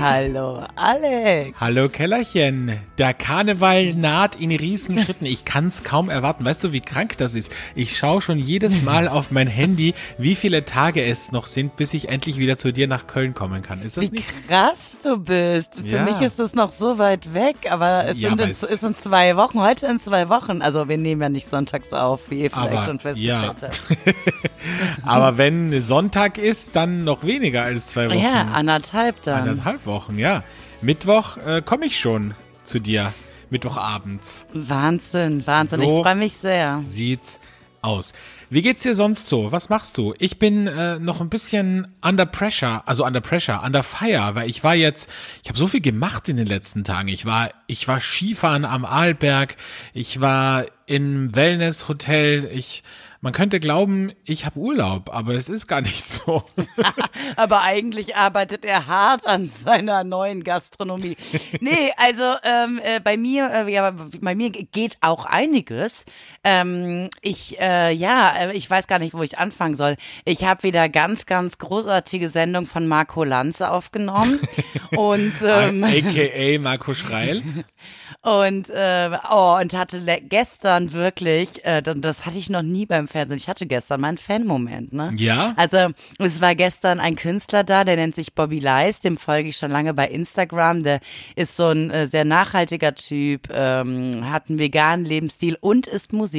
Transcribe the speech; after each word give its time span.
Hallo, 0.00 0.62
Alex. 0.76 1.60
Hallo 1.60 1.88
Kellerchen. 1.90 2.72
Der 2.96 3.12
Karneval 3.12 3.92
naht 3.94 4.34
in 4.36 4.50
Riesenschritten. 4.50 5.26
Ich 5.26 5.44
kann's 5.44 5.84
kaum 5.84 6.08
erwarten. 6.08 6.42
Weißt 6.44 6.64
du, 6.64 6.72
wie 6.72 6.80
krank 6.80 7.18
das 7.18 7.34
ist? 7.34 7.52
Ich 7.74 7.98
schaue 7.98 8.22
schon 8.22 8.38
jedes 8.38 8.80
Mal 8.80 9.08
auf 9.08 9.30
mein 9.30 9.46
Handy, 9.46 9.92
wie 10.16 10.34
viele 10.34 10.64
Tage 10.64 11.04
es 11.04 11.32
noch 11.32 11.46
sind, 11.46 11.76
bis 11.76 11.92
ich 11.92 12.08
endlich 12.08 12.38
wieder 12.38 12.56
zu 12.56 12.72
dir 12.72 12.88
nach 12.88 13.08
Köln 13.08 13.34
kommen 13.34 13.60
kann. 13.62 13.82
Ist 13.82 13.98
das 13.98 14.10
wie 14.10 14.16
nicht? 14.16 14.48
krass 14.48 14.92
du 15.02 15.18
bist. 15.18 15.74
Für 15.74 15.82
Ja. 15.84 16.04
mich 16.04 16.20
ist 16.22 16.38
es 16.40 16.54
noch 16.54 16.72
so 16.72 16.98
weit 16.98 17.34
weg, 17.34 17.56
aber 17.70 18.06
es 18.06 18.18
Ja, 18.18 18.30
sind 18.30 18.40
in, 18.40 18.50
es- 18.50 18.62
ist 18.62 18.82
in 18.82 18.96
zwei 18.96 19.36
Wochen, 19.36 19.60
heute 19.60 19.86
in 19.86 20.00
zwei 20.00 20.30
Wochen. 20.30 20.62
Also 20.62 20.88
wir 20.88 20.96
nehmen 20.96 21.20
ja 21.20 21.28
nicht 21.28 21.46
sonntags 21.46 21.92
auf, 21.92 22.20
wie 22.30 22.40
ihr 22.44 22.50
vielleicht 22.50 22.72
Aber, 22.72 22.86
schon 22.86 23.00
festgestellt 23.00 23.42
ja. 23.42 23.68
habt. 23.68 23.82
Aber 25.04 25.36
wenn 25.36 25.78
Sonntag 25.82 26.38
ist, 26.38 26.74
dann 26.76 27.04
noch 27.04 27.24
weniger 27.24 27.62
als 27.64 27.86
zwei 27.86 28.08
Wochen. 28.08 28.18
Ja, 28.18 28.48
anderthalb 28.52 29.22
dann. 29.22 29.48
Anderthalb 29.48 29.86
Wochen, 29.90 30.18
ja. 30.18 30.44
Mittwoch 30.80 31.36
äh, 31.36 31.62
komme 31.62 31.86
ich 31.86 31.98
schon 32.00 32.34
zu 32.64 32.78
dir. 32.78 33.12
Mittwochabends 33.50 34.46
Wahnsinn, 34.54 35.46
Wahnsinn. 35.46 35.80
So. 35.80 35.96
Ich 35.98 36.02
freue 36.02 36.14
mich 36.14 36.36
sehr. 36.36 36.82
sieht's 36.86 37.40
aus. 37.82 38.12
Wie 38.48 38.62
geht's 38.62 38.82
dir 38.82 38.94
sonst 38.94 39.28
so? 39.28 39.52
Was 39.52 39.68
machst 39.68 39.96
du? 39.96 40.14
Ich 40.18 40.38
bin 40.38 40.66
äh, 40.66 40.98
noch 40.98 41.20
ein 41.20 41.28
bisschen 41.28 41.88
under 42.04 42.26
pressure, 42.26 42.82
also 42.86 43.06
under 43.06 43.20
pressure, 43.20 43.62
under 43.64 43.82
fire, 43.82 44.34
weil 44.34 44.50
ich 44.50 44.64
war 44.64 44.74
jetzt, 44.74 45.08
ich 45.42 45.48
habe 45.48 45.58
so 45.58 45.66
viel 45.66 45.80
gemacht 45.80 46.28
in 46.28 46.36
den 46.36 46.46
letzten 46.46 46.84
Tagen. 46.84 47.08
Ich 47.08 47.26
war, 47.26 47.50
ich 47.68 47.86
war 47.88 48.00
Skifahren 48.00 48.64
am 48.64 48.84
Arlberg, 48.84 49.56
ich 49.94 50.20
war 50.20 50.66
im 50.86 51.34
Wellness-Hotel, 51.34 52.50
ich, 52.52 52.82
man 53.22 53.32
könnte 53.34 53.60
glauben, 53.60 54.12
ich 54.24 54.46
habe 54.46 54.58
Urlaub, 54.58 55.14
aber 55.14 55.34
es 55.34 55.48
ist 55.48 55.66
gar 55.66 55.82
nicht 55.82 56.06
so. 56.06 56.42
Aber 57.36 57.62
eigentlich 57.62 58.16
arbeitet 58.16 58.64
er 58.64 58.86
hart 58.86 59.26
an 59.26 59.48
seiner 59.48 60.04
neuen 60.04 60.42
Gastronomie. 60.42 61.16
Nee, 61.60 61.92
also 61.96 62.34
ähm, 62.42 62.80
äh, 62.82 63.00
bei 63.00 63.16
mir, 63.16 63.50
äh, 63.50 63.72
ja, 63.72 63.94
bei 64.20 64.34
mir 64.34 64.50
geht 64.50 64.96
auch 65.02 65.26
einiges. 65.26 66.04
Ähm, 66.42 67.10
ich, 67.20 67.60
äh, 67.60 67.92
ja, 67.92 68.32
äh, 68.38 68.52
ich 68.56 68.68
weiß 68.70 68.86
gar 68.86 68.98
nicht, 68.98 69.12
wo 69.12 69.22
ich 69.22 69.38
anfangen 69.38 69.76
soll. 69.76 69.96
Ich 70.24 70.44
habe 70.44 70.62
wieder 70.62 70.88
ganz, 70.88 71.26
ganz 71.26 71.58
großartige 71.58 72.30
Sendung 72.30 72.64
von 72.64 72.88
Marco 72.88 73.24
Lanze 73.24 73.70
aufgenommen 73.70 74.40
und 74.96 75.34
ähm, 75.46 75.84
AKA 75.84 76.58
Marco 76.58 76.94
Schreil. 76.94 77.42
und 78.22 78.70
äh, 78.70 79.10
oh 79.30 79.58
und 79.60 79.74
hatte 79.74 80.00
gestern 80.28 80.92
wirklich, 80.94 81.62
äh, 81.64 81.82
das- 81.82 81.96
das 82.00 82.24
hatte 82.26 82.38
ich 82.38 82.48
noch 82.48 82.62
nie 82.62 82.86
beim 82.86 83.06
Fernsehen. 83.06 83.36
Ich 83.36 83.48
hatte 83.48 83.66
gestern 83.66 84.00
meinen 84.00 84.16
Fan-Moment, 84.18 84.94
ne? 84.94 85.12
Ja? 85.16 85.52
Also 85.56 85.88
es 86.18 86.40
war 86.40 86.54
gestern 86.54 87.00
ein 87.00 87.16
Künstler 87.16 87.64
da, 87.64 87.84
der 87.84 87.96
nennt 87.96 88.14
sich 88.14 88.34
Bobby 88.34 88.60
Leis, 88.60 89.00
dem 89.00 89.18
folge 89.18 89.50
ich 89.50 89.56
schon 89.58 89.70
lange 89.70 89.92
bei 89.92 90.08
Instagram. 90.08 90.84
Der 90.84 91.00
ist 91.36 91.56
so 91.56 91.66
ein 91.66 91.90
äh, 91.90 92.06
sehr 92.08 92.24
nachhaltiger 92.24 92.94
Typ, 92.94 93.48
ähm, 93.52 94.30
hat 94.30 94.48
einen 94.48 94.58
veganen 94.58 95.04
Lebensstil 95.04 95.58
und 95.60 95.86
ist 95.86 96.14
Musiker. 96.14 96.29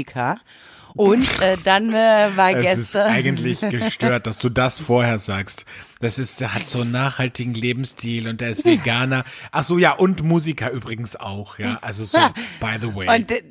Und 0.94 1.42
äh, 1.42 1.58
dann 1.64 1.94
äh, 1.94 2.30
war 2.36 2.52
Es 2.56 2.78
ist 2.78 2.94
gestern. 2.94 3.08
eigentlich 3.08 3.60
gestört, 3.70 4.28
dass 4.28 4.38
du 4.40 4.50
das 4.50 4.80
vorher 4.80 5.20
sagst. 5.20 5.66
Das 6.00 6.20
ist, 6.20 6.42
der 6.42 6.54
hat 6.54 6.68
so 6.68 6.82
einen 6.82 6.92
nachhaltigen 6.92 7.54
Lebensstil 7.54 8.28
und 8.28 8.42
der 8.42 8.50
ist 8.50 8.66
Veganer. 8.66 9.24
Ach 9.52 9.64
so, 9.64 9.78
ja, 9.78 9.94
und 9.94 10.24
Musiker 10.24 10.72
übrigens 10.72 11.16
auch, 11.16 11.60
ja. 11.60 11.80
Also 11.82 12.06
so, 12.06 12.20
by 12.60 12.78
the 12.82 12.94
way. 12.94 13.16
Und 13.16 13.30
der, 13.30 13.42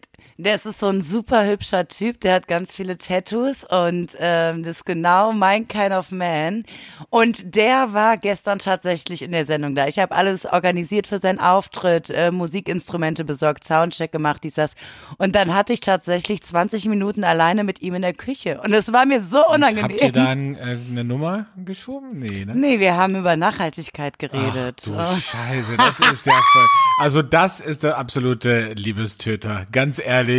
das 0.43 0.67
ist 0.67 0.79
so 0.79 0.89
ein 0.89 1.03
super 1.03 1.47
hübscher 1.47 1.87
Typ, 1.89 2.21
der 2.21 2.35
hat 2.35 2.49
ganz 2.49 2.75
viele 2.75 2.97
Tattoos 2.97 3.65
und 3.65 4.17
ähm, 4.19 4.63
das 4.63 4.79
ist 4.79 4.87
genau 4.87 5.33
mein 5.33 5.69
kind 5.69 5.93
of 5.93 6.11
man. 6.11 6.65
Und 7.11 7.55
der 7.55 7.93
war 7.93 8.17
gestern 8.17 8.59
tatsächlich 8.59 9.23
in 9.23 9.33
der 9.33 9.47
Sendung 9.47 9.75
da. 9.75 9.87
Ich 9.87 9.99
habe 9.99 10.15
alles 10.15 10.47
organisiert 10.47 11.07
für 11.07 11.19
seinen 11.19 11.41
Auftritt, 11.41 12.11
äh, 12.11 12.31
Musikinstrumente 12.31 13.25
besorgt, 13.25 13.65
Soundcheck 13.65 14.13
gemacht, 14.13 14.45
dies, 14.45 14.55
das. 14.55 14.73
Und 15.19 15.35
dann 15.35 15.55
hatte 15.55 15.73
ich 15.73 15.81
tatsächlich 15.81 16.43
20 16.43 16.87
Minuten 16.87 17.25
alleine 17.25 17.65
mit 17.65 17.83
ihm 17.83 17.95
in 17.95 18.03
der 18.03 18.15
Küche. 18.15 18.61
Und 18.65 18.73
es 18.73 18.93
war 18.93 19.07
mir 19.07 19.23
so 19.23 19.47
unangenehm. 19.47 19.85
Habt 19.85 20.03
ihr 20.03 20.13
da 20.13 20.29
ein, 20.29 20.55
äh, 20.57 20.79
eine 20.91 21.05
Nummer 21.05 21.47
geschoben? 21.57 22.19
Nee, 22.19 22.45
ne? 22.45 22.55
Nee, 22.55 22.81
wir 22.81 22.97
haben 22.97 23.17
über 23.17 23.37
Nachhaltigkeit 23.37 24.15
Ach 24.15 24.19
geredet. 24.19 24.83
du 24.85 24.95
Oh. 24.95 25.17
Scheiße, 25.17 25.77
das 25.77 26.01
ist 26.01 26.27
ja 26.27 26.33
voll. 26.33 26.67
Also 26.99 27.23
das 27.23 27.61
ist 27.61 27.83
der 27.83 27.99
absolute 27.99 28.73
Liebestöter. 28.75 29.67
Ganz 29.73 29.99
ehrlich, 29.99 30.30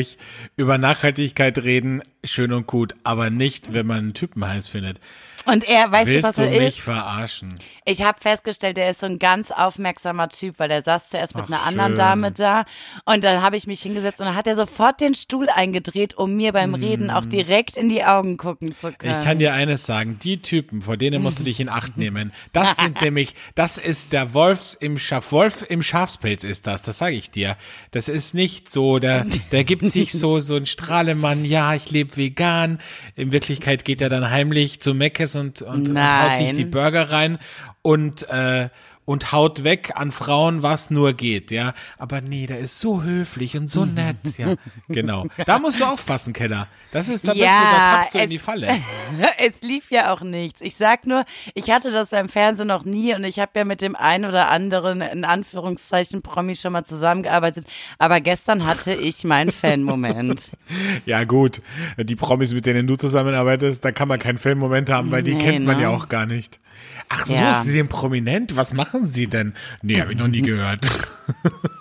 über 0.55 0.77
Nachhaltigkeit 0.77 1.57
reden, 1.59 2.01
schön 2.23 2.53
und 2.53 2.67
gut, 2.67 2.95
aber 3.03 3.29
nicht, 3.29 3.73
wenn 3.73 3.87
man 3.87 3.97
einen 3.97 4.13
Typen 4.13 4.47
heiß 4.47 4.67
findet. 4.67 4.99
Und 5.45 5.63
er, 5.67 5.91
weißt 5.91 6.09
du, 6.09 6.17
was 6.23 6.23
Willst 6.23 6.37
du 6.37 6.41
er 6.43 6.59
mich 6.59 6.77
ist? 6.77 6.79
verarschen? 6.81 7.59
Ich 7.85 8.03
habe 8.03 8.19
festgestellt, 8.21 8.77
der 8.77 8.91
ist 8.91 8.99
so 8.99 9.07
ein 9.07 9.17
ganz 9.19 9.51
aufmerksamer 9.51 10.29
Typ, 10.29 10.59
weil 10.59 10.69
der 10.69 10.83
saß 10.83 11.09
zuerst 11.09 11.35
mit 11.35 11.45
Ach, 11.45 11.49
einer 11.49 11.63
anderen 11.65 11.91
schön. 11.91 11.97
Dame 11.97 12.31
da 12.31 12.65
und 13.05 13.23
dann 13.23 13.41
habe 13.41 13.57
ich 13.57 13.65
mich 13.65 13.81
hingesetzt 13.81 14.19
und 14.19 14.27
dann 14.27 14.35
hat 14.35 14.45
er 14.47 14.55
sofort 14.55 15.01
den 15.01 15.15
Stuhl 15.15 15.49
eingedreht, 15.49 16.15
um 16.15 16.35
mir 16.35 16.51
beim 16.53 16.75
Reden 16.75 17.09
auch 17.09 17.25
direkt 17.25 17.77
in 17.77 17.89
die 17.89 18.03
Augen 18.03 18.37
gucken 18.37 18.73
zu 18.75 18.91
können. 18.91 19.17
Ich 19.19 19.25
kann 19.25 19.39
dir 19.39 19.53
eines 19.53 19.85
sagen, 19.85 20.19
die 20.21 20.41
Typen, 20.41 20.81
vor 20.83 20.95
denen 20.97 21.21
musst 21.23 21.39
du 21.39 21.43
dich 21.43 21.59
in 21.59 21.69
Acht 21.69 21.97
nehmen. 22.01 22.31
Das 22.53 22.77
sind 22.77 23.01
nämlich, 23.01 23.33
das 23.55 23.77
ist 23.77 24.13
der 24.13 24.33
Wolfs 24.33 24.73
im 24.75 24.97
Schaf, 24.99 25.31
Wolf 25.31 25.65
im 25.67 25.81
Schafspelz 25.81 26.43
ist 26.43 26.67
das, 26.67 26.83
das 26.83 26.99
sage 26.99 27.15
ich 27.15 27.31
dir. 27.31 27.57
Das 27.91 28.07
ist 28.07 28.33
nicht 28.35 28.69
so, 28.69 28.99
der, 28.99 29.25
der 29.51 29.63
gibt 29.63 29.87
sich 29.87 30.13
so, 30.13 30.39
so 30.39 30.55
ein 30.55 30.65
Strahlemann, 30.65 31.45
ja, 31.45 31.73
ich 31.73 31.89
lebe 31.89 32.15
vegan. 32.15 32.79
In 33.15 33.31
Wirklichkeit 33.31 33.85
geht 33.85 34.01
er 34.01 34.09
dann 34.09 34.29
heimlich 34.29 34.79
zu 34.81 34.93
Meckes 34.93 35.30
und, 35.35 35.61
und, 35.61 35.89
und 35.89 35.97
haut 35.97 36.35
sich 36.35 36.53
die 36.53 36.65
Burger 36.65 37.11
rein. 37.11 37.37
Und, 37.81 38.27
äh, 38.29 38.69
und 39.11 39.31
haut 39.31 39.63
weg 39.63 39.91
an 39.95 40.11
Frauen, 40.11 40.63
was 40.63 40.89
nur 40.89 41.13
geht, 41.13 41.51
ja. 41.51 41.73
Aber 41.97 42.21
nee, 42.21 42.47
der 42.47 42.59
ist 42.59 42.79
so 42.79 43.03
höflich 43.03 43.57
und 43.57 43.69
so 43.69 43.85
nett, 43.85 44.15
ja. 44.37 44.55
Genau. 44.87 45.25
Da 45.45 45.59
musst 45.59 45.81
du 45.81 45.85
aufpassen, 45.85 46.33
Keller. 46.33 46.67
Das 46.91 47.07
ist, 47.07 47.27
da, 47.27 47.33
bist 47.33 47.45
du, 47.45 47.49
da 47.49 47.95
tappst 47.95 48.15
du 48.15 48.19
in 48.19 48.29
die 48.29 48.39
Falle. 48.39 48.67
es 49.37 49.61
lief 49.61 49.91
ja 49.91 50.13
auch 50.13 50.21
nichts. 50.21 50.61
Ich 50.61 50.75
sag 50.75 51.05
nur, 51.05 51.25
ich 51.53 51.71
hatte 51.71 51.91
das 51.91 52.09
beim 52.09 52.29
Fernsehen 52.29 52.67
noch 52.67 52.85
nie 52.85 53.13
und 53.13 53.23
ich 53.23 53.39
habe 53.39 53.51
ja 53.55 53.65
mit 53.65 53.81
dem 53.81 53.95
einen 53.95 54.25
oder 54.25 54.49
anderen 54.49 55.01
in 55.01 55.25
Anführungszeichen 55.25 56.21
Promi 56.21 56.55
schon 56.55 56.73
mal 56.73 56.83
zusammengearbeitet, 56.83 57.65
aber 57.97 58.21
gestern 58.21 58.65
hatte 58.65 58.93
ich 58.93 59.23
meinen 59.23 59.51
Fan-Moment. 59.51 60.51
Ja, 61.05 61.23
gut. 61.23 61.61
Die 61.97 62.15
Promis, 62.15 62.53
mit 62.53 62.65
denen 62.65 62.87
du 62.87 62.95
zusammenarbeitest, 62.95 63.83
da 63.83 63.91
kann 63.91 64.07
man 64.07 64.19
keinen 64.19 64.37
Filmmoment 64.37 64.89
haben, 64.89 65.11
weil 65.11 65.23
die 65.23 65.33
Nee, 65.33 65.39
kennt 65.43 65.65
man 65.65 65.77
ne? 65.77 65.83
ja 65.83 65.89
auch 65.89 66.09
gar 66.09 66.25
nicht. 66.25 66.59
Ach 67.13 67.25
so, 67.25 67.33
Ja. 67.33 67.53
Sie 67.53 67.69
sind 67.71 67.89
prominent. 67.89 68.55
Was 68.55 68.73
machen 68.73 69.05
Sie 69.05 69.27
denn? 69.27 69.53
Nee, 69.81 69.99
habe 70.01 70.13
ich 70.13 70.17
noch 70.19 70.27
nie 70.27 70.41
gehört. 70.41 70.89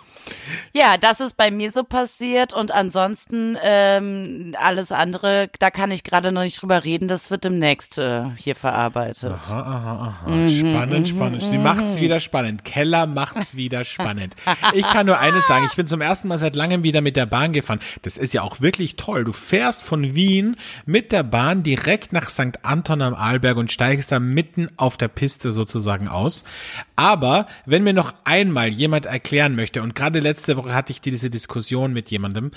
Ja, 0.72 0.97
das 0.97 1.19
ist 1.19 1.36
bei 1.36 1.50
mir 1.50 1.72
so 1.72 1.82
passiert 1.82 2.54
und 2.54 2.70
ansonsten 2.70 3.56
ähm, 3.60 4.54
alles 4.56 4.92
andere, 4.92 5.50
da 5.58 5.70
kann 5.70 5.91
ich 5.91 6.04
gerade 6.04 6.31
noch 6.31 6.42
nicht 6.42 6.62
drüber 6.62 6.84
reden, 6.84 7.08
das 7.08 7.31
wird 7.32 7.42
demnächst 7.42 7.98
äh, 7.98 8.26
hier 8.36 8.54
verarbeitet. 8.54 9.32
Aha, 9.32 9.60
aha, 9.60 10.14
aha. 10.25 10.48
Spannend, 10.48 11.09
spannend. 11.09 11.42
Sie 11.42 11.59
macht's 11.59 12.00
wieder 12.00 12.20
spannend. 12.20 12.64
Keller 12.64 13.06
macht's 13.06 13.56
wieder 13.56 13.84
spannend. 13.84 14.36
Ich 14.72 14.88
kann 14.88 15.06
nur 15.06 15.19
eines 15.19 15.47
sagen. 15.47 15.66
Ich 15.69 15.76
bin 15.76 15.88
zum 15.88 16.00
ersten 16.00 16.28
Mal 16.28 16.38
seit 16.38 16.54
langem 16.54 16.84
wieder 16.84 17.00
mit 17.00 17.16
der 17.16 17.26
Bahn 17.26 17.53
gefahren. 17.53 17.80
Das 18.03 18.16
ist 18.16 18.32
ja 18.32 18.42
auch 18.42 18.60
wirklich 18.60 18.97
toll. 18.97 19.25
Du 19.25 19.32
fährst 19.32 19.82
von 19.82 20.14
Wien 20.14 20.56
mit 20.86 21.10
der 21.10 21.25
Bahn 21.25 21.62
direkt 21.62 22.12
nach 22.12 22.28
St. 22.28 22.64
Anton 22.64 23.03
am 23.03 23.14
Arlberg 23.14 23.56
und 23.56 23.72
steigst 23.72 24.12
da 24.12 24.21
mitten 24.21 24.68
auf 24.77 24.97
der 24.97 25.09
Piste 25.09 25.50
sozusagen 25.50 26.06
aus. 26.06 26.44
Aber 26.94 27.47
wenn 27.66 27.83
mir 27.83 27.94
noch 27.94 28.15
einmal 28.24 28.68
jemand 28.68 29.06
erklären 29.06 29.56
möchte, 29.56 29.83
und 29.83 29.94
gerade 29.94 30.21
letzte 30.21 30.56
Woche 30.56 30.59
hatte 30.66 30.92
ich 30.92 31.01
diese 31.01 31.30
Diskussion 31.30 31.92
mit 31.92 32.10
jemandem, 32.10 32.51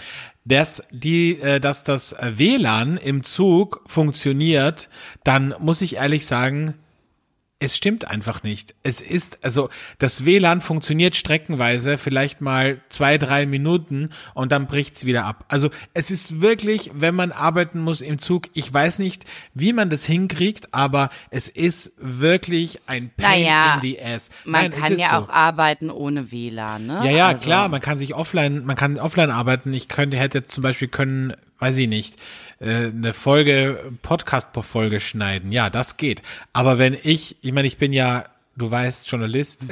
dass 0.46 0.84
die, 0.92 1.40
äh, 1.40 1.60
dass 1.60 1.84
das 1.84 2.16
WLAN 2.20 2.98
im 2.98 3.24
Zug 3.24 3.82
funktioniert, 3.86 4.90
dann 5.24 5.56
muss 5.60 5.82
ich 5.82 5.96
ehrlich 5.96 6.26
sagen, 6.26 6.76
es 7.64 7.78
stimmt 7.78 8.10
einfach 8.10 8.44
nicht. 8.44 8.76
Es 8.84 9.00
ist, 9.00 9.38
also 9.42 9.70
das 9.98 10.26
WLAN 10.26 10.60
funktioniert 10.60 11.16
streckenweise 11.16 11.98
vielleicht 11.98 12.42
mal 12.42 12.82
zwei, 12.90 13.18
drei 13.18 13.46
Minuten 13.46 14.10
und 14.34 14.52
dann 14.52 14.68
bricht's 14.68 15.06
wieder 15.06 15.24
ab. 15.24 15.46
Also 15.48 15.70
es 15.94 16.12
ist 16.12 16.42
wirklich, 16.42 16.92
wenn 16.94 17.16
man 17.16 17.32
arbeiten 17.32 17.80
muss 17.80 18.02
im 18.02 18.20
Zug, 18.20 18.50
ich 18.54 18.72
weiß 18.74 19.00
nicht, 19.00 19.24
wie 19.54 19.72
man 19.72 19.90
das 19.90 20.06
hinkriegt, 20.06 20.74
aber 20.74 21.10
es 21.30 21.48
ist 21.48 21.94
wirklich 22.00 22.82
ein 22.86 23.12
Pain 23.16 23.44
Naja, 23.44 23.76
in 23.76 23.82
the 23.82 24.02
ass. 24.02 24.30
Man 24.44 24.70
Nein, 24.70 24.72
kann 24.82 24.98
ja 24.98 25.10
so. 25.12 25.16
auch 25.16 25.30
arbeiten 25.30 25.90
ohne 25.90 26.34
WLAN, 26.34 26.86
ne? 26.86 27.02
Ja, 27.06 27.12
ja, 27.12 27.28
Also- 27.30 27.44
klar, 27.44 27.70
man 27.70 27.80
kann 27.80 27.98
sich 27.98 28.14
offline, 28.14 28.66
man 28.66 28.76
kann 28.76 29.00
offline 29.00 29.32
arbeiten. 29.32 29.74
Ich 29.74 29.88
könnte, 29.88 30.18
hätte 30.18 30.44
zum 30.44 30.64
Beispiel 30.64 30.90
können, 30.90 31.34
weiß 31.64 31.78
ich 31.78 31.88
nicht, 31.88 32.20
äh, 32.60 32.88
eine 32.88 33.14
Folge, 33.14 33.94
Podcast-Folge 34.02 35.00
schneiden. 35.00 35.54
Ja, 35.54 35.70
das 35.70 35.96
geht. 35.96 36.22
Aber 36.52 36.78
wenn 36.78 36.98
ich, 37.04 37.38
ich 37.42 37.54
meine, 37.54 37.70
ich 37.70 37.78
bin 37.78 37.94
ja, 37.94 38.26
du 38.58 38.70
weißt, 38.70 39.10
Journalist. 39.10 39.66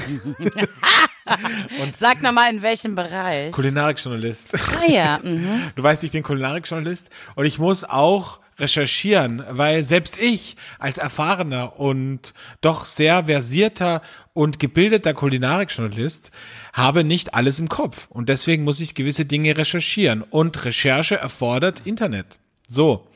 Und 1.81 1.95
Sag 1.95 2.21
nochmal, 2.21 2.53
in 2.53 2.61
welchem 2.61 2.95
Bereich? 2.95 3.51
Kulinarikjournalist. 3.51 4.53
Ah 4.55 4.89
ja. 4.89 5.19
Mhm. 5.21 5.71
Du 5.75 5.83
weißt, 5.83 6.03
ich 6.05 6.11
bin 6.11 6.23
Kulinarikjournalist 6.23 7.09
und 7.35 7.45
ich 7.45 7.59
muss 7.59 7.83
auch 7.83 8.39
recherchieren, 8.61 9.43
weil 9.49 9.83
selbst 9.83 10.17
ich 10.17 10.55
als 10.79 10.97
erfahrener 10.97 11.79
und 11.79 12.33
doch 12.61 12.85
sehr 12.85 13.25
versierter 13.25 14.01
und 14.33 14.59
gebildeter 14.59 15.13
Kulinarikjournalist 15.13 16.31
habe 16.73 17.03
nicht 17.03 17.33
alles 17.33 17.59
im 17.59 17.67
Kopf. 17.67 18.07
Und 18.09 18.29
deswegen 18.29 18.63
muss 18.63 18.79
ich 18.79 18.95
gewisse 18.95 19.25
Dinge 19.25 19.57
recherchieren. 19.57 20.21
Und 20.21 20.63
Recherche 20.63 21.15
erfordert 21.17 21.81
Internet. 21.85 22.39
So, 22.67 23.07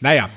naja, 0.00 0.30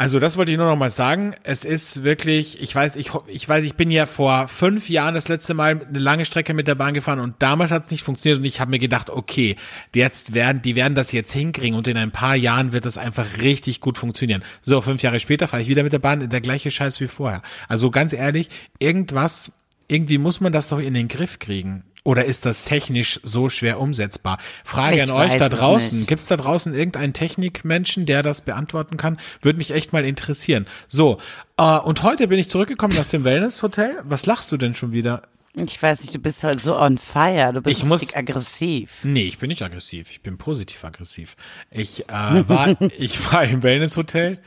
also 0.00 0.18
das 0.18 0.38
wollte 0.38 0.50
ich 0.50 0.56
nur 0.56 0.66
noch 0.66 0.78
mal 0.78 0.88
sagen. 0.88 1.34
Es 1.42 1.66
ist 1.66 2.04
wirklich, 2.04 2.62
ich 2.62 2.74
weiß, 2.74 2.96
ich, 2.96 3.10
ich 3.26 3.46
weiß, 3.46 3.66
ich 3.66 3.74
bin 3.74 3.90
ja 3.90 4.06
vor 4.06 4.48
fünf 4.48 4.88
Jahren 4.88 5.14
das 5.14 5.28
letzte 5.28 5.52
Mal 5.52 5.86
eine 5.86 5.98
lange 5.98 6.24
Strecke 6.24 6.54
mit 6.54 6.66
der 6.66 6.74
Bahn 6.74 6.94
gefahren 6.94 7.20
und 7.20 7.34
damals 7.40 7.70
hat 7.70 7.84
es 7.84 7.90
nicht 7.90 8.02
funktioniert 8.02 8.38
und 8.38 8.46
ich 8.46 8.60
habe 8.60 8.70
mir 8.70 8.78
gedacht, 8.78 9.10
okay, 9.10 9.56
jetzt 9.94 10.32
werden, 10.32 10.62
die 10.62 10.74
werden 10.74 10.94
das 10.94 11.12
jetzt 11.12 11.32
hinkriegen 11.32 11.76
und 11.76 11.86
in 11.86 11.98
ein 11.98 12.12
paar 12.12 12.34
Jahren 12.34 12.72
wird 12.72 12.86
das 12.86 12.96
einfach 12.96 13.26
richtig 13.42 13.82
gut 13.82 13.98
funktionieren. 13.98 14.42
So, 14.62 14.80
fünf 14.80 15.02
Jahre 15.02 15.20
später 15.20 15.46
fahre 15.48 15.62
ich 15.62 15.68
wieder 15.68 15.82
mit 15.82 15.92
der 15.92 15.98
Bahn, 15.98 16.26
der 16.30 16.40
gleiche 16.40 16.70
Scheiß 16.70 16.98
wie 17.00 17.08
vorher. 17.08 17.42
Also 17.68 17.90
ganz 17.90 18.14
ehrlich, 18.14 18.48
irgendwas, 18.78 19.52
irgendwie 19.86 20.16
muss 20.16 20.40
man 20.40 20.50
das 20.50 20.70
doch 20.70 20.78
in 20.78 20.94
den 20.94 21.08
Griff 21.08 21.38
kriegen. 21.40 21.84
Oder 22.02 22.24
ist 22.24 22.46
das 22.46 22.64
technisch 22.64 23.20
so 23.22 23.50
schwer 23.50 23.78
umsetzbar? 23.78 24.38
Frage 24.64 24.96
ich 24.96 25.02
an 25.02 25.10
euch 25.10 25.36
da 25.36 25.48
draußen. 25.48 26.06
Gibt 26.06 26.22
es 26.22 26.28
da 26.28 26.36
draußen 26.36 26.74
irgendeinen 26.74 27.12
Technikmenschen, 27.12 28.06
der 28.06 28.22
das 28.22 28.40
beantworten 28.40 28.96
kann? 28.96 29.18
Würde 29.42 29.58
mich 29.58 29.72
echt 29.72 29.92
mal 29.92 30.04
interessieren. 30.06 30.66
So, 30.88 31.18
äh, 31.58 31.78
und 31.78 32.02
heute 32.02 32.28
bin 32.28 32.38
ich 32.38 32.48
zurückgekommen 32.48 32.98
aus 32.98 33.08
dem 33.08 33.24
Wellness-Hotel. 33.24 34.00
Was 34.04 34.26
lachst 34.26 34.50
du 34.50 34.56
denn 34.56 34.74
schon 34.74 34.92
wieder? 34.92 35.22
Ich 35.54 35.82
weiß 35.82 36.02
nicht, 36.02 36.14
du 36.14 36.20
bist 36.20 36.44
heute 36.44 36.60
so 36.60 36.78
on 36.78 36.96
fire. 36.96 37.52
Du 37.52 37.60
bist 37.60 37.78
ich 37.78 37.84
muss, 37.84 38.14
aggressiv. 38.14 38.90
Nee, 39.02 39.24
ich 39.24 39.38
bin 39.38 39.48
nicht 39.48 39.62
aggressiv. 39.62 40.10
Ich 40.10 40.22
bin 40.22 40.38
positiv 40.38 40.84
aggressiv. 40.84 41.36
Ich 41.70 42.08
äh, 42.08 42.48
war, 42.48 42.80
ich 42.98 43.32
war 43.32 43.44
im 43.44 43.62
Wellness-Hotel 43.62 44.38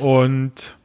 und 0.00 0.76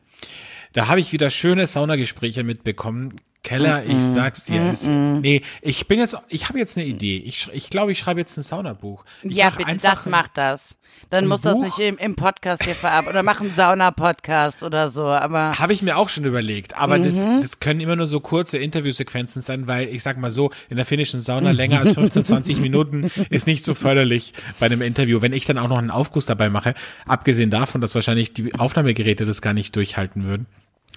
da 0.73 0.87
habe 0.87 0.99
ich 0.99 1.11
wieder 1.11 1.29
schöne 1.29 1.67
Saunagespräche 1.67 2.43
mitbekommen. 2.43 3.19
Keller, 3.47 3.85
ich 3.85 4.03
sag's 4.03 4.43
dir. 4.43 4.61
Es, 4.61 4.87
nee, 4.87 5.41
ich 5.61 5.87
bin 5.87 5.99
jetzt, 5.99 6.17
ich 6.27 6.49
habe 6.49 6.59
jetzt 6.59 6.77
eine 6.77 6.85
Idee. 6.85 7.17
Ich, 7.17 7.47
ich 7.53 7.69
glaube, 7.69 7.93
ich 7.93 7.99
schreibe 7.99 8.19
jetzt 8.19 8.35
ein 8.35 8.43
Saunabuch. 8.43 9.05
Ich 9.23 9.37
ja, 9.37 9.51
bitte, 9.51 9.77
das 9.81 10.05
macht 10.05 10.31
das. 10.35 10.75
Dann 11.09 11.27
muss 11.27 11.41
Buch? 11.41 11.51
das 11.51 11.59
nicht 11.61 11.79
im, 11.79 11.97
im 11.97 12.17
Podcast 12.17 12.65
hier 12.65 12.75
verarbeiten 12.75 13.11
oder 13.11 13.23
machen 13.23 13.49
Sauna-Podcast 13.55 14.63
oder 14.63 14.89
so. 14.89 15.05
Aber 15.05 15.57
habe 15.57 15.71
ich 15.71 15.81
mir 15.81 15.95
auch 15.95 16.09
schon 16.09 16.25
überlegt. 16.25 16.75
Aber 16.75 16.97
mhm. 16.97 17.03
das, 17.03 17.23
das 17.23 17.59
können 17.61 17.79
immer 17.79 17.95
nur 17.95 18.07
so 18.07 18.19
kurze 18.19 18.57
Interviewsequenzen 18.57 19.41
sein, 19.41 19.65
weil 19.65 19.87
ich 19.87 20.03
sag 20.03 20.17
mal 20.17 20.31
so, 20.31 20.51
in 20.69 20.75
der 20.75 20.85
finnischen 20.85 21.21
Sauna 21.21 21.51
länger 21.51 21.79
als 21.79 21.93
15, 21.93 22.25
20 22.25 22.57
Minuten 22.59 23.09
ist 23.29 23.47
nicht 23.47 23.63
so 23.63 23.73
förderlich 23.73 24.33
bei 24.59 24.65
einem 24.65 24.81
Interview. 24.81 25.21
Wenn 25.21 25.31
ich 25.31 25.45
dann 25.45 25.57
auch 25.57 25.69
noch 25.69 25.77
einen 25.77 25.91
Aufguss 25.91 26.25
dabei 26.25 26.49
mache, 26.49 26.73
abgesehen 27.05 27.49
davon, 27.49 27.79
dass 27.79 27.95
wahrscheinlich 27.95 28.33
die 28.33 28.53
Aufnahmegeräte 28.55 29.23
das 29.23 29.41
gar 29.41 29.53
nicht 29.53 29.73
durchhalten 29.73 30.25
würden. 30.25 30.47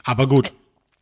Aber 0.02 0.26
gut. 0.26 0.52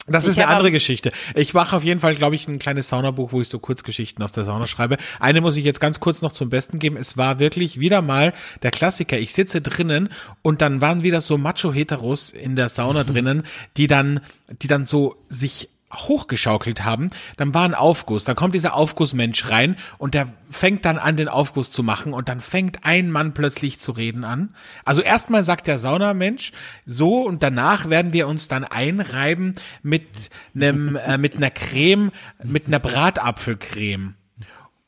Das 0.08 0.26
ist 0.26 0.38
eine 0.38 0.48
andere 0.48 0.70
Geschichte. 0.70 1.12
Ich 1.34 1.54
mache 1.54 1.76
auf 1.76 1.84
jeden 1.84 2.00
Fall, 2.00 2.14
glaube 2.14 2.34
ich, 2.34 2.48
ein 2.48 2.58
kleines 2.58 2.88
Saunabuch, 2.88 3.32
wo 3.32 3.40
ich 3.40 3.48
so 3.48 3.58
Kurzgeschichten 3.58 4.22
aus 4.22 4.32
der 4.32 4.44
Sauna 4.44 4.66
schreibe. 4.66 4.96
Eine 5.20 5.40
muss 5.40 5.56
ich 5.56 5.64
jetzt 5.64 5.80
ganz 5.80 6.00
kurz 6.00 6.22
noch 6.22 6.32
zum 6.32 6.50
Besten 6.50 6.78
geben. 6.78 6.96
Es 6.96 7.16
war 7.16 7.38
wirklich 7.38 7.80
wieder 7.80 8.02
mal 8.02 8.32
der 8.62 8.70
Klassiker. 8.70 9.18
Ich 9.18 9.32
sitze 9.32 9.60
drinnen 9.60 10.08
und 10.42 10.62
dann 10.62 10.80
waren 10.80 11.02
wieder 11.02 11.20
so 11.20 11.38
Macho-Heteros 11.38 12.30
in 12.30 12.56
der 12.56 12.68
Sauna 12.68 13.02
mhm. 13.02 13.06
drinnen, 13.06 13.42
die 13.76 13.86
dann, 13.86 14.20
die 14.62 14.68
dann 14.68 14.86
so 14.86 15.16
sich 15.28 15.68
hochgeschaukelt 15.92 16.84
haben, 16.84 17.10
dann 17.36 17.54
war 17.54 17.64
ein 17.64 17.74
Aufguss, 17.74 18.24
dann 18.24 18.36
kommt 18.36 18.54
dieser 18.54 18.74
Aufgussmensch 18.74 19.48
rein 19.48 19.76
und 19.96 20.14
der 20.14 20.28
fängt 20.50 20.84
dann 20.84 20.98
an, 20.98 21.16
den 21.16 21.28
Aufguss 21.28 21.70
zu 21.70 21.82
machen 21.82 22.12
und 22.12 22.28
dann 22.28 22.40
fängt 22.40 22.84
ein 22.84 23.10
Mann 23.10 23.32
plötzlich 23.34 23.78
zu 23.80 23.92
reden 23.92 24.24
an. 24.24 24.54
Also 24.84 25.00
erstmal 25.00 25.42
sagt 25.42 25.66
der 25.66 25.78
Saunamensch 25.78 26.52
so 26.84 27.22
und 27.22 27.42
danach 27.42 27.88
werden 27.88 28.12
wir 28.12 28.28
uns 28.28 28.48
dann 28.48 28.64
einreiben 28.64 29.54
mit 29.82 30.06
einem, 30.54 30.96
äh, 30.96 31.16
mit 31.16 31.36
einer 31.36 31.50
Creme, 31.50 32.12
mit 32.42 32.66
einer 32.66 32.80
Bratapfelcreme. 32.80 34.14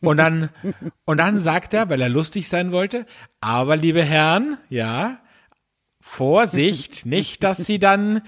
Und 0.02 0.16
dann, 0.16 0.48
und 1.04 1.18
dann 1.18 1.40
sagt 1.40 1.74
er, 1.74 1.90
weil 1.90 2.00
er 2.00 2.08
lustig 2.08 2.48
sein 2.48 2.72
wollte, 2.72 3.06
aber 3.40 3.76
liebe 3.76 4.02
Herren, 4.02 4.56
ja, 4.70 5.18
Vorsicht, 6.00 7.04
nicht, 7.04 7.44
dass 7.44 7.58
sie 7.58 7.78
dann 7.78 8.22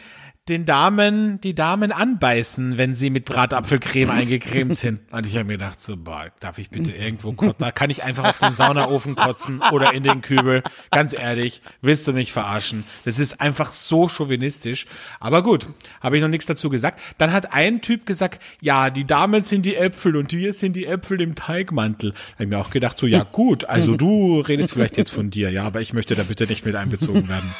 den 0.49 0.65
Damen, 0.65 1.41
die 1.41 1.55
Damen 1.55 1.93
anbeißen, 1.93 2.77
wenn 2.77 2.97
sie 2.97 3.11
mit 3.11 3.27
Bratapfelcreme 3.27 4.11
eingecremt 4.11 4.77
sind. 4.77 4.99
Und 5.12 5.25
ich 5.25 5.37
habe 5.37 5.44
mir 5.44 5.53
gedacht, 5.53 5.81
so, 5.81 5.97
boah, 5.97 6.33
darf 6.41 6.59
ich 6.59 6.69
bitte 6.69 6.91
irgendwo 6.91 7.33
kotzen? 7.33 7.55
Da 7.59 7.71
kann 7.71 7.91
ich 7.91 8.03
einfach 8.03 8.25
auf 8.25 8.41
den 8.41 8.53
Saunaofen 8.53 9.15
kotzen 9.15 9.62
oder 9.71 9.93
in 9.93 10.03
den 10.03 10.21
Kübel. 10.21 10.65
Ganz 10.91 11.12
ehrlich, 11.12 11.62
willst 11.81 12.09
du 12.09 12.12
mich 12.12 12.33
verarschen? 12.33 12.83
Das 13.05 13.21
ist 13.21 13.41
einfach 13.41 13.73
so 13.73 14.09
chauvinistisch. 14.09 14.87
Aber 15.21 15.44
gut, 15.44 15.69
habe 16.00 16.17
ich 16.17 16.23
noch 16.23 16.29
nichts 16.29 16.47
dazu 16.47 16.71
gesagt. 16.71 17.00
Dann 17.19 17.33
hat 17.33 17.53
ein 17.53 17.81
Typ 17.81 18.05
gesagt, 18.05 18.43
ja, 18.61 18.91
die 18.91 19.06
Damen 19.06 19.43
sind 19.43 19.65
die 19.65 19.77
Äpfel 19.77 20.17
und 20.17 20.33
wir 20.33 20.55
sind 20.55 20.75
die 20.75 20.87
Äpfel 20.87 21.21
im 21.21 21.37
Teigmantel. 21.37 22.15
Habe 22.33 22.44
ich 22.44 22.50
mir 22.50 22.59
auch 22.59 22.71
gedacht, 22.71 22.99
so, 22.99 23.06
ja 23.06 23.23
gut, 23.23 23.67
also 23.67 23.97
du 23.97 24.41
redest 24.41 24.73
vielleicht 24.73 24.97
jetzt 24.97 25.12
von 25.12 25.31
dir, 25.31 25.50
ja, 25.50 25.62
aber 25.62 25.81
ich 25.81 25.93
möchte 25.93 26.17
da 26.17 26.25
bitte 26.25 26.49
nicht 26.49 26.67
mit 26.67 26.75
einbezogen 26.75 27.29
werden. 27.29 27.55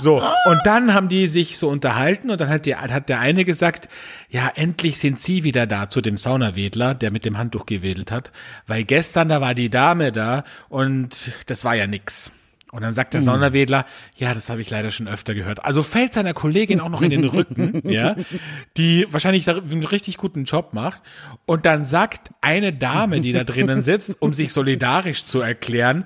So, 0.00 0.22
und 0.22 0.60
dann 0.64 0.94
haben 0.94 1.08
die 1.08 1.26
sich 1.26 1.58
so 1.58 1.68
unterhalten 1.68 2.05
unterhalten 2.06 2.30
und 2.30 2.40
dann 2.40 2.48
hat, 2.48 2.66
die, 2.66 2.74
hat 2.74 3.08
der 3.08 3.20
eine 3.20 3.44
gesagt, 3.44 3.88
ja, 4.30 4.50
endlich 4.54 4.98
sind 4.98 5.20
Sie 5.20 5.44
wieder 5.44 5.66
da 5.66 5.88
zu 5.88 6.00
dem 6.00 6.16
Saunawedler, 6.16 6.94
der 6.94 7.10
mit 7.10 7.24
dem 7.24 7.38
Handtuch 7.38 7.66
gewedelt 7.66 8.10
hat, 8.10 8.32
weil 8.66 8.84
gestern 8.84 9.28
da 9.28 9.40
war 9.40 9.54
die 9.54 9.70
Dame 9.70 10.12
da 10.12 10.44
und 10.68 11.32
das 11.46 11.64
war 11.64 11.74
ja 11.74 11.86
nix. 11.86 12.32
Und 12.72 12.82
dann 12.82 12.92
sagt 12.92 13.14
der 13.14 13.20
hm. 13.20 13.26
Saunawedler, 13.26 13.86
ja, 14.16 14.34
das 14.34 14.50
habe 14.50 14.60
ich 14.60 14.68
leider 14.70 14.90
schon 14.90 15.08
öfter 15.08 15.34
gehört. 15.34 15.64
Also 15.64 15.82
fällt 15.82 16.12
seiner 16.12 16.34
Kollegin 16.34 16.80
auch 16.80 16.88
noch 16.88 17.00
in 17.00 17.10
den 17.10 17.24
Rücken, 17.24 17.80
ja, 17.88 18.16
die 18.76 19.06
wahrscheinlich 19.10 19.48
einen 19.48 19.84
richtig 19.84 20.18
guten 20.18 20.44
Job 20.44 20.74
macht. 20.74 21.00
Und 21.46 21.64
dann 21.64 21.84
sagt 21.84 22.30
eine 22.40 22.72
Dame, 22.72 23.20
die 23.20 23.32
da 23.32 23.44
drinnen 23.44 23.80
sitzt, 23.80 24.20
um 24.20 24.32
sich 24.34 24.52
solidarisch 24.52 25.24
zu 25.24 25.40
erklären, 25.40 26.04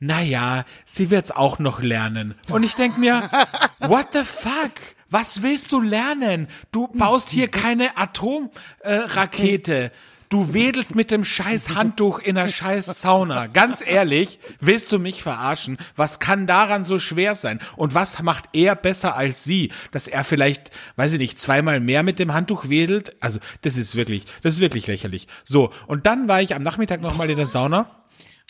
naja, 0.00 0.64
sie 0.84 1.10
wird's 1.10 1.30
auch 1.30 1.60
noch 1.60 1.80
lernen. 1.80 2.34
Und 2.48 2.64
ich 2.64 2.74
denk 2.74 2.98
mir, 2.98 3.30
what 3.78 4.08
the 4.12 4.24
fuck? 4.24 4.72
Was 5.12 5.42
willst 5.42 5.70
du 5.72 5.82
lernen? 5.82 6.48
Du 6.72 6.88
baust 6.88 7.28
hier 7.28 7.48
keine 7.48 7.98
Atomrakete. 7.98 9.84
Äh, 9.84 9.90
du 10.30 10.54
wedelst 10.54 10.94
mit 10.94 11.10
dem 11.10 11.22
scheiß 11.22 11.74
Handtuch 11.74 12.18
in 12.18 12.36
der 12.36 12.48
scheiß 12.48 13.02
Sauna. 13.02 13.46
Ganz 13.46 13.84
ehrlich, 13.86 14.38
willst 14.58 14.90
du 14.90 14.98
mich 14.98 15.22
verarschen? 15.22 15.76
Was 15.96 16.18
kann 16.18 16.46
daran 16.46 16.86
so 16.86 16.98
schwer 16.98 17.34
sein? 17.34 17.60
Und 17.76 17.94
was 17.94 18.22
macht 18.22 18.44
er 18.54 18.74
besser 18.74 19.14
als 19.14 19.44
sie? 19.44 19.70
Dass 19.90 20.08
er 20.08 20.24
vielleicht, 20.24 20.70
weiß 20.96 21.12
ich 21.12 21.18
nicht, 21.18 21.38
zweimal 21.38 21.78
mehr 21.80 22.02
mit 22.02 22.18
dem 22.18 22.32
Handtuch 22.32 22.70
wedelt? 22.70 23.14
Also, 23.22 23.38
das 23.60 23.76
ist 23.76 23.96
wirklich, 23.96 24.24
das 24.40 24.54
ist 24.54 24.60
wirklich 24.60 24.86
lächerlich. 24.86 25.28
So. 25.44 25.74
Und 25.88 26.06
dann 26.06 26.26
war 26.26 26.40
ich 26.40 26.54
am 26.54 26.62
Nachmittag 26.62 27.02
nochmal 27.02 27.28
in 27.28 27.36
der 27.36 27.46
Sauna. 27.46 28.01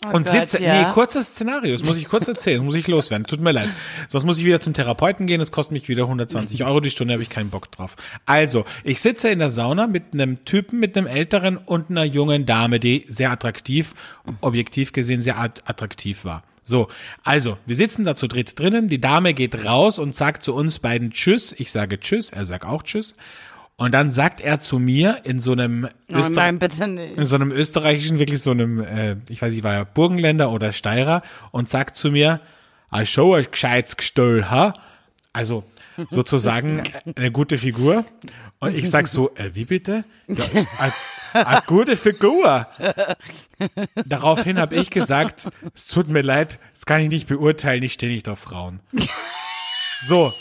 Oh 0.05 0.15
und 0.15 0.25
Gott, 0.25 0.31
sitze, 0.31 0.61
ja. 0.61 0.83
nee, 0.85 0.91
kurzes 0.91 1.27
Szenario, 1.27 1.75
das 1.75 1.87
muss 1.87 1.97
ich 1.97 2.07
kurz 2.07 2.27
erzählen, 2.27 2.57
das 2.57 2.65
muss 2.65 2.75
ich 2.75 2.87
loswerden, 2.87 3.25
tut 3.25 3.41
mir 3.41 3.51
leid. 3.51 3.69
Sonst 4.07 4.25
muss 4.25 4.37
ich 4.37 4.45
wieder 4.45 4.59
zum 4.59 4.73
Therapeuten 4.73 5.27
gehen, 5.27 5.39
das 5.39 5.51
kostet 5.51 5.73
mich 5.73 5.87
wieder 5.87 6.03
120 6.03 6.63
Euro 6.63 6.79
die 6.79 6.89
Stunde, 6.89 7.13
habe 7.13 7.23
ich 7.23 7.29
keinen 7.29 7.49
Bock 7.49 7.71
drauf. 7.71 7.95
Also, 8.25 8.65
ich 8.83 9.01
sitze 9.01 9.29
in 9.29 9.39
der 9.39 9.51
Sauna 9.51 9.87
mit 9.87 10.13
einem 10.13 10.45
Typen, 10.45 10.79
mit 10.79 10.97
einem 10.97 11.07
älteren 11.07 11.57
und 11.57 11.89
einer 11.89 12.03
jungen 12.03 12.45
Dame, 12.45 12.79
die 12.79 13.05
sehr 13.07 13.31
attraktiv, 13.31 13.93
objektiv 14.41 14.91
gesehen 14.91 15.21
sehr 15.21 15.39
attraktiv 15.39 16.25
war. 16.25 16.43
So, 16.63 16.87
also, 17.23 17.57
wir 17.65 17.75
sitzen 17.75 18.05
da 18.05 18.15
zu 18.15 18.27
dritt 18.27 18.57
drinnen, 18.57 18.87
die 18.87 19.01
Dame 19.01 19.33
geht 19.33 19.65
raus 19.65 19.99
und 19.99 20.15
sagt 20.15 20.43
zu 20.43 20.53
uns 20.53 20.79
beiden 20.79 21.11
Tschüss, 21.11 21.53
ich 21.57 21.71
sage 21.71 21.99
Tschüss, 21.99 22.31
er 22.31 22.45
sagt 22.45 22.65
auch 22.65 22.83
Tschüss 22.83 23.15
und 23.77 23.93
dann 23.93 24.11
sagt 24.11 24.39
er 24.39 24.59
zu 24.59 24.79
mir 24.79 25.21
in 25.23 25.39
so 25.39 25.51
einem, 25.53 25.87
oh 26.11 26.17
nein, 26.29 26.59
nicht. 26.59 27.17
in 27.17 27.25
so 27.25 27.35
einem 27.35 27.51
österreichischen, 27.51 28.19
wirklich 28.19 28.41
so 28.41 28.51
einem, 28.51 28.79
äh, 28.81 29.17
ich 29.29 29.41
weiß 29.41 29.53
nicht, 29.53 29.63
war 29.63 29.73
ja 29.73 29.83
Burgenländer 29.83 30.51
oder 30.51 30.71
Steirer 30.71 31.23
und 31.51 31.69
sagt 31.69 31.95
zu 31.95 32.11
mir, 32.11 32.39
I 32.95 33.05
show 33.05 33.33
euch 33.33 33.49
gescheites 33.49 33.97
Gestell, 33.97 34.45
ha? 34.49 34.73
Also 35.33 35.63
sozusagen 36.09 36.83
eine 37.15 37.31
gute 37.31 37.57
Figur. 37.57 38.05
Und 38.59 38.75
ich 38.75 38.89
sag 38.89 39.07
so, 39.07 39.33
äh, 39.35 39.51
wie 39.53 39.65
bitte? 39.65 40.05
Ja, 40.27 40.93
eine 41.33 41.63
gute 41.65 41.97
Figur. 41.97 42.67
Daraufhin 44.05 44.59
habe 44.59 44.75
ich 44.75 44.91
gesagt, 44.91 45.49
es 45.73 45.87
tut 45.87 46.07
mir 46.07 46.21
leid, 46.21 46.59
das 46.73 46.85
kann 46.85 47.01
ich 47.01 47.09
nicht 47.09 47.27
beurteilen, 47.27 47.81
ich 47.81 47.93
stehe 47.93 48.11
nicht 48.11 48.29
auf 48.29 48.39
Frauen. 48.39 48.79
So, 50.01 50.33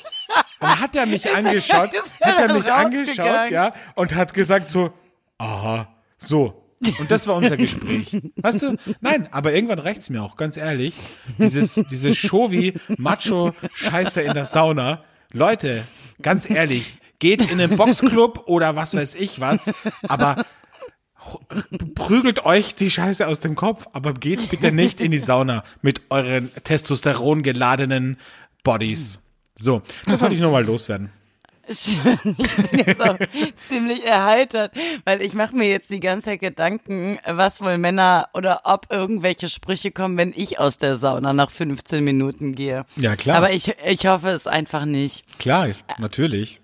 dann 0.60 0.80
hat 0.80 0.96
er 0.96 1.06
mich 1.06 1.30
angeschaut, 1.34 1.94
hat 2.20 2.48
er 2.48 2.54
mich 2.54 2.70
angeschaut, 2.72 3.50
ja, 3.50 3.72
und 3.94 4.14
hat 4.14 4.34
gesagt 4.34 4.70
so, 4.70 4.92
aha, 5.38 5.88
so. 6.18 6.58
Und 6.98 7.12
das 7.12 7.28
war 7.28 7.36
unser 7.36 7.56
Gespräch. 7.56 8.20
Weißt 8.36 8.62
du? 8.62 8.76
Nein, 9.00 9.28
aber 9.30 9.52
irgendwann 9.52 9.78
reicht's 9.78 10.10
mir 10.10 10.20
auch, 10.20 10.36
ganz 10.36 10.56
ehrlich. 10.56 10.94
Dieses, 11.38 11.80
dieses 11.90 12.18
Shovi, 12.18 12.74
Macho, 12.98 13.52
Scheiße 13.72 14.20
in 14.20 14.34
der 14.34 14.46
Sauna. 14.46 15.04
Leute, 15.32 15.84
ganz 16.20 16.50
ehrlich, 16.50 16.98
geht 17.20 17.42
in 17.42 17.60
einen 17.60 17.76
Boxclub 17.76 18.48
oder 18.48 18.74
was 18.74 18.94
weiß 18.96 19.14
ich 19.14 19.40
was, 19.40 19.70
aber 20.08 20.44
prügelt 21.94 22.44
euch 22.44 22.74
die 22.74 22.90
Scheiße 22.90 23.26
aus 23.26 23.40
dem 23.40 23.54
Kopf, 23.54 23.86
aber 23.92 24.12
geht 24.12 24.50
bitte 24.50 24.72
nicht 24.72 25.00
in 25.00 25.12
die 25.12 25.20
Sauna 25.20 25.62
mit 25.80 26.02
euren 26.10 26.50
Testosteron 26.64 27.42
geladenen 27.42 28.18
Bodies. 28.64 29.21
So, 29.54 29.82
das 30.06 30.20
wollte 30.20 30.34
ich 30.34 30.40
nur 30.40 30.52
mal 30.52 30.64
loswerden. 30.64 31.10
Schön. 31.70 32.18
Ich 32.24 32.70
bin 32.70 32.80
jetzt 32.86 33.00
auch 33.00 33.16
ziemlich 33.68 34.04
erheitert, 34.04 34.72
weil 35.04 35.22
ich 35.22 35.34
mache 35.34 35.54
mir 35.54 35.68
jetzt 35.68 35.90
die 35.90 36.00
ganze 36.00 36.30
Zeit 36.30 36.40
Gedanken, 36.40 37.18
was 37.24 37.60
wohl 37.60 37.78
Männer 37.78 38.28
oder 38.34 38.62
ob 38.64 38.86
irgendwelche 38.90 39.48
Sprüche 39.48 39.92
kommen, 39.92 40.16
wenn 40.16 40.32
ich 40.34 40.58
aus 40.58 40.78
der 40.78 40.96
Sauna 40.96 41.32
nach 41.32 41.50
15 41.50 42.02
Minuten 42.02 42.54
gehe. 42.54 42.84
Ja, 42.96 43.14
klar. 43.14 43.36
Aber 43.36 43.52
ich, 43.52 43.76
ich 43.86 44.06
hoffe 44.06 44.30
es 44.30 44.46
einfach 44.46 44.84
nicht. 44.84 45.38
Klar, 45.38 45.68
natürlich. 46.00 46.60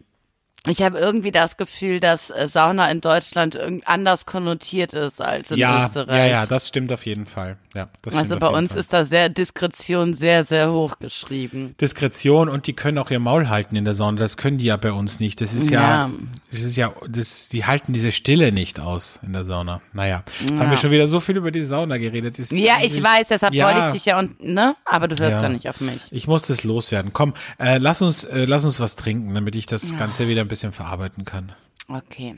Ich 0.68 0.82
habe 0.82 0.98
irgendwie 0.98 1.32
das 1.32 1.56
Gefühl, 1.56 2.00
dass 2.00 2.30
äh, 2.30 2.48
Sauna 2.48 2.90
in 2.90 3.00
Deutschland 3.00 3.58
anders 3.84 4.26
konnotiert 4.26 4.94
ist 4.94 5.20
als 5.20 5.50
in 5.50 5.58
ja, 5.58 5.86
Österreich. 5.86 6.16
Ja, 6.16 6.26
ja, 6.26 6.46
das 6.46 6.68
stimmt 6.68 6.92
auf 6.92 7.06
jeden 7.06 7.26
Fall. 7.26 7.56
Ja, 7.74 7.88
also 8.14 8.38
bei 8.38 8.48
uns 8.48 8.72
Fall. 8.72 8.80
ist 8.80 8.92
da 8.92 9.04
sehr 9.04 9.28
Diskretion 9.28 10.14
sehr, 10.14 10.44
sehr 10.44 10.72
hoch 10.72 10.98
geschrieben. 10.98 11.74
Diskretion 11.80 12.48
und 12.48 12.66
die 12.66 12.72
können 12.72 12.98
auch 12.98 13.10
ihr 13.10 13.20
Maul 13.20 13.48
halten 13.48 13.76
in 13.76 13.84
der 13.84 13.94
Sauna. 13.94 14.18
Das 14.18 14.36
können 14.36 14.58
die 14.58 14.64
ja 14.64 14.76
bei 14.76 14.92
uns 14.92 15.20
nicht. 15.20 15.40
Das 15.40 15.54
ist 15.54 15.70
ja, 15.70 15.80
ja 15.80 16.10
das 16.50 16.60
ist 16.60 16.76
ja, 16.76 16.92
das, 17.08 17.48
die 17.48 17.64
halten 17.64 17.92
diese 17.92 18.10
Stille 18.10 18.52
nicht 18.52 18.80
aus 18.80 19.20
in 19.22 19.32
der 19.32 19.44
Sauna. 19.44 19.80
Naja, 19.92 20.24
jetzt 20.40 20.58
ja. 20.58 20.60
haben 20.60 20.70
wir 20.70 20.76
schon 20.76 20.90
wieder 20.90 21.08
so 21.08 21.20
viel 21.20 21.36
über 21.36 21.50
die 21.50 21.64
Sauna 21.64 21.98
geredet. 21.98 22.38
Das 22.38 22.50
ja, 22.50 22.78
ich 22.82 23.02
weiß, 23.02 23.28
deshalb 23.28 23.54
wollte 23.54 23.86
ich 23.86 23.92
dich 23.92 24.04
ja 24.06 24.18
und, 24.18 24.42
ne? 24.42 24.74
Aber 24.84 25.08
du 25.08 25.22
hörst 25.22 25.42
ja, 25.42 25.48
nicht 25.48 25.68
auf 25.68 25.80
mich. 25.80 26.02
Ich 26.10 26.26
muss 26.26 26.42
das 26.42 26.64
loswerden. 26.64 27.12
Komm, 27.12 27.34
äh, 27.58 27.78
lass 27.78 28.02
uns, 28.02 28.24
äh, 28.24 28.44
lass 28.44 28.64
uns 28.64 28.80
was 28.80 28.96
trinken, 28.96 29.34
damit 29.34 29.54
ich 29.54 29.66
das 29.66 29.96
Ganze 29.96 30.26
wieder 30.26 30.40
ein 30.40 30.48
bisschen 30.48 30.57
verarbeiten 30.72 31.24
kann. 31.24 31.52
Okay. 31.88 32.34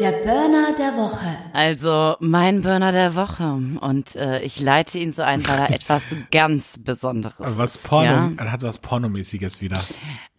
Der 0.00 0.12
Burner 0.12 0.74
der 0.78 0.96
Woche. 0.96 1.36
Also 1.52 2.16
mein 2.20 2.62
Burner 2.62 2.90
der 2.90 3.14
Woche 3.16 3.44
und 3.80 4.16
äh, 4.16 4.40
ich 4.40 4.58
leite 4.58 4.98
ihn 4.98 5.12
so 5.12 5.20
ein, 5.20 5.46
weil 5.46 5.58
er 5.58 5.70
etwas 5.74 6.02
ganz 6.30 6.78
Besonderes 6.78 7.58
was 7.58 7.76
Porno, 7.76 8.10
ja? 8.10 8.32
Er 8.38 8.50
hat 8.50 8.62
was 8.62 8.78
Pornomäßiges 8.78 9.60
wieder. 9.60 9.78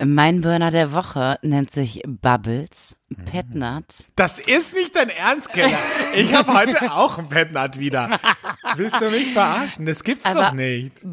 Mein 0.04 0.42
Burner 0.42 0.72
der 0.72 0.94
Woche 0.94 1.38
nennt 1.44 1.70
sich 1.70 2.02
Bubbles 2.08 2.98
mhm. 3.10 3.26
Petnat. 3.26 3.86
Das 4.16 4.40
ist 4.40 4.74
nicht 4.74 4.96
dein 4.96 5.10
Ernst, 5.10 5.54
Keller. 5.54 5.78
Ich 6.16 6.34
habe 6.34 6.54
heute 6.54 6.92
auch 6.94 7.20
ein 7.20 7.30
Petnat 7.30 7.78
wieder. 7.78 8.20
Willst 8.78 9.00
du 9.00 9.12
mich 9.12 9.32
verarschen? 9.32 9.86
Das 9.86 10.04
gibt's 10.04 10.26
Aber 10.26 10.46
doch 10.46 10.54
nicht. 10.54 11.04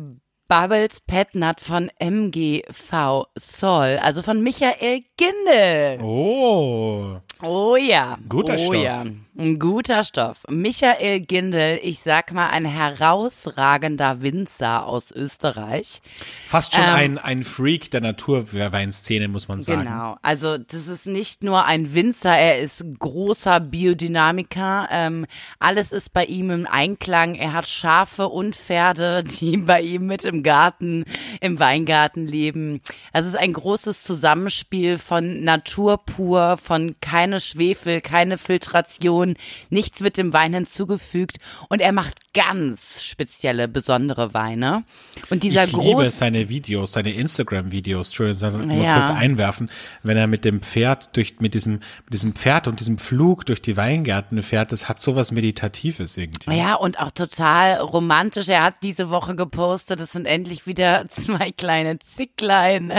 Bubbles 0.48 1.02
Petnat 1.02 1.60
von 1.60 1.90
MGV 2.00 3.26
Sol, 3.34 3.98
also 4.02 4.22
von 4.22 4.42
Michael 4.42 5.02
Gindel. 5.18 6.00
Oh. 6.02 7.20
Oh 7.42 7.76
ja. 7.76 8.16
Guter 8.26 8.54
oh 8.54 8.56
Stoff. 8.56 8.74
Ja. 8.74 9.04
Ein 9.40 9.60
guter 9.60 10.02
Stoff. 10.02 10.38
Michael 10.48 11.20
Gindel, 11.20 11.78
ich 11.80 12.00
sag 12.00 12.32
mal, 12.32 12.48
ein 12.48 12.64
herausragender 12.64 14.20
Winzer 14.20 14.84
aus 14.84 15.12
Österreich. 15.12 16.02
Fast 16.44 16.74
schon 16.74 16.82
ähm, 16.82 16.90
ein, 16.90 17.18
ein 17.18 17.44
Freak 17.44 17.88
der 17.92 18.00
Naturweinszene, 18.00 19.28
muss 19.28 19.46
man 19.46 19.62
sagen. 19.62 19.84
Genau. 19.84 20.16
Also, 20.22 20.58
das 20.58 20.88
ist 20.88 21.06
nicht 21.06 21.44
nur 21.44 21.66
ein 21.66 21.94
Winzer, 21.94 22.36
er 22.36 22.58
ist 22.58 22.84
großer 22.98 23.60
Biodynamiker. 23.60 24.88
Ähm, 24.90 25.24
alles 25.60 25.92
ist 25.92 26.12
bei 26.12 26.24
ihm 26.24 26.50
im 26.50 26.66
Einklang. 26.66 27.36
Er 27.36 27.52
hat 27.52 27.68
Schafe 27.68 28.26
und 28.26 28.56
Pferde, 28.56 29.22
die 29.22 29.56
bei 29.58 29.82
ihm 29.82 30.06
mit 30.06 30.24
im 30.24 30.42
Garten, 30.42 31.04
im 31.40 31.60
Weingarten 31.60 32.26
leben. 32.26 32.80
Es 33.12 33.24
ist 33.24 33.36
ein 33.36 33.52
großes 33.52 34.02
Zusammenspiel 34.02 34.98
von 34.98 35.44
Natur 35.44 35.98
pur, 35.98 36.56
von 36.56 36.96
keine 37.00 37.38
Schwefel, 37.38 38.00
keine 38.00 38.36
Filtration 38.36 39.27
Boden, 39.28 39.34
nichts 39.70 40.02
wird 40.02 40.16
dem 40.16 40.32
Wein 40.32 40.54
hinzugefügt 40.54 41.38
und 41.68 41.80
er 41.80 41.92
macht 41.92 42.32
ganz 42.32 43.02
spezielle, 43.02 43.68
besondere 43.68 44.34
Weine. 44.34 44.84
Und 45.30 45.42
dieser 45.42 45.64
ich 45.64 45.76
liebe 45.76 46.10
seine 46.10 46.48
Videos, 46.48 46.92
seine 46.92 47.12
Instagram-Videos, 47.12 48.08
Entschuldigung, 48.08 48.66
nur 48.68 48.84
ja. 48.84 48.98
kurz 48.98 49.10
einwerfen, 49.10 49.70
wenn 50.02 50.16
er 50.16 50.26
mit 50.26 50.44
dem 50.44 50.60
Pferd 50.60 51.16
durch, 51.16 51.36
mit 51.40 51.54
diesem, 51.54 51.74
mit 52.04 52.12
diesem 52.12 52.34
Pferd 52.34 52.68
und 52.68 52.80
diesem 52.80 52.98
Flug 52.98 53.46
durch 53.46 53.62
die 53.62 53.76
Weingärten 53.76 54.42
fährt, 54.42 54.72
das 54.72 54.88
hat 54.88 55.02
sowas 55.02 55.32
Meditatives 55.32 56.16
irgendwie. 56.16 56.56
Ja, 56.56 56.74
und 56.74 57.00
auch 57.00 57.10
total 57.10 57.76
romantisch. 57.76 58.48
Er 58.48 58.62
hat 58.62 58.76
diese 58.82 59.10
Woche 59.10 59.34
gepostet, 59.34 60.00
es 60.00 60.12
sind 60.12 60.26
endlich 60.26 60.66
wieder 60.66 61.06
zwei 61.08 61.50
kleine 61.52 61.98
Zicklein. 61.98 62.92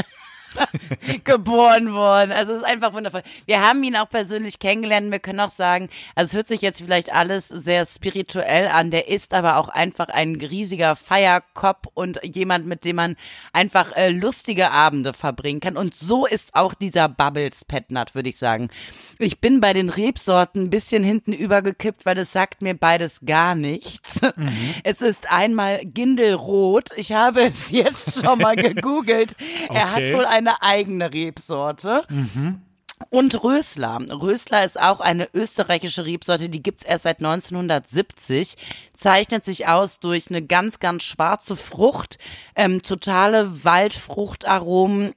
geboren 1.23 1.93
worden. 1.93 2.31
Also 2.31 2.53
es 2.53 2.59
ist 2.59 2.65
einfach 2.65 2.93
wundervoll. 2.93 3.23
Wir 3.45 3.61
haben 3.61 3.83
ihn 3.83 3.95
auch 3.95 4.09
persönlich 4.09 4.59
kennengelernt. 4.59 5.11
Wir 5.11 5.19
können 5.19 5.39
auch 5.39 5.49
sagen, 5.49 5.89
also 6.15 6.29
es 6.29 6.35
hört 6.35 6.47
sich 6.47 6.61
jetzt 6.61 6.81
vielleicht 6.81 7.13
alles 7.13 7.47
sehr 7.47 7.85
spirituell 7.85 8.67
an. 8.67 8.91
Der 8.91 9.07
ist 9.07 9.33
aber 9.33 9.57
auch 9.57 9.69
einfach 9.69 10.09
ein 10.09 10.35
riesiger 10.35 10.95
Feierkopf 10.95 11.87
und 11.93 12.19
jemand, 12.23 12.65
mit 12.65 12.85
dem 12.85 12.95
man 12.97 13.15
einfach 13.53 13.95
äh, 13.95 14.09
lustige 14.09 14.71
Abende 14.71 15.13
verbringen 15.13 15.59
kann. 15.59 15.77
Und 15.77 15.95
so 15.95 16.25
ist 16.25 16.55
auch 16.55 16.73
dieser 16.73 17.09
Bubbles 17.09 17.65
Petnat, 17.65 18.15
würde 18.15 18.29
ich 18.29 18.37
sagen. 18.37 18.69
Ich 19.17 19.39
bin 19.39 19.59
bei 19.61 19.73
den 19.73 19.89
Rebsorten 19.89 20.63
ein 20.63 20.69
bisschen 20.69 21.03
hinten 21.03 21.33
übergekippt, 21.33 22.05
weil 22.05 22.17
es 22.17 22.31
sagt 22.31 22.61
mir 22.61 22.73
beides 22.73 23.19
gar 23.25 23.55
nichts. 23.55 24.21
Mhm. 24.21 24.49
Es 24.83 25.01
ist 25.01 25.31
einmal 25.31 25.81
Gindelrot. 25.83 26.91
Ich 26.95 27.11
habe 27.11 27.41
es 27.43 27.69
jetzt 27.69 28.23
schon 28.23 28.39
mal 28.39 28.55
gegoogelt. 28.55 29.35
Okay. 29.67 29.77
Er 29.77 29.91
hat 29.91 30.13
wohl 30.13 30.25
eine 30.39 30.61
eigene 30.61 31.13
Rebsorte. 31.13 32.03
Mhm. 32.09 32.61
Und 33.09 33.43
Rösler. 33.43 33.97
Rösler 34.09 34.65
ist 34.65 34.79
auch 34.79 34.99
eine 34.99 35.29
österreichische 35.33 36.05
Rebsorte, 36.05 36.49
die 36.49 36.61
gibt's 36.61 36.83
erst 36.83 37.03
seit 37.03 37.19
1970, 37.19 38.57
zeichnet 38.93 39.45
sich 39.45 39.67
aus 39.67 39.99
durch 39.99 40.29
eine 40.29 40.45
ganz, 40.45 40.79
ganz 40.79 41.03
schwarze 41.03 41.55
Frucht, 41.55 42.17
ähm, 42.55 42.81
totale 42.81 43.63
Waldfruchtaromen 43.63 45.13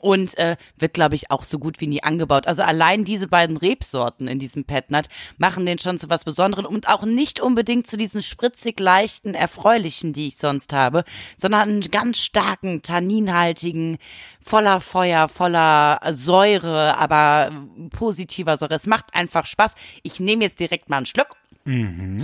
und 0.00 0.36
äh, 0.38 0.56
wird, 0.76 0.94
glaube 0.94 1.14
ich, 1.14 1.30
auch 1.30 1.44
so 1.44 1.58
gut 1.58 1.80
wie 1.80 1.86
nie 1.86 2.02
angebaut. 2.02 2.46
Also 2.46 2.62
allein 2.62 3.04
diese 3.04 3.28
beiden 3.28 3.56
Rebsorten 3.56 4.26
in 4.26 4.38
diesem 4.38 4.64
Petnat 4.64 5.08
machen 5.36 5.66
den 5.66 5.78
schon 5.78 5.98
zu 5.98 6.08
was 6.08 6.24
Besonderem 6.24 6.66
und 6.66 6.88
auch 6.88 7.04
nicht 7.04 7.40
unbedingt 7.40 7.86
zu 7.86 7.96
diesen 7.96 8.22
spritzig 8.22 8.80
leichten, 8.80 9.34
erfreulichen, 9.34 10.12
die 10.12 10.28
ich 10.28 10.36
sonst 10.36 10.72
habe, 10.72 11.04
sondern 11.36 11.68
einen 11.68 11.80
ganz 11.82 12.18
starken, 12.18 12.82
tanninhaltigen, 12.82 13.98
voller 14.40 14.80
Feuer, 14.80 15.28
voller 15.28 16.00
Säure, 16.10 16.96
aber 16.96 17.52
positiver 17.90 18.56
Säure. 18.56 18.74
Es 18.74 18.86
macht 18.86 19.14
einfach 19.14 19.46
Spaß. 19.46 19.74
Ich 20.02 20.20
nehme 20.20 20.44
jetzt 20.44 20.60
direkt 20.60 20.88
mal 20.88 20.98
einen 20.98 21.06
Schluck. 21.06 21.36
Mhm. 21.64 22.18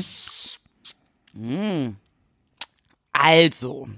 Mmh. 1.34 1.94
Also, 3.12 3.88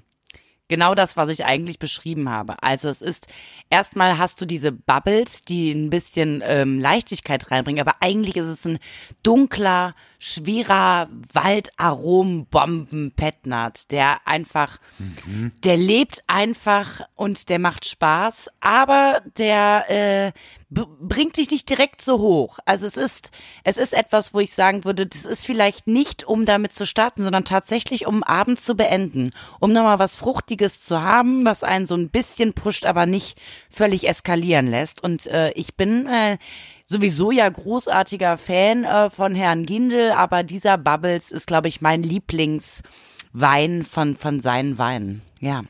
genau 0.70 0.94
das, 0.94 1.18
was 1.18 1.28
ich 1.28 1.44
eigentlich 1.44 1.78
beschrieben 1.78 2.30
habe. 2.30 2.62
Also 2.62 2.88
es 2.88 3.02
ist, 3.02 3.26
erstmal 3.68 4.16
hast 4.16 4.40
du 4.40 4.46
diese 4.46 4.72
Bubbles, 4.72 5.44
die 5.44 5.72
ein 5.72 5.90
bisschen 5.90 6.42
ähm, 6.46 6.80
Leichtigkeit 6.80 7.50
reinbringen, 7.50 7.86
aber 7.86 7.96
eigentlich 8.00 8.38
ist 8.38 8.46
es 8.46 8.64
ein 8.64 8.78
dunkler, 9.22 9.94
schwerer 10.18 11.10
Waldarombomben-Petnat, 11.32 13.90
der 13.90 14.26
einfach, 14.26 14.78
mhm. 14.98 15.52
der 15.64 15.76
lebt 15.76 16.24
einfach 16.26 17.02
und 17.14 17.50
der 17.50 17.58
macht 17.58 17.84
Spaß, 17.84 18.48
aber 18.60 19.20
der 19.36 19.90
äh, 19.90 20.32
bringt 20.70 21.36
dich 21.36 21.50
nicht 21.50 21.68
direkt 21.68 22.00
so 22.00 22.20
hoch. 22.20 22.60
Also 22.64 22.86
es 22.86 22.96
ist, 22.96 23.30
es 23.64 23.76
ist 23.76 23.92
etwas, 23.92 24.32
wo 24.32 24.38
ich 24.38 24.54
sagen 24.54 24.84
würde, 24.84 25.04
das 25.06 25.24
ist 25.24 25.44
vielleicht 25.44 25.88
nicht, 25.88 26.24
um 26.24 26.44
damit 26.44 26.72
zu 26.72 26.86
starten, 26.86 27.22
sondern 27.22 27.44
tatsächlich, 27.44 28.06
um 28.06 28.22
Abend 28.22 28.60
zu 28.60 28.76
beenden, 28.76 29.32
um 29.58 29.72
nochmal 29.72 29.98
was 29.98 30.14
Fruchtiges 30.14 30.84
zu 30.84 31.02
haben, 31.02 31.44
was 31.44 31.64
einen 31.64 31.86
so 31.86 31.96
ein 31.96 32.08
bisschen 32.08 32.52
pusht, 32.52 32.86
aber 32.86 33.06
nicht 33.06 33.36
völlig 33.68 34.08
eskalieren 34.08 34.68
lässt. 34.68 35.02
Und 35.02 35.26
äh, 35.26 35.50
ich 35.52 35.74
bin 35.74 36.06
äh, 36.06 36.38
sowieso 36.86 37.32
ja 37.32 37.48
großartiger 37.48 38.38
Fan 38.38 38.84
äh, 38.84 39.10
von 39.10 39.34
Herrn 39.34 39.66
Gindel, 39.66 40.12
aber 40.12 40.44
dieser 40.44 40.78
Bubbles 40.78 41.32
ist, 41.32 41.48
glaube 41.48 41.66
ich, 41.66 41.80
mein 41.80 42.04
Lieblingswein 42.04 43.84
von, 43.84 44.16
von 44.16 44.38
seinen 44.38 44.78
Weinen. 44.78 45.22
Ja. 45.40 45.64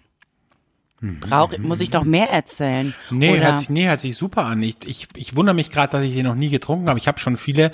Brauch, 1.02 1.56
muss 1.56 1.80
ich 1.80 1.92
noch 1.92 2.04
mehr 2.04 2.30
erzählen? 2.30 2.94
Nee, 3.10 3.32
Oder- 3.32 3.46
hört 3.46 3.58
sich, 3.58 3.70
nee, 3.70 3.88
hört 3.88 4.00
sich 4.00 4.16
super 4.16 4.44
an. 4.44 4.62
Ich, 4.62 4.76
ich, 4.84 5.08
ich 5.16 5.34
wundere 5.34 5.54
mich 5.54 5.70
gerade, 5.70 5.92
dass 5.92 6.02
ich 6.02 6.12
den 6.14 6.26
noch 6.26 6.34
nie 6.34 6.50
getrunken 6.50 6.88
habe. 6.88 6.98
Ich 6.98 7.08
habe 7.08 7.18
schon 7.18 7.38
viele 7.38 7.70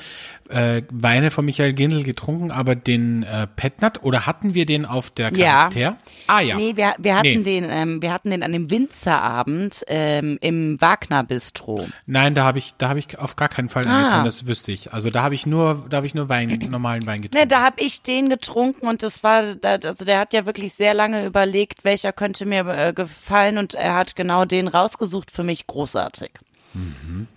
äh, 0.49 0.83
Weine 0.91 1.31
von 1.31 1.45
Michael 1.45 1.73
Gindel 1.73 2.03
getrunken, 2.03 2.51
aber 2.51 2.75
den 2.75 3.23
äh, 3.25 3.47
Petnat, 3.47 4.03
oder 4.03 4.27
hatten 4.27 4.55
wir 4.55 4.67
den 4.67 4.85
auf 4.85 5.11
der 5.11 5.33
Ja. 5.35 5.69
Charakter? 5.69 5.97
Ah 6.27 6.41
ja. 6.41 6.57
Nee, 6.57 6.77
wir, 6.77 6.95
wir 6.99 7.15
hatten 7.17 7.23
Nee. 7.29 7.43
den, 7.43 7.67
ähm, 7.69 8.03
wir 8.03 8.13
hatten 8.13 8.31
den 8.31 8.43
an 8.43 8.53
dem 8.53 8.71
Winzerabend 8.71 9.83
ähm, 9.89 10.39
im 10.41 10.81
Wagner 10.81 11.25
Bistro. 11.25 11.87
Nein, 12.07 12.35
da 12.35 12.45
habe 12.45 12.59
ich, 12.59 12.75
da 12.79 12.89
habe 12.89 12.99
ich 12.99 13.19
auf 13.19 13.37
gar 13.37 13.49
keinen 13.49 13.69
Fall 13.69 13.85
Ah. 13.87 14.03
getrunken, 14.05 14.25
das 14.25 14.47
wüsste 14.47 14.73
ich. 14.73 14.93
Also 14.93 15.11
da 15.11 15.23
habe 15.23 15.35
ich 15.35 15.47
nur, 15.47 15.87
da 15.89 15.99
habe 15.99 16.07
ich 16.07 16.15
nur 16.15 16.29
Wein, 16.29 16.49
normalen 16.71 17.07
Wein 17.07 17.23
getrunken. 17.23 17.45
Ne, 17.45 17.47
da 17.49 17.63
habe 17.63 17.81
ich 17.81 18.03
den 18.03 18.29
getrunken 18.29 18.87
und 18.89 19.03
das 19.03 19.23
war, 19.23 19.45
also 19.63 20.05
der 20.05 20.19
hat 20.19 20.33
ja 20.33 20.47
wirklich 20.47 20.75
sehr 20.75 20.95
lange 20.95 21.25
überlegt, 21.27 21.85
welcher 21.85 22.13
könnte 22.13 22.47
mir 22.47 22.67
äh, 22.67 22.93
gefallen 22.93 23.59
und 23.59 23.75
er 23.75 23.95
hat 23.95 24.17
genau 24.17 24.45
den 24.45 24.69
rausgesucht 24.69 25.31
für 25.31 25.43
mich 25.43 25.67
großartig. 25.67 26.31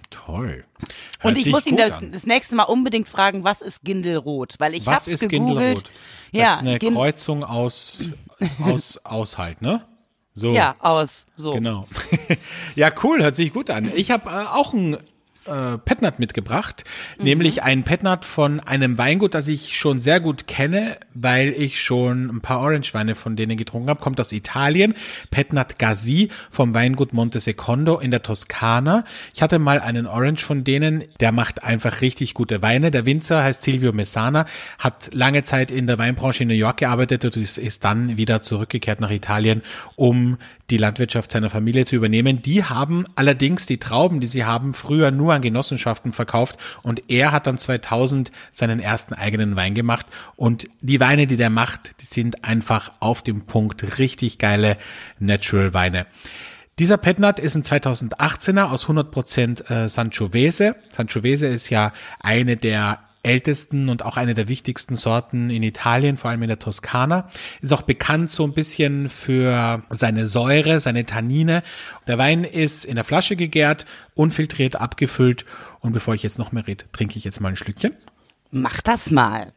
Toll. 0.09 0.63
Hört 1.19 1.35
Und 1.35 1.37
ich 1.37 1.45
muss 1.51 1.65
ihn 1.65 1.77
das, 1.77 1.99
das 2.11 2.25
nächste 2.25 2.55
Mal 2.55 2.63
unbedingt 2.63 3.07
fragen, 3.07 3.43
was 3.43 3.61
ist 3.61 3.83
Gindelrot? 3.83 4.55
Weil 4.59 4.73
ich 4.75 4.85
Was 4.85 4.95
hab's 4.95 5.07
ist 5.07 5.29
gegoogelt. 5.29 5.57
Gindelrot? 5.57 5.83
Das 5.83 5.91
Ja, 6.31 6.53
ist 6.53 6.59
eine 6.59 6.79
Gin- 6.79 6.93
Kreuzung 6.93 7.43
aus, 7.43 8.11
aus, 8.61 8.97
aus 9.05 9.37
halt, 9.37 9.61
ne? 9.61 9.85
So. 10.33 10.53
ja, 10.53 10.75
aus, 10.79 11.25
so. 11.35 11.51
Genau. 11.51 11.87
ja, 12.75 12.91
cool, 13.03 13.21
hört 13.21 13.35
sich 13.35 13.51
gut 13.51 13.69
an. 13.69 13.91
Ich 13.95 14.09
habe 14.11 14.29
äh, 14.29 14.45
auch 14.47 14.73
ein 14.73 14.97
äh, 15.49 15.77
Petnat 15.79 16.19
mitgebracht, 16.19 16.83
Mhm. 17.17 17.23
nämlich 17.25 17.63
ein 17.63 17.83
Petnat 17.83 18.25
von 18.25 18.59
einem 18.59 18.97
Weingut, 18.97 19.33
das 19.33 19.47
ich 19.47 19.77
schon 19.77 20.01
sehr 20.01 20.19
gut 20.19 20.47
kenne, 20.47 20.97
weil 21.13 21.49
ich 21.49 21.81
schon 21.81 22.27
ein 22.27 22.41
paar 22.41 22.59
Orange-Weine 22.61 23.15
von 23.15 23.35
denen 23.35 23.57
getrunken 23.57 23.89
habe. 23.89 23.99
Kommt 23.99 24.19
aus 24.19 24.31
Italien. 24.31 24.93
Petnat 25.31 25.79
Gazi 25.79 26.29
vom 26.49 26.73
Weingut 26.73 27.13
Monte 27.13 27.39
Secondo 27.39 27.97
in 27.99 28.11
der 28.11 28.21
Toskana. 28.23 29.03
Ich 29.33 29.41
hatte 29.41 29.59
mal 29.59 29.79
einen 29.79 30.05
Orange 30.07 30.43
von 30.43 30.63
denen, 30.63 31.03
der 31.19 31.31
macht 31.31 31.63
einfach 31.63 32.01
richtig 32.01 32.33
gute 32.33 32.61
Weine. 32.61 32.91
Der 32.91 33.05
Winzer 33.05 33.43
heißt 33.43 33.61
Silvio 33.63 33.91
Messana, 33.93 34.45
hat 34.77 35.09
lange 35.13 35.43
Zeit 35.43 35.71
in 35.71 35.87
der 35.87 35.97
Weinbranche 35.99 36.43
in 36.43 36.49
New 36.49 36.55
York 36.55 36.77
gearbeitet 36.77 37.25
und 37.25 37.37
ist, 37.37 37.57
ist 37.57 37.83
dann 37.83 38.17
wieder 38.17 38.41
zurückgekehrt 38.41 38.99
nach 38.99 39.11
Italien, 39.11 39.61
um 39.95 40.37
die 40.69 40.77
Landwirtschaft 40.77 41.31
seiner 41.31 41.49
Familie 41.49 41.85
zu 41.85 41.95
übernehmen. 41.95 42.41
Die 42.41 42.63
haben 42.63 43.05
allerdings 43.15 43.65
die 43.65 43.77
Trauben, 43.77 44.19
die 44.19 44.27
sie 44.27 44.45
haben, 44.45 44.73
früher 44.73 45.11
nur 45.11 45.33
an 45.33 45.41
Genossenschaften 45.41 46.13
verkauft 46.13 46.57
und 46.83 47.03
er 47.07 47.31
hat 47.31 47.47
dann 47.47 47.57
2000 47.57 48.31
seinen 48.51 48.79
ersten 48.79 49.13
eigenen 49.13 49.55
Wein 49.55 49.75
gemacht 49.75 50.05
und 50.35 50.67
die 50.81 50.99
Weine, 50.99 51.27
die 51.27 51.37
der 51.37 51.49
macht, 51.49 52.01
die 52.01 52.05
sind 52.05 52.43
einfach 52.43 52.91
auf 52.99 53.21
dem 53.21 53.41
Punkt 53.41 53.97
richtig 53.97 54.37
geile 54.37 54.77
Natural 55.19 55.73
Weine. 55.73 56.05
Dieser 56.79 56.97
Petnat 56.97 57.39
ist 57.39 57.55
ein 57.55 57.63
2018er 57.63 58.71
aus 58.71 58.85
100% 58.85 59.69
äh, 59.69 59.89
Sangiovese. 59.89 60.77
Sangiovese 60.89 61.47
ist 61.47 61.69
ja 61.69 61.91
eine 62.21 62.55
der 62.55 62.99
ältesten 63.23 63.89
und 63.89 64.05
auch 64.05 64.17
eine 64.17 64.33
der 64.33 64.47
wichtigsten 64.47 64.95
Sorten 64.95 65.49
in 65.49 65.63
Italien, 65.63 66.17
vor 66.17 66.31
allem 66.31 66.41
in 66.43 66.47
der 66.47 66.59
Toskana. 66.59 67.29
Ist 67.61 67.73
auch 67.73 67.81
bekannt 67.81 68.31
so 68.31 68.43
ein 68.43 68.53
bisschen 68.53 69.09
für 69.09 69.83
seine 69.89 70.25
Säure, 70.25 70.79
seine 70.79 71.05
Tannine. 71.05 71.63
Der 72.07 72.17
Wein 72.17 72.43
ist 72.43 72.85
in 72.85 72.95
der 72.95 73.03
Flasche 73.03 73.35
gegärt, 73.35 73.85
unfiltriert 74.15 74.77
abgefüllt. 74.77 75.45
Und 75.81 75.93
bevor 75.93 76.13
ich 76.13 76.23
jetzt 76.23 76.39
noch 76.39 76.51
mehr 76.51 76.65
rede, 76.65 76.85
trinke 76.91 77.17
ich 77.17 77.23
jetzt 77.23 77.41
mal 77.41 77.49
ein 77.49 77.55
Schlückchen. 77.55 77.95
Mach 78.51 78.81
das 78.81 79.11
mal. 79.11 79.51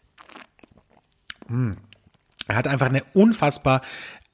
Er 1.49 2.57
hat 2.57 2.66
einfach 2.66 2.88
eine 2.88 3.02
unfassbar 3.14 3.83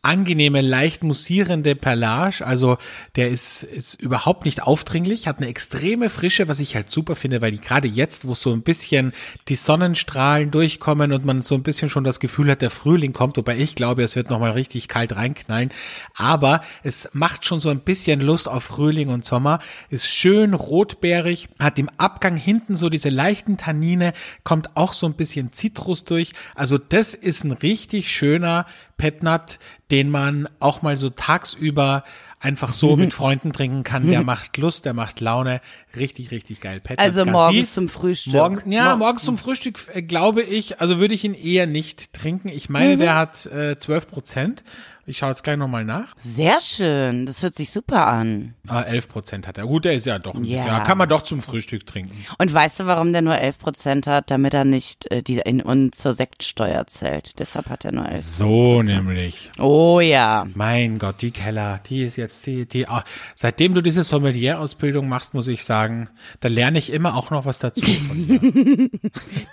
angenehme, 0.03 0.61
leicht 0.61 1.03
mussierende 1.03 1.75
Perlage. 1.75 2.47
Also 2.47 2.79
der 3.17 3.31
ist, 3.31 3.65
ist 3.65 4.01
überhaupt 4.01 4.45
nicht 4.45 4.63
aufdringlich, 4.63 5.27
hat 5.27 5.39
eine 5.39 5.49
extreme 5.49 6.09
Frische, 6.09 6.47
was 6.47 6.61
ich 6.61 6.77
halt 6.77 6.89
super 6.89 7.17
finde, 7.17 7.43
weil 7.43 7.51
die 7.51 7.61
gerade 7.61 7.89
jetzt, 7.89 8.27
wo 8.27 8.35
so 8.35 8.53
ein 8.53 8.63
bisschen 8.63 9.13
die 9.49 9.57
Sonnenstrahlen 9.57 10.53
durchkommen 10.53 11.13
und 11.13 11.25
man 11.25 11.43
so 11.43 11.57
ein 11.57 11.65
bisschen 11.65 11.91
schon 11.91 12.05
das 12.05 12.21
Gefühl 12.21 12.51
hat, 12.51 12.63
der 12.63 12.71
Frühling 12.71 13.13
kommt, 13.13 13.37
wobei 13.37 13.59
ich 13.59 13.75
glaube, 13.75 14.05
es 14.05 14.15
wird 14.15 14.31
nochmal 14.31 14.53
richtig 14.53 14.87
kalt 14.87 15.17
reinknallen. 15.17 15.71
Aber 16.15 16.61
es 16.85 17.09
macht 17.13 17.45
schon 17.45 17.59
so 17.59 17.69
ein 17.69 17.81
bisschen 17.81 18.21
Lust 18.21 18.49
auf 18.49 18.65
Frühling 18.65 19.09
und 19.09 19.25
Sommer, 19.25 19.59
ist 19.91 20.07
schön 20.07 20.55
rotbeerig, 20.55 21.49
hat 21.59 21.79
im 21.81 21.91
Abgang 21.99 22.37
hinten 22.37 22.77
so 22.77 22.89
diese 22.89 23.09
leichten 23.09 23.57
Tannine, 23.57 24.13
kommt 24.45 24.77
auch 24.77 24.93
so 24.93 25.07
ein 25.07 25.15
bisschen 25.15 25.53
Zitrus 25.53 26.05
durch. 26.05 26.33
Also 26.55 26.79
das 26.79 27.15
ist 27.15 27.45
ein 27.45 27.53
richtig 27.53 28.13
schöner 28.13 28.65
Petnat, 28.99 29.59
den 29.91 30.11
man 30.11 30.49
auch 30.61 30.83
mal 30.83 30.97
so 30.99 31.09
tagsüber 31.09 32.05
einfach 32.41 32.73
so 32.75 32.95
mit 32.97 33.13
Freunden 33.13 33.53
trinken 33.53 33.83
kann. 33.83 34.09
Der 34.09 34.23
macht 34.23 34.57
Lust, 34.59 34.85
der 34.85 34.93
macht 34.95 35.21
Laune. 35.21 35.61
Richtig, 35.97 36.31
richtig 36.31 36.61
geil. 36.61 36.79
Petnat 36.81 37.01
Also 37.05 37.19
Gassi. 37.21 37.31
morgens 37.31 37.75
zum 37.75 37.89
Frühstück. 37.89 38.33
Morgen, 38.35 38.71
ja, 38.71 38.91
Mor- 38.91 38.97
morgens 39.07 39.25
zum 39.25 39.39
Frühstück 39.39 39.79
äh, 39.95 40.03
glaube 40.03 40.43
ich, 40.43 40.81
also 40.81 40.99
würde 41.01 41.15
ich 41.15 41.25
ihn 41.25 41.35
eher 41.35 41.67
nicht 41.67 42.13
trinken. 42.13 42.49
Ich 42.49 42.69
meine, 42.69 42.95
Mhm. 42.97 43.01
der 43.01 43.15
hat 43.17 43.47
äh, 43.47 43.77
12 43.79 44.07
Prozent. 44.09 44.63
Ich 45.09 45.17
schaue 45.17 45.31
jetzt 45.31 45.43
gleich 45.43 45.57
nochmal 45.57 45.87
nach. 45.87 46.15
Sehr 46.19 46.61
schön. 46.61 47.25
Das 47.25 47.43
hört 47.43 47.55
sich 47.55 47.71
super 47.71 48.07
an. 48.07 48.55
Ah, 48.69 48.83
11 48.83 49.09
Prozent 49.09 49.47
hat 49.49 49.57
er. 49.57 49.65
Gut, 49.67 49.87
der 49.87 49.95
ist 49.95 50.05
ja 50.05 50.19
doch 50.19 50.35
ein 50.35 50.45
Ja. 50.45 50.57
bisschen. 50.63 50.85
Kann 50.85 50.99
man 50.99 51.09
doch 51.09 51.23
zum 51.23 51.41
Frühstück 51.41 51.87
trinken. 51.87 52.27
Und 52.37 52.53
weißt 52.53 52.81
du, 52.81 52.87
warum 52.87 53.13
der 53.15 53.23
nur 53.23 53.33
11% 53.35 54.07
hat? 54.07 54.31
Damit 54.31 54.53
er 54.53 54.67
nicht 54.67 55.11
äh, 55.11 55.23
die 55.23 55.39
in, 55.39 55.63
und 55.63 55.95
zur 55.95 56.13
Sektsteuer 56.13 56.87
zählt. 56.89 57.39
Deshalb 57.39 57.71
hat 57.71 57.87
er 57.87 57.93
nur 57.93 58.05
11. 58.05 58.19
So 58.21 58.83
nämlich. 58.83 59.51
Oh 59.59 60.01
ja. 60.01 60.47
Mein 60.55 60.99
Gott, 60.99 61.23
die 61.23 61.31
Keller, 61.31 61.81
die 61.89 62.03
ist 62.03 62.17
jetzt 62.17 62.47
die, 62.47 62.69
die, 62.69 62.87
ah, 62.87 63.03
seitdem 63.35 63.73
du 63.73 63.81
diese 63.81 64.03
Sommelier-Ausbildung 64.03 65.09
machst, 65.09 65.33
muss 65.33 65.49
ich 65.49 65.65
sagen, 65.65 66.11
da 66.41 66.49
lerne 66.49 66.79
ich 66.79 66.93
immer 66.93 67.17
auch 67.17 67.31
noch 67.31 67.47
was 67.47 67.59
dazu 67.59 67.81
von 67.81 68.27
dir. 68.27 68.91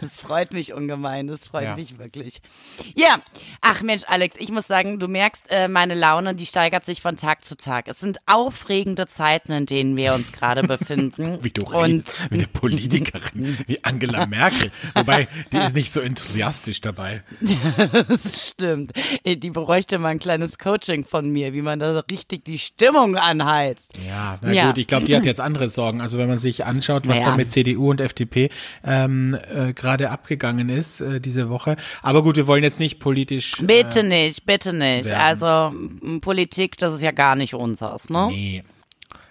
Das 0.01 0.17
freut 0.17 0.51
mich 0.51 0.73
ungemein. 0.73 1.27
Das 1.27 1.47
freut 1.47 1.63
Ja. 1.63 1.75
mich 1.77 1.97
wirklich. 1.97 2.41
Ja. 2.95 3.19
Ach 3.61 3.81
Mensch, 3.81 4.03
Alex, 4.07 4.35
ich 4.37 4.51
muss 4.51 4.67
sagen, 4.67 4.99
du 4.99 5.07
merkst, 5.07 5.43
äh, 5.49 5.67
meine 5.67 5.93
Laune, 5.93 6.35
die 6.35 6.45
steigert 6.45 6.85
sich 6.85 7.01
von 7.01 7.17
Tag 7.17 7.43
zu 7.45 7.55
Tag. 7.57 7.87
Es 7.87 7.99
sind 7.99 8.17
aufregende 8.25 9.07
Zeiten, 9.07 9.51
in 9.51 9.65
denen 9.65 9.95
wir 9.95 10.13
uns 10.13 10.31
gerade 10.31 10.63
befinden. 10.67 11.39
Wie 11.41 11.51
du 11.51 11.63
Und 11.63 11.75
redest, 11.75 12.31
wie 12.31 12.35
eine 12.35 12.47
Politikerin, 12.47 13.57
wie 13.67 13.83
Angela 13.83 14.25
Merkel. 14.25 14.71
Wobei, 14.93 15.27
die 15.51 15.57
ist 15.57 15.75
nicht 15.75 15.91
so 15.91 15.99
enthusiastisch 16.01 16.81
dabei. 16.81 17.23
Das 18.07 18.49
stimmt. 18.49 18.93
Äh, 19.23 19.35
Die 19.37 19.49
bräuchte 19.51 19.97
mal 19.99 20.09
ein 20.09 20.19
kleines 20.19 20.57
Coaching 20.57 21.05
von 21.05 21.29
mir, 21.29 21.53
wie 21.53 21.61
man 21.61 21.79
da 21.79 21.99
richtig 22.11 22.45
die 22.45 22.59
Stimmung 22.59 23.15
anheizt. 23.17 23.93
Ja, 24.07 24.37
na 24.41 24.51
Ja. 24.51 24.67
gut, 24.67 24.77
ich 24.77 24.87
glaube, 24.87 25.05
die 25.05 25.15
hat 25.15 25.25
jetzt 25.25 25.41
andere 25.41 25.69
Sorgen. 25.69 26.01
Also 26.01 26.17
wenn 26.17 26.27
man 26.27 26.37
sich 26.39 26.65
anschaut, 26.65 27.07
was 27.07 27.17
Naja. 27.17 27.31
da 27.31 27.35
mit 27.37 27.51
CDU 27.51 27.89
und 27.89 28.01
FDP 28.01 28.49
ähm, 28.83 29.37
äh, 29.53 29.73
gerade 29.73 30.09
abgegangen 30.11 30.69
ist 30.69 31.01
äh, 31.01 31.19
diese 31.19 31.49
Woche. 31.49 31.75
Aber 32.01 32.23
gut, 32.23 32.35
wir 32.37 32.47
wollen 32.47 32.63
jetzt 32.63 32.79
nicht 32.79 32.99
politisch. 32.99 33.57
Bitte 33.61 34.03
nicht, 34.03 34.45
bitte 34.45 34.73
nicht. 34.73 35.05
werden. 35.05 35.21
Also 35.41 36.19
Politik, 36.21 36.77
das 36.77 36.93
ist 36.93 37.01
ja 37.01 37.11
gar 37.11 37.35
nicht 37.35 37.53
unseres, 37.53 38.09
ne? 38.09 38.27
Nee. 38.29 38.63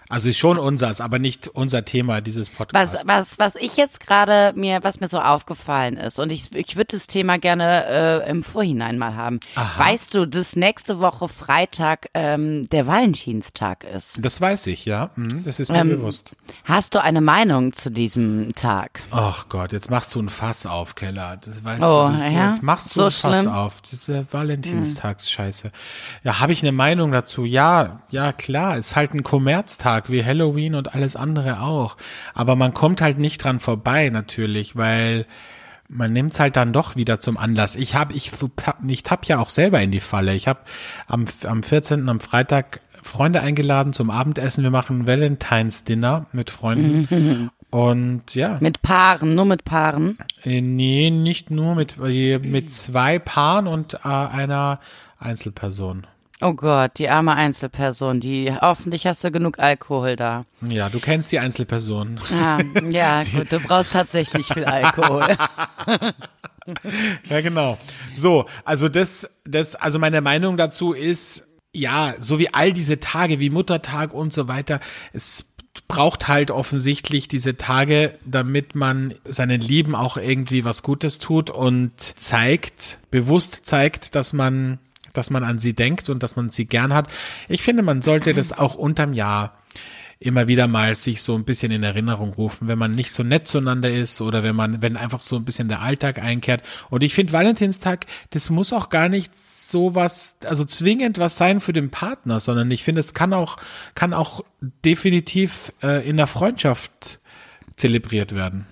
Also 0.09 0.29
ist 0.29 0.37
schon 0.37 0.59
unseres, 0.59 1.01
aber 1.01 1.17
nicht 1.19 1.47
unser 1.47 1.83
Thema 1.83 2.21
dieses 2.21 2.49
Podcasts. 2.49 3.03
Was, 3.05 3.07
was, 3.07 3.39
was 3.39 3.55
ich 3.55 3.75
jetzt 3.77 3.99
gerade 3.99 4.53
mir, 4.55 4.83
was 4.83 4.99
mir 4.99 5.07
so 5.07 5.19
aufgefallen 5.19 5.97
ist, 5.97 6.19
und 6.19 6.31
ich, 6.31 6.53
ich 6.55 6.75
würde 6.75 6.95
das 6.97 7.07
Thema 7.07 7.37
gerne 7.39 7.85
äh, 8.25 8.29
im 8.29 8.43
Vorhinein 8.43 8.97
mal 8.99 9.15
haben. 9.15 9.39
Weißt 9.77 10.13
du, 10.13 10.27
dass 10.27 10.55
nächste 10.55 10.99
Woche 10.99 11.27
Freitag 11.27 12.07
ähm, 12.13 12.69
der 12.69 12.85
Valentinstag 12.87 13.83
ist? 13.83 14.23
Das 14.23 14.39
weiß 14.39 14.67
ich, 14.67 14.85
ja. 14.85 15.09
Mhm, 15.15 15.41
das 15.43 15.59
ist 15.59 15.71
mir 15.71 15.79
Ähm, 15.79 15.89
bewusst. 15.89 16.35
Hast 16.65 16.93
du 16.93 17.01
eine 17.01 17.21
Meinung 17.21 17.73
zu 17.73 17.89
diesem 17.89 18.53
Tag? 18.55 19.01
Ach 19.11 19.49
Gott, 19.49 19.71
jetzt 19.71 19.89
machst 19.89 20.13
du 20.13 20.21
ein 20.21 20.29
Fass 20.29 20.65
auf, 20.65 20.93
Keller. 20.95 21.37
Das 21.37 21.63
weißt 21.63 21.81
Oh, 21.83 22.07
du. 22.07 22.13
Das, 22.13 22.31
ja? 22.31 22.49
Jetzt 22.51 22.61
machst 22.63 22.95
du 22.95 22.99
So 22.99 23.05
ein 23.05 23.11
Fass 23.11 23.41
schlimm? 23.41 23.53
auf. 23.53 23.81
Diese 23.81 24.25
Valentinstagsscheiße. 24.31 25.71
Ja, 26.23 26.39
habe 26.39 26.53
ich 26.53 26.61
eine 26.61 26.71
Meinung 26.71 27.11
dazu? 27.11 27.45
Ja, 27.45 28.01
ja, 28.09 28.31
klar. 28.33 28.77
Ist 28.77 28.95
halt 28.95 29.13
ein 29.13 29.23
Kommerztag 29.23 29.94
wie 30.09 30.23
Halloween 30.23 30.75
und 30.75 30.93
alles 30.95 31.15
andere 31.15 31.61
auch. 31.61 31.97
Aber 32.33 32.55
man 32.55 32.73
kommt 32.73 33.01
halt 33.01 33.17
nicht 33.17 33.43
dran 33.43 33.59
vorbei, 33.59 34.09
natürlich, 34.09 34.75
weil 34.75 35.25
man 35.87 36.13
nimmt's 36.13 36.39
halt 36.39 36.55
dann 36.55 36.73
doch 36.73 36.95
wieder 36.95 37.19
zum 37.19 37.37
Anlass. 37.37 37.75
Ich 37.75 37.93
habe, 37.95 38.13
ich, 38.13 38.31
hab- 38.65 38.83
ich 38.87 39.03
tapp 39.03 39.25
ja 39.27 39.39
auch 39.39 39.49
selber 39.49 39.81
in 39.81 39.91
die 39.91 39.99
Falle. 39.99 40.33
Ich 40.33 40.47
habe 40.47 40.59
am, 41.07 41.25
am 41.45 41.61
14. 41.63 42.09
am 42.09 42.19
Freitag 42.19 42.79
Freunde 43.03 43.41
eingeladen 43.41 43.93
zum 43.93 44.09
Abendessen. 44.09 44.63
Wir 44.63 44.71
machen 44.71 45.05
Valentine's 45.05 45.83
Dinner 45.83 46.25
mit 46.31 46.49
Freunden. 46.49 47.51
Und 47.69 48.33
ja, 48.35 48.57
Mit 48.61 48.81
Paaren, 48.81 49.35
nur 49.35 49.45
mit 49.45 49.63
Paaren? 49.65 50.17
äh, 50.43 50.61
Nee, 50.61 51.09
nicht 51.11 51.51
nur 51.51 51.75
mit, 51.75 51.97
äh, 52.03 52.39
mit 52.39 52.71
zwei 52.73 53.19
Paaren 53.19 53.67
und 53.67 53.95
äh, 53.95 54.07
einer 54.07 54.79
Einzelperson. 55.19 56.07
Oh 56.45 56.53
Gott, 56.53 56.99
die 56.99 57.09
arme 57.09 57.33
Einzelperson, 57.33 58.19
die 58.19 58.53
hoffentlich 58.53 59.07
hast 59.07 59.23
du 59.23 59.31
genug 59.31 59.57
Alkohol 59.57 60.15
da. 60.15 60.45
Ja, 60.69 60.89
du 60.89 60.99
kennst 60.99 61.31
die 61.31 61.39
Einzelperson. 61.39 62.19
Ah, 62.31 62.59
ja, 62.91 63.23
gut, 63.35 63.51
du 63.51 63.59
brauchst 63.59 63.93
tatsächlich 63.93 64.45
viel 64.47 64.65
Alkohol. 64.65 65.25
Ja, 67.29 67.41
genau. 67.41 67.77
So, 68.15 68.45
also 68.63 68.89
das, 68.89 69.29
das, 69.43 69.75
also 69.75 69.99
meine 69.99 70.21
Meinung 70.21 70.57
dazu 70.57 70.93
ist, 70.93 71.43
ja, 71.75 72.15
so 72.17 72.39
wie 72.39 72.55
all 72.55 72.73
diese 72.73 72.99
Tage, 72.99 73.39
wie 73.39 73.51
Muttertag 73.51 74.15
und 74.15 74.33
so 74.33 74.47
weiter, 74.47 74.79
es 75.13 75.45
braucht 75.87 76.27
halt 76.27 76.49
offensichtlich 76.49 77.27
diese 77.27 77.55
Tage, 77.55 78.17
damit 78.25 78.73
man 78.73 79.13
seinen 79.25 79.61
Lieben 79.61 79.93
auch 79.93 80.17
irgendwie 80.17 80.65
was 80.65 80.81
Gutes 80.81 81.19
tut 81.19 81.51
und 81.51 81.99
zeigt, 81.99 82.97
bewusst 83.11 83.67
zeigt, 83.67 84.15
dass 84.15 84.33
man, 84.33 84.79
dass 85.17 85.29
man 85.29 85.43
an 85.43 85.59
sie 85.59 85.73
denkt 85.73 86.09
und 86.09 86.23
dass 86.23 86.35
man 86.35 86.49
sie 86.49 86.65
gern 86.65 86.93
hat. 86.93 87.07
Ich 87.47 87.61
finde, 87.61 87.83
man 87.83 88.01
sollte 88.01 88.33
das 88.33 88.51
auch 88.51 88.75
unterm 88.75 89.13
Jahr 89.13 89.57
immer 90.19 90.47
wieder 90.47 90.67
mal 90.67 90.95
sich 90.95 91.21
so 91.21 91.35
ein 91.35 91.43
bisschen 91.43 91.71
in 91.71 91.83
Erinnerung 91.83 92.33
rufen, 92.33 92.67
wenn 92.67 92.79
man 92.79 92.91
nicht 92.91 93.13
so 93.13 93.23
nett 93.23 93.47
zueinander 93.47 93.91
ist 93.91 94.21
oder 94.21 94.43
wenn 94.43 94.55
man, 94.55 94.81
wenn 94.81 94.97
einfach 94.97 95.21
so 95.21 95.35
ein 95.35 95.45
bisschen 95.45 95.67
der 95.67 95.81
Alltag 95.81 96.19
einkehrt. 96.19 96.63
Und 96.89 97.03
ich 97.03 97.13
finde 97.13 97.33
Valentinstag, 97.33 98.05
das 98.29 98.49
muss 98.49 98.71
auch 98.71 98.89
gar 98.89 99.09
nicht 99.09 99.35
so 99.37 99.93
was, 99.93 100.37
also 100.45 100.63
zwingend 100.63 101.19
was 101.19 101.37
sein 101.37 101.59
für 101.59 101.73
den 101.73 101.91
Partner, 101.91 102.39
sondern 102.39 102.71
ich 102.71 102.83
finde, 102.83 103.01
es 103.01 103.13
kann 103.13 103.33
auch, 103.33 103.57
kann 103.93 104.13
auch 104.13 104.43
definitiv 104.61 105.73
äh, 105.83 106.07
in 106.07 106.17
der 106.17 106.27
Freundschaft 106.27 107.19
zelebriert 107.75 108.33
werden. 108.33 108.65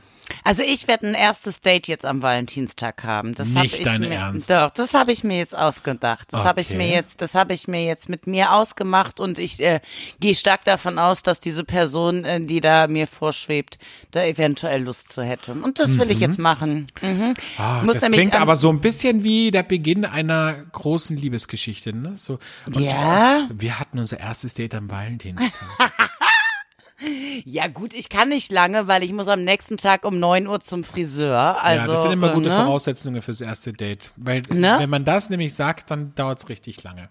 Also 0.43 0.63
ich 0.63 0.88
werde 0.88 1.08
ein 1.08 1.13
erstes 1.13 1.62
Date 1.62 1.88
jetzt 1.88 2.06
am 2.06 2.22
Valentinstag 2.22 3.04
haben. 3.04 3.36
Das 3.36 3.50
Nicht 3.50 3.76
ich 3.80 3.82
dein 3.84 4.02
mir, 4.02 4.10
Ernst? 4.12 4.50
Doch, 4.50 4.72
das 4.72 4.93
habe 4.93 5.12
ich 5.12 5.24
mir 5.24 5.38
jetzt 5.38 5.56
ausgedacht. 5.56 6.28
Das 6.32 6.43
habe 6.43 6.62
ich 6.62 6.67
Okay. 6.67 6.78
mir 6.78 6.88
jetzt, 6.89 7.22
das 7.22 7.36
habe 7.36 7.54
ich 7.54 7.67
mir 7.67 7.86
jetzt 7.86 8.10
mit 8.10 8.28
mir 8.28 8.54
ausgemacht 8.54 9.19
und 9.19 9.39
ich 9.39 9.60
äh, 9.62 9.80
gehe 10.19 10.36
stark 10.36 10.63
davon 10.65 10.98
aus, 11.00 11.24
dass 11.24 11.39
diese 11.39 11.63
Person, 11.63 12.26
äh, 12.26 12.41
die 12.41 12.62
da 12.62 12.88
mir 12.88 13.08
vorschwebt, 13.08 13.78
da 14.12 14.24
eventuell 14.24 14.84
Lust 14.84 15.12
zu 15.12 15.24
hätte. 15.24 15.54
Und 15.54 15.80
das 15.80 15.98
will 15.98 16.10
ich 16.12 16.19
jetzt 16.19 16.39
machen. 16.39 16.88
Mhm. 17.02 17.34
Ah, 17.58 17.82
das 17.86 18.02
nämlich 18.02 18.19
klingt 18.22 18.36
aber 18.36 18.58
so 18.58 18.69
ein 18.69 18.80
bisschen 18.82 19.24
wie 19.24 19.52
der 19.52 19.63
Beginn 19.63 20.06
einer 20.06 20.54
großen 20.72 21.17
Liebesgeschichte, 21.17 21.93
ne? 21.96 22.13
So, 22.15 22.39
Ja? 22.78 23.48
Wir 23.54 23.80
hatten 23.80 24.00
unser 24.00 24.19
erstes 24.19 24.54
Date 24.54 24.76
am 24.76 24.89
Valentinstag. 24.89 25.52
Ja 27.45 27.67
gut, 27.67 27.93
ich 27.93 28.10
kann 28.10 28.29
nicht 28.29 28.51
lange, 28.51 28.88
weil 28.88 29.03
ich 29.03 29.12
muss 29.13 29.27
am 29.27 29.43
nächsten 29.43 29.77
Tag 29.77 30.06
um 30.06 30.19
9 30.19 30.47
Uhr 30.47 30.60
zum 30.62 30.84
Friseur. 30.84 31.62
Also, 31.62 31.82
ja, 31.82 31.88
das 31.88 32.03
sind 32.03 32.12
immer 32.13 32.32
äh, 32.32 32.36
gute 32.36 32.49
ne? 32.49 32.56
Voraussetzungen 32.56 33.21
fürs 33.21 33.41
erste 33.41 33.73
Date. 33.73 34.12
Weil, 34.17 34.41
Ne? 34.49 34.75
wenn 34.79 34.89
man 34.89 35.03
das 35.03 35.29
nämlich 35.29 35.53
sagt, 35.53 35.91
dann 35.91 36.13
dauert's 36.15 36.49
richtig 36.49 36.84
lange. 36.84 37.10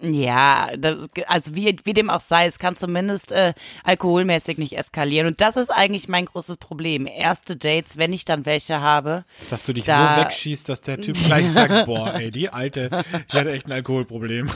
Ja, 0.00 0.68
das, 0.78 1.08
also 1.26 1.56
wie, 1.56 1.76
wie 1.82 1.92
dem 1.92 2.08
auch 2.08 2.20
sei, 2.20 2.46
es 2.46 2.60
kann 2.60 2.76
zumindest 2.76 3.32
äh, 3.32 3.52
alkoholmäßig 3.82 4.56
nicht 4.56 4.78
eskalieren. 4.78 5.26
Und 5.26 5.40
das 5.40 5.56
ist 5.56 5.70
eigentlich 5.70 6.06
mein 6.06 6.26
großes 6.26 6.56
Problem. 6.58 7.06
Erste 7.08 7.56
Dates, 7.56 7.96
wenn 7.96 8.12
ich 8.12 8.24
dann 8.24 8.46
welche 8.46 8.80
habe. 8.80 9.24
Dass 9.50 9.66
du 9.66 9.72
dich 9.72 9.84
Da- 9.86 10.14
so 10.16 10.22
wegschießt, 10.22 10.68
dass 10.68 10.82
der 10.82 11.00
Typ 11.00 11.16
gleich 11.24 11.50
sagt, 11.50 11.86
boah, 11.86 12.14
ey, 12.14 12.30
die 12.30 12.48
Alte, 12.50 13.04
die 13.32 13.36
hat 13.36 13.46
echt 13.48 13.66
ein 13.66 13.72
Alkoholproblem. 13.72 14.48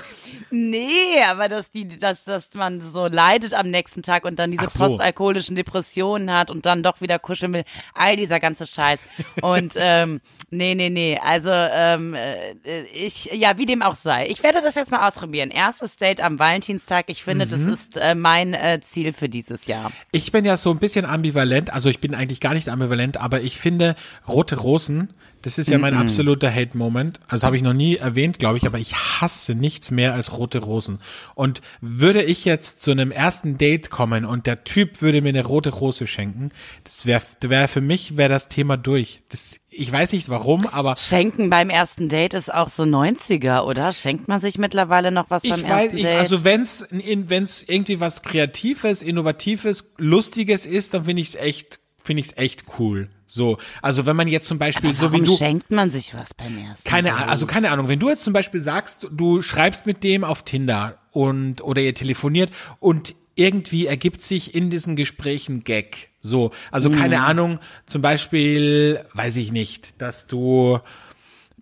Nee, 0.50 1.22
aber 1.28 1.48
dass 1.48 1.70
die, 1.72 1.88
dass, 1.88 2.22
dass 2.24 2.48
man 2.54 2.80
so 2.80 3.06
leidet 3.06 3.54
am 3.54 3.68
nächsten 3.68 4.02
Tag 4.02 4.24
und 4.24 4.38
dann 4.38 4.50
diese 4.52 4.68
so. 4.68 4.86
postalkoholischen 4.86 5.56
Depressionen 5.56 6.30
hat 6.32 6.50
und 6.52 6.66
dann 6.66 6.82
doch 6.84 7.00
wieder 7.00 7.18
kuscheln 7.18 7.52
will. 7.52 7.64
All 7.94 8.16
dieser 8.16 8.38
ganze 8.38 8.64
Scheiß. 8.66 9.00
Und 9.40 9.72
ähm, 9.76 10.20
nee, 10.52 10.74
nee, 10.76 10.90
nee. 10.90 11.18
Also 11.22 11.50
ähm, 11.50 12.14
äh, 12.14 12.82
ich, 12.94 13.24
ja, 13.32 13.58
wie 13.58 13.66
dem 13.66 13.82
auch 13.82 13.96
sei. 13.96 14.28
Ich 14.28 14.42
werde 14.42 14.60
das 14.62 14.74
jetzt 14.76 14.90
mal 14.92 15.08
ausprobieren. 15.08 15.50
Erstes 15.50 15.96
Date 15.96 16.20
am 16.20 16.38
Valentinstag. 16.38 17.06
Ich 17.08 17.24
finde, 17.24 17.46
das 17.46 17.58
Mhm. 17.58 17.68
ist 17.72 17.96
äh, 17.96 18.14
mein 18.14 18.54
äh, 18.54 18.80
Ziel 18.80 19.12
für 19.12 19.28
dieses 19.28 19.66
Jahr. 19.66 19.90
Ich 20.12 20.30
bin 20.30 20.44
ja 20.44 20.56
so 20.56 20.70
ein 20.70 20.78
bisschen 20.78 21.04
ambivalent, 21.04 21.72
also 21.72 21.88
ich 21.88 21.98
bin 22.00 22.14
eigentlich 22.14 22.40
gar 22.40 22.54
nicht 22.54 22.68
ambivalent, 22.68 23.16
aber 23.16 23.40
ich 23.40 23.56
finde 23.58 23.96
rote 24.28 24.56
Rosen, 24.56 25.12
das 25.42 25.58
ist 25.58 25.70
ja 25.70 25.78
mein 25.78 25.94
absoluter 25.94 26.52
Hate-Moment. 26.52 27.20
Also 27.28 27.46
habe 27.46 27.56
ich 27.56 27.62
noch 27.62 27.72
nie 27.72 27.96
erwähnt, 27.96 28.38
glaube 28.38 28.58
ich, 28.58 28.66
aber 28.66 28.78
ich 28.78 28.94
hasse 28.94 29.54
nichts 29.54 29.90
mehr 29.90 30.14
als 30.14 30.38
rote 30.38 30.58
Rosen. 30.58 30.98
Und 31.34 31.60
würde 31.80 32.22
ich 32.22 32.44
jetzt 32.44 32.80
zu 32.80 32.92
einem 32.92 33.10
ersten 33.10 33.58
Date 33.58 33.90
kommen 33.90 34.24
und 34.24 34.46
der 34.46 34.64
Typ 34.64 35.02
würde 35.02 35.20
mir 35.20 35.30
eine 35.30 35.44
rote 35.44 35.70
Rose 35.70 36.06
schenken, 36.06 36.50
das 36.84 37.06
wäre 37.06 37.22
wär 37.40 37.68
für 37.68 37.80
mich 37.80 38.16
wäre 38.16 38.28
das 38.28 38.48
Thema 38.48 38.76
durch. 38.76 39.18
Das, 39.28 39.60
ich 39.68 39.90
weiß 39.90 40.12
nicht 40.12 40.28
warum, 40.28 40.66
aber 40.66 40.96
Schenken 40.96 41.50
beim 41.50 41.70
ersten 41.70 42.08
Date 42.08 42.34
ist 42.34 42.52
auch 42.52 42.68
so 42.68 42.84
90er, 42.84 43.62
oder? 43.62 43.92
Schenkt 43.92 44.28
man 44.28 44.40
sich 44.40 44.58
mittlerweile 44.58 45.10
noch 45.10 45.28
was 45.30 45.42
beim 45.42 45.58
Ich 45.58 45.64
weiß, 45.64 45.82
ersten 45.84 45.96
ich, 45.96 46.04
Date? 46.04 46.20
also 46.20 46.44
wenn's 46.44 46.86
wenn's 46.90 47.64
irgendwie 47.66 47.98
was 47.98 48.22
Kreatives, 48.22 49.02
Innovatives, 49.02 49.92
Lustiges 49.96 50.66
ist, 50.66 50.94
dann 50.94 51.04
finde 51.04 51.22
ich's 51.22 51.34
echt, 51.34 51.80
finde 52.02 52.20
ich's 52.20 52.36
echt 52.36 52.64
cool. 52.78 53.08
So, 53.32 53.56
also 53.80 54.04
wenn 54.04 54.14
man 54.14 54.28
jetzt 54.28 54.46
zum 54.46 54.58
Beispiel 54.58 54.94
so 54.94 55.10
wie 55.12 55.22
du, 55.22 55.34
schenkt 55.36 55.70
man 55.70 55.90
sich 55.90 56.14
was 56.14 56.34
beim 56.34 56.58
ersten 56.58 56.86
keine, 56.86 57.08
Date? 57.10 57.28
also 57.28 57.46
keine 57.46 57.70
Ahnung, 57.70 57.88
wenn 57.88 57.98
du 57.98 58.10
jetzt 58.10 58.24
zum 58.24 58.34
Beispiel 58.34 58.60
sagst, 58.60 59.08
du 59.10 59.40
schreibst 59.40 59.86
mit 59.86 60.04
dem 60.04 60.22
auf 60.22 60.42
Tinder 60.42 60.98
und 61.12 61.62
oder 61.64 61.80
ihr 61.80 61.94
telefoniert 61.94 62.50
und 62.78 63.14
irgendwie 63.34 63.86
ergibt 63.86 64.20
sich 64.20 64.54
in 64.54 64.68
diesem 64.68 64.96
Gespräch 64.96 65.48
ein 65.48 65.64
Gag. 65.64 66.10
So, 66.20 66.50
also 66.70 66.90
keine 66.90 67.16
Mhm. 67.16 67.24
Ahnung, 67.24 67.58
zum 67.86 68.02
Beispiel, 68.02 69.02
weiß 69.14 69.36
ich 69.36 69.50
nicht, 69.50 70.02
dass 70.02 70.26
du, 70.26 70.80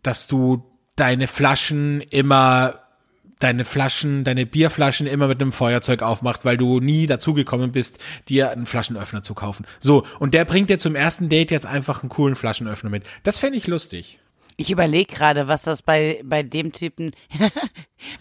dass 0.02 0.26
du 0.26 0.64
deine 0.96 1.28
Flaschen 1.28 2.00
immer 2.00 2.80
deine 3.40 3.64
Flaschen, 3.64 4.22
deine 4.22 4.46
Bierflaschen 4.46 5.06
immer 5.06 5.26
mit 5.26 5.42
einem 5.42 5.52
Feuerzeug 5.52 6.02
aufmachst, 6.02 6.44
weil 6.44 6.56
du 6.56 6.78
nie 6.78 7.06
dazugekommen 7.06 7.72
bist, 7.72 7.98
dir 8.28 8.50
einen 8.50 8.66
Flaschenöffner 8.66 9.22
zu 9.22 9.34
kaufen. 9.34 9.66
So, 9.80 10.06
und 10.20 10.34
der 10.34 10.44
bringt 10.44 10.70
dir 10.70 10.78
zum 10.78 10.94
ersten 10.94 11.28
Date 11.28 11.50
jetzt 11.50 11.66
einfach 11.66 12.02
einen 12.02 12.10
coolen 12.10 12.36
Flaschenöffner 12.36 12.90
mit. 12.90 13.04
Das 13.24 13.38
fände 13.38 13.58
ich 13.58 13.66
lustig. 13.66 14.19
Ich 14.60 14.70
überlege 14.70 15.10
gerade, 15.14 15.48
was 15.48 15.62
das 15.62 15.82
bei, 15.82 16.20
bei 16.22 16.42
dem 16.42 16.72
Typen, 16.72 17.12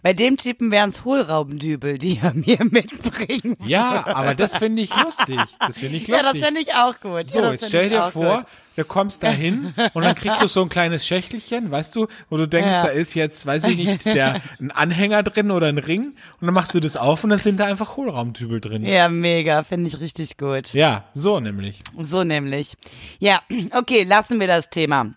bei 0.04 0.13
dem 0.13 0.38
Typen 0.38 0.71
wären 0.71 0.89
es 0.89 1.04
Hohlraubendübel, 1.04 1.97
die 1.97 2.19
er 2.21 2.34
mir 2.34 2.60
mitbringen 2.63 3.58
würde. 3.60 3.69
Ja, 3.69 4.06
aber 4.08 4.36
das 4.36 4.56
finde 4.56 4.82
ich 4.84 4.89
lustig. 5.04 5.38
Das 5.60 5.80
finde 5.80 5.97
ich 5.97 6.08
Ja, 6.08 6.21
lustig. 6.21 6.39
das 6.41 6.47
finde 6.47 6.62
ich 6.62 6.73
auch 6.73 6.99
gut. 7.02 7.28
so, 7.28 7.39
ja, 7.39 7.52
jetzt 7.52 7.67
stell 7.67 7.89
dir 7.89 8.04
vor, 8.04 8.38
Gut. 8.38 8.45
du 8.78 8.84
kommst 8.86 9.23
da 9.23 9.30
hin 9.32 9.73
und 9.93 10.04
dann 10.04 10.15
kriegst 10.15 10.41
du 10.41 10.47
so 10.47 10.62
ein 10.62 10.69
kleines 10.69 11.06
Schächtelchen, 11.06 11.71
weißt 11.71 11.93
du, 11.97 12.08
wo 12.30 12.38
du 12.38 12.47
denkst, 12.47 12.71
Ja. 12.75 12.84
da 12.84 12.88
ist 12.89 13.15
jetzt, 13.15 13.45
weiß 13.45 13.65
ich 13.65 13.75
nicht, 13.75 14.06
der, 14.06 14.41
ein 14.62 14.71
Anhänger 14.71 15.23
drin 15.23 15.52
oder 15.52 15.67
ein 15.67 15.78
Ring 15.78 16.13
und 16.39 16.45
dann 16.45 16.54
machst 16.54 16.73
du 16.73 16.80
das 16.80 16.95
auf 16.95 17.25
und 17.25 17.32
dann 17.32 17.39
sind 17.39 17.60
da 17.60 17.65
einfach 17.65 17.97
Hohlraumdübel 17.97 18.62
drin. 18.62 18.84
Ja, 18.86 18.91
Ja, 18.93 19.10
mega, 19.10 19.63
finde 19.63 19.89
ich 19.89 19.99
richtig 19.99 20.38
gut. 20.38 20.71
so 21.13 21.41
nämlich. 21.41 21.82
So 21.99 22.23
nämlich. 22.23 22.75
Ja, 23.19 23.41
okay, 23.71 24.04
lassen 24.04 24.39
wir 24.39 24.47
das 24.47 24.69
Thema. 24.69 25.13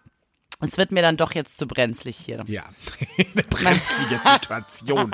Es 0.62 0.78
wird 0.78 0.92
mir 0.92 1.02
dann 1.02 1.16
doch 1.16 1.34
jetzt 1.34 1.58
zu 1.58 1.66
brenzlig 1.66 2.16
hier. 2.16 2.40
Ja, 2.46 2.62
eine 3.18 3.42
brenzlige 3.42 4.20
Situation. 4.32 5.10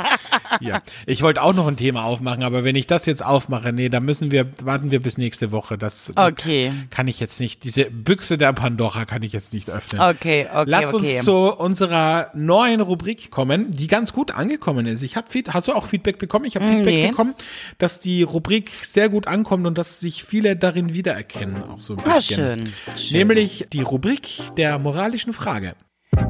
ja, 0.61 0.83
ich 1.07 1.23
wollte 1.23 1.43
auch 1.43 1.55
noch 1.55 1.67
ein 1.67 1.77
Thema 1.77 2.05
aufmachen, 2.05 2.43
aber 2.43 2.65
wenn 2.65 2.77
ich 2.77 2.87
das 2.87 3.07
jetzt 3.07 3.25
aufmache, 3.25 3.73
nee, 3.73 3.89
dann 3.89 4.05
müssen 4.05 4.31
wir, 4.31 4.51
warten 4.63 4.91
wir 4.91 5.01
bis 5.01 5.19
nächste 5.19 5.51
Woche. 5.53 5.79
Das 5.79 6.13
Okay. 6.17 6.73
kann 6.91 7.09
ich 7.09 7.21
jetzt 7.21 7.41
nicht, 7.41 7.65
diese 7.65 7.87
Büchse 7.87 8.39
der 8.39 8.53
Pandora 8.53 9.05
kann 9.05 9.23
ich 9.23 9.33
jetzt 9.33 9.53
nicht 9.53 9.71
öffnen. 9.71 10.01
Okay, 10.03 10.47
okay, 10.53 10.65
Lass 10.67 10.93
okay. 10.95 11.17
uns 11.17 11.25
zu 11.25 11.35
unserer 11.55 12.31
neuen 12.35 12.81
Rubrik 12.81 13.31
kommen, 13.31 13.71
die 13.71 13.87
ganz 13.87 14.13
gut 14.13 14.31
angekommen 14.33 14.87
ist. 14.87 15.03
Ich 15.03 15.17
habe 15.17 15.29
hast 15.49 15.69
du 15.69 15.73
auch 15.73 15.87
Feedback 15.87 16.19
bekommen? 16.19 16.45
Ich 16.45 16.57
habe 16.57 16.67
Feedback 16.67 16.79
Mm, 16.95 16.99
nee. 16.99 17.09
bekommen, 17.09 17.35
dass 17.79 18.01
die 18.01 18.23
Rubrik 18.23 18.71
sehr 18.83 19.09
gut 19.09 19.27
ankommt 19.27 19.67
und 19.67 19.79
dass 19.79 20.01
sich 20.01 20.25
viele 20.25 20.57
darin 20.57 20.95
wiedererkennen, 20.95 21.63
auch 21.65 21.81
so 21.81 21.95
ein 21.95 22.01
Ah, 22.05 22.15
bisschen. 22.17 22.61
schön. 22.61 22.73
schön. 22.97 23.19
Nämlich 23.19 23.67
die 23.73 23.81
Rubrik 23.83 24.29
der 24.57 24.79
moralischen 24.79 25.33
Frage. 25.39 25.77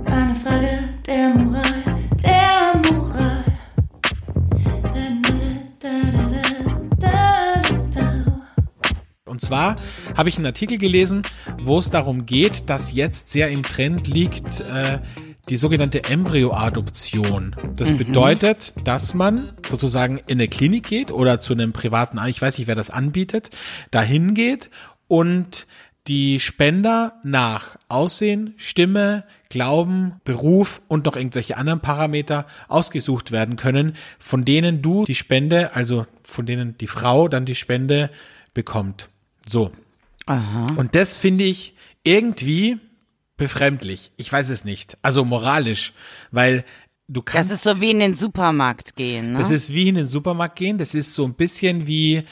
Eine 0.04 0.34
Frage 0.34 0.80
der 1.06 1.30
Moral, 1.30 1.82
der 2.22 2.92
Moral. 2.92 3.42
Da, 4.62 5.00
da, 5.80 5.80
da, 5.80 6.42
da, 7.00 7.62
da, 7.90 8.22
da. 8.22 8.42
Und 9.24 9.40
zwar 9.40 9.76
habe 10.14 10.28
ich 10.28 10.36
einen 10.36 10.44
Artikel 10.44 10.76
gelesen, 10.76 11.22
wo 11.58 11.78
es 11.78 11.88
darum 11.88 12.26
geht, 12.26 12.68
dass 12.68 12.92
jetzt 12.92 13.30
sehr 13.30 13.48
im 13.48 13.62
Trend 13.62 14.08
liegt 14.08 14.60
äh, 14.60 14.98
die 15.48 15.56
sogenannte 15.56 16.04
Embryoadoption. 16.04 17.56
Das 17.76 17.96
bedeutet, 17.96 18.74
dass 18.84 19.14
man 19.14 19.54
sozusagen 19.66 20.18
in 20.18 20.32
eine 20.32 20.48
Klinik 20.48 20.86
geht 20.86 21.12
oder 21.12 21.40
zu 21.40 21.54
einem 21.54 21.72
privaten, 21.72 22.18
ich 22.26 22.42
weiß 22.42 22.58
nicht, 22.58 22.66
wer 22.66 22.74
das 22.74 22.90
anbietet, 22.90 23.48
dahin 23.90 24.34
geht 24.34 24.68
und 25.06 25.66
die 26.08 26.40
Spender 26.40 27.14
nach 27.22 27.76
Aussehen, 27.88 28.54
Stimme, 28.56 29.24
Glauben, 29.50 30.14
Beruf 30.24 30.82
und 30.88 31.04
noch 31.04 31.16
irgendwelche 31.16 31.56
anderen 31.56 31.80
Parameter 31.80 32.46
ausgesucht 32.68 33.30
werden 33.30 33.56
können, 33.56 33.94
von 34.18 34.44
denen 34.44 34.82
du 34.82 35.04
die 35.04 35.14
Spende, 35.14 35.74
also 35.74 36.06
von 36.22 36.46
denen 36.46 36.76
die 36.78 36.86
Frau 36.86 37.28
dann 37.28 37.44
die 37.44 37.54
Spende 37.54 38.10
bekommt. 38.54 39.10
So. 39.46 39.70
Und 40.26 40.94
das 40.94 41.16
finde 41.16 41.44
ich 41.44 41.74
irgendwie 42.04 42.78
befremdlich. 43.36 44.10
Ich 44.16 44.30
weiß 44.32 44.48
es 44.50 44.64
nicht. 44.64 44.98
Also 45.02 45.24
moralisch, 45.24 45.92
weil 46.30 46.64
du 47.06 47.22
Das 47.22 47.32
kannst. 47.34 47.52
ist 47.52 47.62
so 47.62 47.80
wie 47.80 47.90
in 47.90 48.00
den 48.00 48.12
Supermarkt 48.14 48.96
gehen, 48.96 49.32
ne? 49.32 49.38
Das 49.38 49.50
ist 49.50 49.72
wie 49.72 49.88
in 49.88 49.94
den 49.94 50.06
Supermarkt 50.06 50.56
gehen. 50.56 50.76
Das 50.76 50.94
ist 50.94 51.14
so 51.14 51.24
ein 51.24 51.34
bisschen 51.34 51.86
wie, 51.86 52.24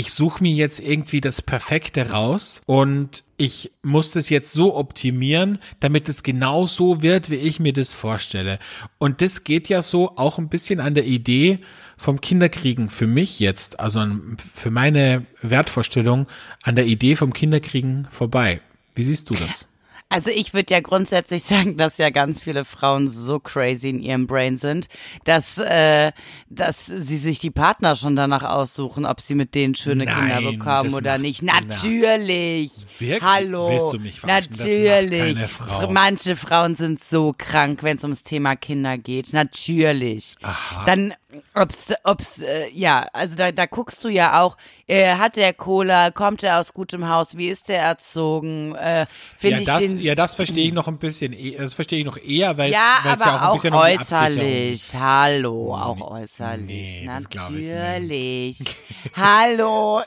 ich 0.00 0.14
suche 0.14 0.42
mir 0.42 0.52
jetzt 0.54 0.80
irgendwie 0.80 1.20
das 1.20 1.42
Perfekte 1.42 2.08
raus 2.08 2.62
und 2.64 3.22
ich 3.36 3.70
muss 3.82 4.10
das 4.10 4.30
jetzt 4.30 4.50
so 4.50 4.74
optimieren, 4.74 5.58
damit 5.78 6.08
es 6.08 6.22
genau 6.22 6.66
so 6.66 7.02
wird, 7.02 7.28
wie 7.28 7.34
ich 7.34 7.60
mir 7.60 7.74
das 7.74 7.92
vorstelle. 7.92 8.58
Und 8.96 9.20
das 9.20 9.44
geht 9.44 9.68
ja 9.68 9.82
so 9.82 10.16
auch 10.16 10.38
ein 10.38 10.48
bisschen 10.48 10.80
an 10.80 10.94
der 10.94 11.04
Idee 11.04 11.58
vom 11.98 12.18
Kinderkriegen 12.18 12.88
für 12.88 13.06
mich 13.06 13.40
jetzt, 13.40 13.78
also 13.78 14.06
für 14.54 14.70
meine 14.70 15.26
Wertvorstellung 15.42 16.28
an 16.62 16.76
der 16.76 16.86
Idee 16.86 17.14
vom 17.14 17.34
Kinderkriegen 17.34 18.08
vorbei. 18.10 18.62
Wie 18.94 19.02
siehst 19.02 19.28
du 19.28 19.34
das? 19.34 19.68
Also 20.12 20.30
ich 20.30 20.52
würde 20.54 20.74
ja 20.74 20.80
grundsätzlich 20.80 21.42
sagen, 21.44 21.76
dass 21.76 21.96
ja 21.96 22.10
ganz 22.10 22.42
viele 22.42 22.64
Frauen 22.64 23.08
so 23.08 23.38
crazy 23.38 23.88
in 23.88 24.02
ihrem 24.02 24.26
Brain 24.26 24.56
sind, 24.56 24.88
dass, 25.24 25.56
äh, 25.56 26.12
dass 26.48 26.86
sie 26.86 27.16
sich 27.16 27.38
die 27.38 27.50
Partner 27.50 27.94
schon 27.94 28.16
danach 28.16 28.42
aussuchen, 28.42 29.06
ob 29.06 29.20
sie 29.20 29.36
mit 29.36 29.54
denen 29.54 29.76
schöne 29.76 30.04
Nein, 30.04 30.16
Kinder 30.16 30.50
bekommen 30.50 30.94
oder 30.94 31.12
macht, 31.12 31.22
nicht. 31.22 31.42
Natürlich. 31.42 32.72
Wirklich? 32.98 33.22
Hallo. 33.22 33.70
Willst 33.70 33.92
du 33.94 33.98
mich 34.00 34.20
verarschen? 34.20 34.52
Natürlich. 34.58 35.48
Frau. 35.48 35.90
Manche 35.92 36.34
Frauen 36.34 36.74
sind 36.74 37.02
so 37.02 37.32
krank, 37.38 37.84
wenn 37.84 37.96
es 37.96 38.02
ums 38.02 38.24
Thema 38.24 38.56
Kinder 38.56 38.98
geht. 38.98 39.32
Natürlich. 39.32 40.34
Aha. 40.42 40.84
Dann, 40.86 41.14
ob's, 41.54 41.86
ob's, 42.04 42.38
äh, 42.42 42.68
ja, 42.70 43.06
also 43.12 43.36
da, 43.36 43.52
da 43.52 43.66
guckst 43.66 44.02
du 44.04 44.08
ja 44.08 44.40
auch, 44.42 44.56
äh, 44.86 45.14
hat 45.16 45.36
der 45.36 45.52
Cola, 45.52 46.10
kommt 46.10 46.42
er 46.42 46.60
aus 46.60 46.72
gutem 46.72 47.08
Haus, 47.08 47.36
wie 47.36 47.48
ist 47.48 47.68
der 47.68 47.82
erzogen, 47.82 48.74
äh, 48.74 49.06
finde 49.36 49.56
Ja 49.56 49.60
ich 49.60 49.66
das, 49.66 49.80
den 49.92 50.00
ja, 50.00 50.14
das 50.14 50.34
verstehe 50.34 50.66
ich 50.66 50.72
noch 50.72 50.88
ein 50.88 50.98
bisschen, 50.98 51.32
eh- 51.32 51.56
das 51.56 51.74
verstehe 51.74 52.00
ich 52.00 52.04
noch 52.04 52.16
eher, 52.16 52.56
weil 52.58 52.70
es 52.70 52.76
ja, 52.76 53.12
es 53.12 53.20
ja 53.20 53.26
auch 53.36 53.40
ein 53.42 53.48
auch 53.48 53.52
bisschen 53.54 53.72
Absicherung 53.74 54.00
äußerlich. 54.00 54.94
Hallo, 54.94 55.74
auch 55.74 56.10
äußerlich. 56.10 56.66
nee, 56.66 57.06
das 57.06 57.28
glaub 57.28 57.50
ich 57.50 57.56
nicht. 57.56 57.72
Natürlich. 57.72 58.76
Hallo. 59.16 60.02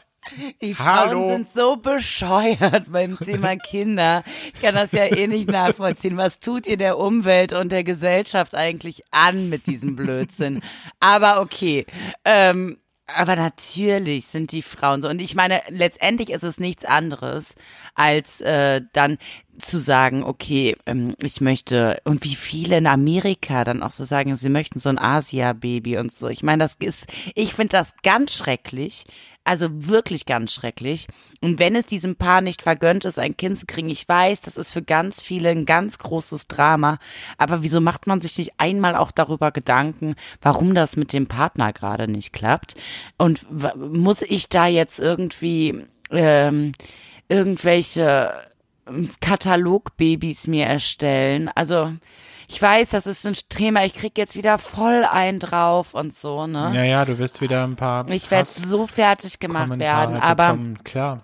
Die 0.62 0.74
Frauen 0.74 1.10
Hallo. 1.10 1.30
sind 1.30 1.50
so 1.50 1.76
bescheuert 1.76 2.92
beim 2.92 3.18
Thema 3.24 3.56
Kinder. 3.58 4.24
Ich 4.54 4.62
kann 4.62 4.76
das 4.76 4.92
ja 4.92 5.06
eh 5.06 5.28
nicht 5.28 5.50
nachvollziehen. 5.50 6.18
Was 6.18 6.40
tut 6.40 6.66
ihr 6.68 6.78
der 6.78 6.98
Umwelt 6.98 7.54
und 7.54 7.72
der 7.72 7.84
Gesellschaft 7.84 8.56
eigentlich 8.56 9.04
an 9.12 9.50
mit 9.50 9.68
diesem 9.68 9.96
Blödsinn? 9.96 10.62
Aber 11.00 11.42
okay. 11.42 11.86
Ähm, 12.26 12.78
aber 13.06 13.36
natürlich 13.36 14.28
sind 14.28 14.52
die 14.54 14.62
Frauen 14.62 15.02
so. 15.02 15.10
Und 15.10 15.20
ich 15.20 15.36
meine, 15.36 15.62
letztendlich 15.70 16.30
ist 16.30 16.44
es 16.44 16.58
nichts 16.58 16.86
anderes, 16.86 17.56
als 17.96 18.40
äh, 18.42 18.82
dann 18.94 19.18
zu 19.60 19.78
sagen, 19.78 20.24
okay, 20.24 20.76
ähm, 20.86 21.16
ich 21.22 21.42
möchte, 21.42 22.02
und 22.06 22.24
wie 22.24 22.36
viele 22.36 22.78
in 22.78 22.88
Amerika 22.88 23.66
dann 23.66 23.84
auch 23.84 23.92
so 23.92 24.04
sagen, 24.06 24.36
sie 24.36 24.50
möchten 24.50 24.80
so 24.80 24.90
ein 24.90 24.98
Asia-Baby 24.98 25.98
und 25.98 26.14
so. 26.14 26.28
Ich 26.30 26.44
meine, 26.44 26.64
das 26.64 26.76
ist, 26.76 27.06
ich 27.36 27.54
finde 27.54 27.78
das 27.78 27.94
ganz 28.04 28.36
schrecklich. 28.36 29.06
Also 29.46 29.68
wirklich 29.72 30.26
ganz 30.26 30.54
schrecklich. 30.54 31.08
Und 31.42 31.60
wenn 31.60 31.76
es 31.76 31.86
diesem 31.86 32.16
Paar 32.16 32.40
nicht 32.40 32.62
vergönnt 32.62 33.04
ist, 33.04 33.20
ein 33.20 33.36
Kind 33.36 33.58
zu 33.58 33.66
kriegen, 33.66 33.90
ich 33.90 34.08
weiß, 34.08 34.40
das 34.40 34.56
ist 34.56 34.72
für 34.72 34.82
ganz 34.82 35.22
viele 35.22 35.50
ein 35.50 35.66
ganz 35.66 35.98
großes 35.98 36.48
Drama. 36.48 36.98
Aber 37.38 37.62
wieso 37.62 37.82
macht 37.82 38.08
man 38.08 38.22
sich 38.22 38.38
nicht 38.38 38.54
einmal 38.58 38.96
auch 38.96 39.12
darüber 39.12 39.52
Gedanken, 39.52 40.16
warum 40.42 40.74
das 40.74 40.96
mit 40.96 41.12
dem 41.12 41.28
Partner 41.28 41.74
gerade 41.74 42.08
nicht 42.08 42.32
klappt? 42.32 42.76
Und 43.18 43.46
muss 43.76 44.22
ich 44.22 44.48
da 44.48 44.68
jetzt 44.68 45.00
irgendwie 45.00 45.84
ähm, 46.10 46.72
irgendwelche 47.28 48.34
ähm, 48.88 49.10
Katalogbabys 49.20 50.48
mir 50.48 50.68
erstellen? 50.68 51.50
Also 51.54 51.92
ich 52.48 52.62
weiß, 52.62 52.90
das 52.90 53.06
ist 53.06 53.26
ein 53.26 53.36
Thema, 53.50 53.86
ich 53.86 53.94
krieg 53.94 54.18
jetzt 54.18 54.36
wieder 54.36 54.58
voll 54.58 55.06
ein 55.06 55.40
drauf 55.40 55.94
und 55.94 56.14
so, 56.14 56.48
ne? 56.48 56.72
Ja, 56.74 56.84
ja, 56.84 57.06
du 57.06 57.20
wirst 57.20 57.42
wieder 57.42 57.64
ein 57.64 57.76
paar 57.76 58.10
Ich 58.10 58.30
werde 58.32 58.48
so 58.48 58.88
fertig 58.88 59.40
gemacht 59.40 59.70
Kommentare 59.70 60.14
werden, 60.14 60.22
aber 60.22 60.48
bekommen, 60.52 60.84
klar. 60.84 61.20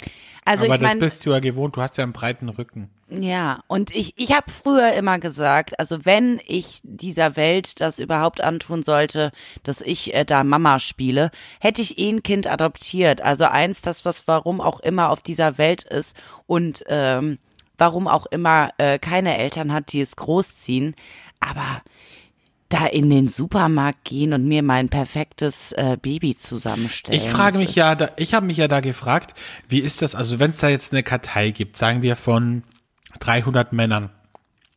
also 0.46 0.66
aber 0.66 0.76
ich 0.76 0.82
das 0.82 0.90
meine, 0.90 1.00
bist 1.00 1.26
du 1.26 1.32
ja 1.32 1.40
gewohnt, 1.40 1.76
du 1.76 1.82
hast 1.82 1.98
ja 1.98 2.04
einen 2.04 2.14
breiten 2.14 2.50
Rücken. 2.50 2.90
ja, 3.10 3.64
und 3.68 3.96
ich 3.96 4.14
ich 4.18 4.32
habe 4.32 4.52
früher 4.52 4.94
immer 4.94 5.20
gesagt, 5.20 5.80
also 5.80 6.06
wenn 6.06 6.40
ich 6.46 6.80
dieser 6.84 7.36
Welt 7.36 7.82
das 7.82 8.00
überhaupt 8.00 8.42
antun 8.42 8.84
sollte, 8.84 9.32
dass 9.64 9.82
ich 9.82 10.14
äh, 10.14 10.26
da 10.26 10.44
Mama 10.44 10.80
spiele, 10.80 11.32
hätte 11.60 11.82
ich 11.82 11.98
eh 11.98 12.10
ein 12.10 12.24
Kind 12.24 12.48
adoptiert, 12.48 13.22
also 13.22 13.46
eins, 13.46 13.82
das 13.82 14.06
was 14.06 14.28
warum 14.28 14.62
auch 14.62 14.80
immer 14.80 15.10
auf 15.10 15.22
dieser 15.22 15.58
Welt 15.58 15.84
ist 15.84 16.16
und 16.48 16.84
ähm, 16.88 17.40
warum 17.80 18.08
auch 18.08 18.26
immer 18.28 18.72
äh, 18.78 19.00
keine 19.00 19.38
Eltern 19.38 19.74
hat, 19.74 19.92
die 19.94 20.02
es 20.02 20.16
großziehen, 20.16 20.96
aber 21.40 21.82
da 22.70 22.86
in 22.86 23.10
den 23.10 23.28
Supermarkt 23.28 24.04
gehen 24.04 24.32
und 24.34 24.48
mir 24.48 24.62
mein 24.62 24.90
perfektes 24.90 25.72
äh, 25.72 25.98
Baby 26.00 26.36
zusammenstellen. 26.36 27.20
Ich 27.20 27.28
frage 27.28 27.58
mich 27.58 27.74
ja, 27.76 27.96
da, 27.96 28.10
ich 28.18 28.36
habe 28.36 28.46
mich 28.46 28.58
ja 28.58 28.68
da 28.68 28.80
gefragt, 28.80 29.34
wie 29.68 29.80
ist 29.80 30.04
das, 30.04 30.14
also 30.14 30.40
wenn 30.40 30.52
es 30.52 30.58
da 30.60 30.70
jetzt 30.70 30.94
eine 30.94 31.02
Kartei 31.02 31.50
gibt, 31.50 31.78
sagen 31.78 32.04
wir 32.04 32.16
von 32.16 32.64
300 33.22 33.74
Männern, 33.74 34.12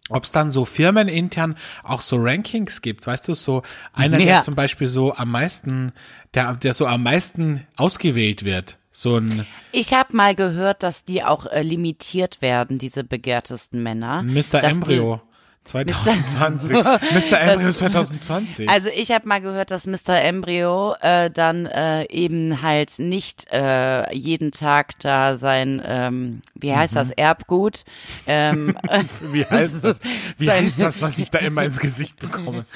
ob 0.08 0.24
es 0.24 0.32
dann 0.32 0.50
so 0.50 0.64
firmenintern 0.64 1.56
auch 1.82 2.00
so 2.00 2.16
Rankings 2.18 2.80
gibt, 2.80 3.06
weißt 3.06 3.28
du, 3.28 3.34
so 3.34 3.62
einer, 3.92 4.18
Ja. 4.18 4.24
der 4.26 4.40
zum 4.42 4.54
Beispiel 4.54 4.88
so 4.88 5.14
am 5.14 5.30
meisten, 5.30 5.92
der, 6.32 6.54
der 6.54 6.72
so 6.72 6.86
am 6.86 7.02
meisten 7.02 7.66
ausgewählt 7.76 8.44
wird, 8.44 8.78
so 8.92 9.16
ein 9.16 9.46
Ich 9.72 9.92
habe 9.94 10.14
mal 10.16 10.34
gehört, 10.34 10.82
dass 10.82 11.04
die 11.04 11.24
auch 11.24 11.46
äh, 11.46 11.62
limitiert 11.62 12.42
werden, 12.42 12.78
diese 12.78 13.04
begehrtesten 13.04 13.82
Männer. 13.82 14.22
Mr. 14.22 14.62
Embryo 14.62 15.20
2020, 15.64 16.72
Mr. 16.72 17.40
Embryo 17.40 17.68
Das- 17.68 17.78
2020. 17.78 18.66
Die, 18.66 18.68
also 18.68 18.88
ich 18.88 19.12
habe 19.12 19.28
mal 19.28 19.40
gehört, 19.40 19.70
dass 19.70 19.86
Mr. 19.86 20.20
Embryo 20.20 20.96
äh, 21.00 21.30
dann 21.30 21.66
äh, 21.66 22.04
eben 22.10 22.62
halt 22.62 22.98
nicht 22.98 23.46
äh, 23.52 24.12
jeden 24.12 24.50
Tag 24.50 24.98
da 24.98 25.36
sein, 25.36 25.80
ähm, 25.84 26.42
wie 26.56 26.74
heißt 26.74 26.96
das, 26.96 27.10
Erbgut, 27.10 27.84
ähm, 28.26 28.76
wie 29.32 29.44
heißt 29.46 29.84
das? 29.84 30.00
Wie 30.36 30.50
heißt 30.50 30.82
das, 30.82 31.00
was 31.00 31.18
ich 31.20 31.30
da 31.30 31.38
immer 31.38 31.62
ins 31.62 31.78
Gesicht 31.78 32.18
bekomme? 32.18 32.66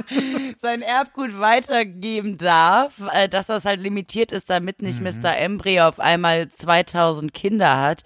sein 0.62 0.82
Erbgut 0.82 1.38
weitergeben 1.38 2.38
darf, 2.38 2.92
äh, 3.12 3.28
dass 3.28 3.46
das 3.46 3.64
halt 3.64 3.80
limitiert 3.80 4.32
ist, 4.32 4.50
damit 4.50 4.82
nicht 4.82 5.00
Mhm. 5.00 5.20
Mr. 5.22 5.36
Embryo 5.36 5.88
auf 5.88 6.00
einmal 6.00 6.48
2000 6.50 7.32
Kinder 7.34 7.80
hat. 7.80 8.02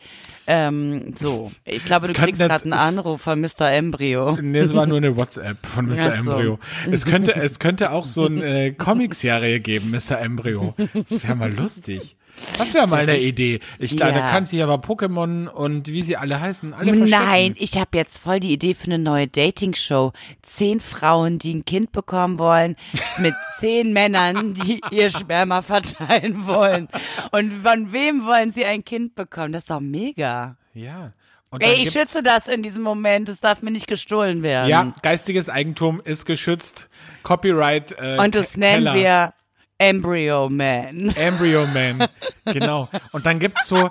Ähm, 0.46 1.14
so, 1.16 1.50
ich 1.64 1.84
glaube, 1.84 2.06
du 2.06 2.12
kriegst 2.12 2.40
gerade 2.40 2.64
einen 2.64 2.72
Anruf 2.72 3.22
von 3.22 3.40
Mr. 3.40 3.70
Embryo. 3.72 4.38
Nee, 4.40 4.58
es 4.58 4.74
war 4.74 4.86
nur 4.86 4.98
eine 4.98 5.16
WhatsApp 5.16 5.66
von 5.66 5.86
Mr. 5.86 5.96
So. 5.96 6.08
Embryo. 6.10 6.58
Es 6.90 7.04
könnte, 7.04 7.34
es 7.34 7.58
könnte 7.58 7.90
auch 7.90 8.06
so 8.06 8.26
eine 8.26 8.66
äh, 8.66 8.70
Comic-Serie 8.72 9.60
geben, 9.60 9.90
Mr. 9.90 10.20
Embryo. 10.20 10.74
Das 11.08 11.24
wäre 11.24 11.34
mal 11.34 11.52
lustig. 11.52 12.16
Das 12.58 12.74
wäre 12.74 12.86
mal 12.86 13.00
eine 13.02 13.18
Idee. 13.18 13.60
Ich 13.78 13.96
glaube, 13.96 14.12
da 14.12 14.20
Ja. 14.20 14.30
kann 14.30 14.46
sich 14.46 14.62
aber 14.62 14.74
Pokémon 14.76 15.48
und 15.48 15.88
wie 15.88 16.02
sie 16.02 16.16
alle 16.16 16.40
heißen, 16.40 16.74
alle 16.74 16.94
verstecken. 16.94 17.24
Nein, 17.26 17.54
ich 17.58 17.76
habe 17.78 17.96
jetzt 17.96 18.18
voll 18.18 18.40
die 18.40 18.52
Idee 18.52 18.74
für 18.74 18.86
eine 18.86 18.98
neue 18.98 19.26
Dating-Show. 19.26 20.12
Zehn 20.42 20.80
Frauen, 20.80 21.38
die 21.38 21.54
ein 21.54 21.64
Kind 21.64 21.92
bekommen 21.92 22.38
wollen, 22.38 22.76
mit 23.18 23.34
zehn 23.58 23.92
Männern, 23.92 24.54
die 24.54 24.80
ihr 24.90 25.10
Sperma 25.10 25.62
verteilen 25.62 26.46
wollen. 26.46 26.88
Und 27.32 27.52
von 27.52 27.92
wem 27.92 28.24
wollen 28.26 28.50
sie 28.52 28.64
ein 28.64 28.84
Kind 28.84 29.14
bekommen? 29.14 29.52
Das 29.52 29.62
ist 29.62 29.70
doch 29.70 29.80
mega. 29.80 30.56
Ja. 30.74 31.12
Ey, 31.58 31.84
ich 31.84 31.90
schütze 31.92 32.22
das 32.22 32.48
in 32.48 32.62
diesem 32.62 32.82
Moment. 32.82 33.28
Es 33.30 33.40
darf 33.40 33.62
mir 33.62 33.70
nicht 33.70 33.86
gestohlen 33.86 34.42
werden. 34.42 34.68
Ja, 34.68 34.92
geistiges 35.00 35.48
Eigentum 35.48 36.02
ist 36.04 36.26
geschützt. 36.26 36.88
Copyright. 37.22 37.94
Äh, 37.98 38.18
Und 38.18 38.34
das 38.34 38.52
Ke- 38.52 38.60
nennen 38.60 38.84
Keller. 38.84 38.94
wir 38.94 39.32
Embryo 39.78 40.48
Man. 40.48 41.14
Embryo 41.16 41.66
Man. 41.74 42.08
genau. 42.46 42.88
Und 43.12 43.26
dann 43.26 43.38
gibt's 43.38 43.68
so 43.68 43.90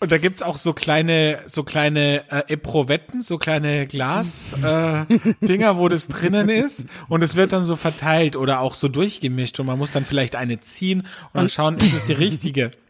und 0.00 0.10
da 0.10 0.18
gibt's 0.18 0.42
auch 0.42 0.56
so 0.56 0.72
kleine 0.72 1.40
so 1.46 1.62
kleine 1.62 2.24
äh, 2.28 2.52
Eprovetten, 2.52 3.22
so 3.22 3.38
kleine 3.38 3.86
Glas 3.86 4.52
äh, 4.54 5.04
Dinger, 5.40 5.76
wo 5.76 5.88
das 5.88 6.08
drinnen 6.08 6.48
ist 6.48 6.86
und 7.08 7.22
es 7.22 7.36
wird 7.36 7.52
dann 7.52 7.62
so 7.62 7.76
verteilt 7.76 8.34
oder 8.34 8.60
auch 8.60 8.74
so 8.74 8.88
durchgemischt 8.88 9.60
und 9.60 9.66
man 9.66 9.78
muss 9.78 9.92
dann 9.92 10.04
vielleicht 10.04 10.34
eine 10.34 10.58
ziehen 10.60 11.02
und 11.02 11.08
dann 11.34 11.48
schauen, 11.48 11.76
ist 11.76 11.94
es 11.94 12.06
die 12.06 12.14
richtige. 12.14 12.72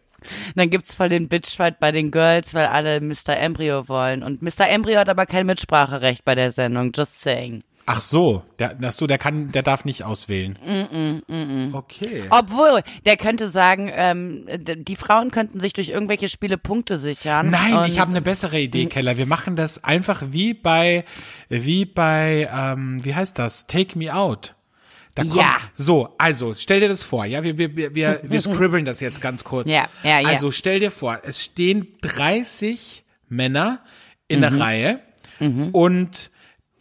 Dann 0.55 0.71
gibt's 0.71 0.95
voll 0.95 1.09
den 1.09 1.29
Bitchfight 1.29 1.81
bei 1.81 1.91
den 1.91 2.13
Girls, 2.13 2.55
weil 2.55 2.67
alle 2.67 3.01
Mr. 3.01 3.37
Embryo 3.37 3.89
wollen. 3.89 4.23
Und 4.23 4.41
Mr. 4.41 4.69
Embryo 4.69 5.01
hat 5.01 5.09
aber 5.09 5.27
kein 5.27 5.47
Mitspracherecht 5.47 6.25
bei 6.25 6.37
der 6.37 6.53
Sendung. 6.53 6.93
Just 6.95 7.21
saying. 7.21 7.65
Ach 7.85 8.01
so, 8.01 8.43
der 8.61 8.77
ach 8.83 8.93
so, 8.93 9.07
der 9.09 9.19
kann 9.19 9.51
der 9.51 9.63
darf 9.63 9.85
nicht 9.85 10.05
auswählen. 10.05 10.57
Okay. 11.73 12.25
Obwohl, 12.31 12.83
der 13.05 13.17
könnte 13.17 13.49
sagen, 13.51 13.91
ähm, 13.93 14.47
die 14.49 14.97
Frauen 14.97 15.31
könnten 15.31 15.59
sich 15.59 15.73
durch 15.73 15.89
irgendwelche 15.89 16.29
Spiele 16.29 16.59
Punkte 16.59 16.97
sichern. 16.99 17.51
Nein, 17.51 17.91
ich 17.91 17.99
habe 17.99 18.11
eine 18.11 18.23
bessere 18.23 18.61
Idee, 18.61 18.87
Keller. 18.87 19.17
Wir 19.17 19.27
machen 19.27 19.57
das 19.57 19.83
einfach 19.83 20.23
wie 20.29 20.55
bei, 20.55 21.05
wie 21.49 21.85
bei, 21.85 22.49
ähm, 22.55 23.05
wie 23.05 23.15
heißt 23.15 23.39
das? 23.39 23.67
Take 23.67 23.99
Me 23.99 24.15
Out. 24.15 24.55
Da 25.15 25.25
kommt, 25.25 25.37
Ja. 25.37 25.57
So, 25.75 26.15
also 26.19 26.55
stell 26.57 26.81
dir 26.81 26.89
das 26.89 27.05
vor, 27.05 27.25
ja, 27.27 27.43
wir, 27.43 27.59
wir, 27.59 27.77
wir, 27.77 27.95
wir, 27.95 28.21
wir 28.25 28.41
scribbeln 28.41 28.85
das 28.85 29.01
jetzt 29.01 29.21
ganz 29.21 29.45
kurz. 29.45 29.69
Ja, 29.69 29.87
ja, 30.03 30.21
ja. 30.21 30.29
Also 30.29 30.53
stell 30.53 30.81
dir 30.81 30.91
vor, 30.91 31.21
es 31.25 31.43
stehen 31.45 31.89
30 32.03 33.05
Männer 33.29 33.81
in 34.29 34.41
der 34.41 34.53
Mhm. 34.53 34.63
Reihe 34.63 35.01
und 35.73 36.31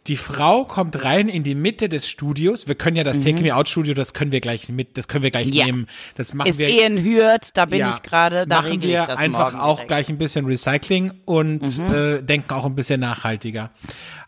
die 0.08 0.16
Frau 0.16 0.64
kommt 0.64 1.04
rein 1.04 1.28
in 1.28 1.44
die 1.44 1.54
Mitte 1.54 1.88
des 1.88 2.08
Studios. 2.08 2.66
Wir 2.66 2.74
können 2.74 2.96
ja 2.96 3.04
das 3.04 3.20
Take 3.20 3.40
Me 3.40 3.54
Out 3.54 3.68
Studio, 3.68 3.94
das 3.94 4.14
können 4.14 4.32
wir 4.32 4.40
gleich 4.40 4.68
mit, 4.68 4.96
das 4.96 5.06
können 5.06 5.22
wir 5.22 5.30
gleich 5.30 5.46
Mhm. 5.46 5.52
Ja. 5.52 5.66
nehmen. 5.66 5.86
Das 6.16 6.34
machen 6.34 6.48
Ist 6.50 6.58
wir. 6.58 6.68
eh 6.68 6.84
in 6.84 7.04
Hürth, 7.04 7.50
da 7.54 7.66
bin 7.66 7.78
ja, 7.78 7.92
ich 7.94 8.02
gerade, 8.02 8.46
da 8.46 8.62
machen 8.62 8.82
wir 8.82 9.16
einfach 9.16 9.54
auch 9.58 9.76
direkt. 9.76 9.82
Mhm. 9.82 9.86
gleich 9.88 10.08
ein 10.08 10.18
bisschen 10.18 10.46
Recycling 10.46 11.12
und 11.24 11.78
äh, 11.78 12.20
denken 12.22 12.52
auch 12.52 12.64
ein 12.64 12.74
bisschen 12.74 12.98
nachhaltiger. 13.00 13.70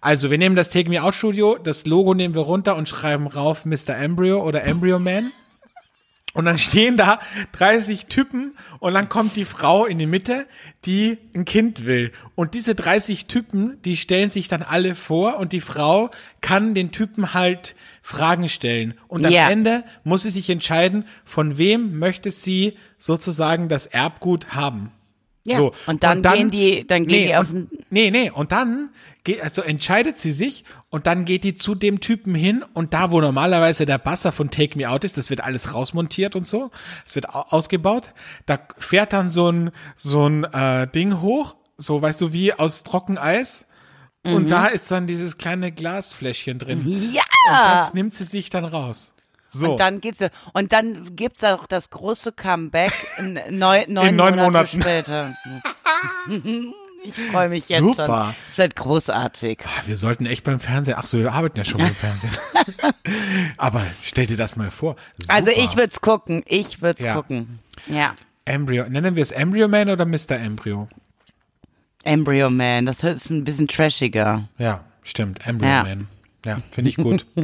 Also 0.01 0.31
wir 0.31 0.39
nehmen 0.39 0.55
das 0.55 0.71
Take 0.71 0.89
Me 0.91 1.03
Out 1.03 1.15
Studio, 1.15 1.59
das 1.63 1.87
Logo 1.87 2.15
nehmen 2.15 2.35
wir 2.35 2.43
runter 2.43 2.77
und 2.77 2.89
schreiben 2.89 3.27
rauf 3.27 3.65
Mr. 3.65 3.97
Embryo 3.97 4.43
oder 4.45 4.63
Embryo 4.65 4.99
Man. 4.99 5.33
Und 6.35 6.45
dann 6.45 6.59
stehen 6.59 6.97
da 6.97 7.21
30 7.53 8.07
Typen 8.07 8.55
und 8.81 8.93
dann 8.93 9.09
kommt 9.09 9.37
die 9.37 9.45
Frau 9.45 9.87
in 9.87 9.99
die 9.99 10.07
Mitte, 10.07 10.47
die 10.85 11.17
ein 11.35 11.45
Kind 11.45 11.87
will. 11.87 12.13
Und 12.35 12.55
diese 12.55 12.75
30 12.75 13.27
Typen, 13.27 13.79
die 13.85 13.97
stellen 13.97 14.31
sich 14.31 14.49
dann 14.49 14.63
alle 14.63 14.95
vor 14.97 15.39
und 15.39 15.53
die 15.53 15.61
Frau 15.61 16.11
kann 16.41 16.75
den 16.75 16.91
Typen 16.93 17.35
halt 17.35 17.77
Fragen 18.03 18.49
stellen. 18.49 18.95
Und 19.09 19.25
am 19.25 19.33
Ja. 19.33 19.49
Ende 19.49 19.85
muss 20.03 20.25
sie 20.25 20.31
sich 20.31 20.51
entscheiden, 20.51 21.05
von 21.25 21.57
wem 21.57 21.99
möchte 21.99 22.31
sie 22.31 22.77
sozusagen 22.99 23.69
das 23.69 23.87
Erbgut 23.87 24.55
haben. 24.55 24.91
Ja. 25.45 25.57
So. 25.59 25.73
Und 25.87 26.03
dann 26.03 26.21
gehen 26.23 26.51
die- 26.51 26.87
dann 26.87 27.07
gehen 27.07 27.21
nee, 27.21 27.27
die 27.29 27.37
auf 27.37 27.51
und, 27.51 27.69
Nee, 27.91 28.11
nee, 28.11 28.31
und 28.31 28.51
dann 28.51 28.91
geht, 29.25 29.43
also 29.43 29.63
entscheidet 29.63 30.17
sie 30.19 30.33
sich 30.33 30.65
und 30.91 31.07
dann 31.07 31.25
geht 31.25 31.43
die 31.45 31.55
zu 31.55 31.75
dem 31.75 32.01
Typen 32.01 32.35
hin 32.35 32.65
und 32.75 32.95
da, 32.95 33.11
wo 33.11 33.21
normalerweise 33.21 33.87
der 33.87 33.99
Basser 33.99 34.31
von 34.33 34.51
Take 34.51 34.79
Me 34.79 34.89
Out 34.89 35.03
ist, 35.05 35.17
das 35.17 35.31
wird 35.31 35.41
alles 35.43 35.75
rausmontiert 35.75 36.37
und 36.37 36.47
so, 36.47 36.71
das 37.05 37.15
wird 37.15 37.31
au- 37.31 37.47
ausgebaut, 37.49 38.13
da 38.47 38.59
fährt 38.79 39.13
dann 39.13 39.31
so 39.31 39.51
ein, 39.51 39.71
so 39.97 40.29
ein 40.29 40.45
äh, 40.45 40.87
Ding 40.89 41.21
hoch, 41.21 41.57
so, 41.77 42.01
weißt 42.01 42.21
du, 42.21 42.33
wie 42.33 42.53
aus 42.53 42.83
Trockeneis 42.85 43.67
und 44.23 44.51
da 44.51 44.67
ist 44.69 44.91
dann 44.91 45.07
dieses 45.07 45.37
kleine 45.37 45.71
Glasfläschchen 45.71 46.59
drin. 46.59 46.83
Ja! 47.13 47.23
Das 47.75 47.93
nimmt 47.93 48.15
sie 48.15 48.25
sich 48.25 48.49
dann 48.49 48.65
raus. 48.65 49.13
So. 49.51 49.73
Und 49.73 49.79
dann 49.81 50.01
geht's 50.01 50.19
und 50.55 50.73
dann 50.73 51.15
gibt's 51.15 51.45
auch 51.45 51.67
das 51.67 51.91
große 51.91 52.33
Comeback 52.33 52.93
in 53.19 53.35
neun, 53.51 53.85
neun, 53.89 54.09
In 54.09 54.17
neun 54.17 54.35
Monate 54.37 54.43
Monaten. 54.43 54.81
später. 54.81 55.35
Ich 57.07 57.15
freue 57.15 57.51
mich 57.51 57.69
jetzt 57.69 57.81
Super. 57.81 58.07
schon. 58.07 58.35
Es 58.49 58.57
wird 58.59 58.77
großartig. 58.77 59.59
Ah, 59.65 59.83
Wir 59.85 59.97
sollten 59.99 60.25
echt 60.25 60.43
beim 60.43 60.59
Fernsehen. 60.59 60.95
Ach 60.99 61.05
so, 61.07 61.19
wir 61.19 61.33
arbeiten 61.33 61.59
ja 61.59 61.65
schon 61.65 61.79
beim 61.83 61.95
Fernsehen. 61.95 62.33
Aber 63.59 63.83
stell 64.03 64.27
dir 64.27 64.39
das 64.39 64.57
mal 64.57 64.71
vor. 64.71 64.97
Super. 65.19 65.35
Also 65.35 65.51
ich 65.51 65.77
würd's 65.77 66.01
gucken. 66.01 66.43
Ich 66.47 66.81
würd's 66.81 67.03
Ja. 67.05 67.15
gucken. 67.15 67.59
Ja. 67.87 68.15
Embryo. 68.47 68.89
Nennen 68.89 69.17
wir 69.17 69.23
es 69.23 69.33
Embryo 69.33 69.69
Man 69.69 69.91
oder 69.91 70.07
Mr. 70.07 70.33
Embryo? 70.33 70.89
Embryo 72.05 72.49
Man, 72.51 72.87
das 72.87 73.03
ist 73.05 73.31
ein 73.31 73.45
bisschen 73.45 73.69
trashiger. 73.69 74.49
Ja, 74.59 74.85
stimmt. 75.03 75.47
Embryo 75.47 75.71
Ja. 75.71 75.83
Man. 75.83 76.09
Ja, 76.45 76.59
finde 76.71 76.91
ich 76.91 76.97
gut. 76.97 77.27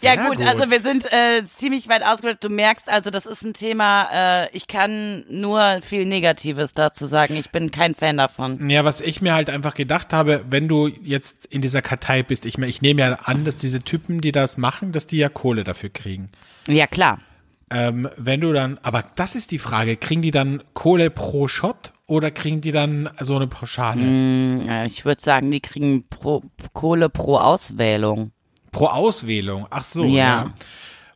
Ja 0.00 0.14
Sehr 0.14 0.16
gut, 0.28 0.40
also 0.40 0.70
wir 0.70 0.80
sind 0.80 1.04
äh, 1.06 1.42
ziemlich 1.58 1.88
weit 1.88 2.04
ausgebildet. 2.04 2.44
Du 2.44 2.48
merkst 2.48 2.88
also, 2.88 3.10
das 3.10 3.26
ist 3.26 3.42
ein 3.42 3.52
Thema, 3.52 4.08
äh, 4.44 4.48
ich 4.56 4.68
kann 4.68 5.24
nur 5.28 5.80
viel 5.82 6.06
Negatives 6.06 6.72
dazu 6.72 7.06
sagen. 7.08 7.36
Ich 7.36 7.50
bin 7.50 7.70
kein 7.70 7.94
Fan 7.94 8.16
davon. 8.16 8.70
Ja, 8.70 8.84
was 8.84 9.00
ich 9.00 9.20
mir 9.20 9.34
halt 9.34 9.50
einfach 9.50 9.74
gedacht 9.74 10.12
habe, 10.12 10.44
wenn 10.48 10.68
du 10.68 10.86
jetzt 10.86 11.46
in 11.46 11.62
dieser 11.62 11.82
Kartei 11.82 12.22
bist, 12.22 12.46
ich, 12.46 12.58
ich 12.58 12.80
nehme 12.80 13.00
ja 13.00 13.14
an, 13.24 13.44
dass 13.44 13.56
diese 13.56 13.82
Typen, 13.82 14.20
die 14.20 14.32
das 14.32 14.56
machen, 14.56 14.92
dass 14.92 15.06
die 15.06 15.18
ja 15.18 15.28
Kohle 15.28 15.64
dafür 15.64 15.90
kriegen. 15.90 16.30
Ja 16.68 16.86
klar. 16.86 17.18
Ähm, 17.70 18.08
wenn 18.16 18.40
du 18.40 18.52
dann, 18.52 18.78
aber 18.82 19.04
das 19.16 19.34
ist 19.34 19.50
die 19.50 19.58
Frage, 19.58 19.96
kriegen 19.96 20.22
die 20.22 20.30
dann 20.30 20.62
Kohle 20.74 21.10
pro 21.10 21.48
Shot 21.48 21.92
oder 22.08 22.32
kriegen 22.32 22.60
die 22.60 22.72
dann 22.72 23.08
so 23.20 23.36
eine 23.36 23.46
Pauschale? 23.46 24.02
Ja, 24.66 24.84
ich 24.84 25.04
würde 25.04 25.22
sagen, 25.22 25.50
die 25.52 25.60
kriegen 25.60 26.04
pro, 26.08 26.42
Kohle 26.72 27.08
pro 27.08 27.36
Auswählung. 27.36 28.32
Pro 28.72 28.86
Auswählung. 28.86 29.66
Ach 29.70 29.84
so, 29.84 30.02
Ja. 30.04 30.10
ja. 30.10 30.54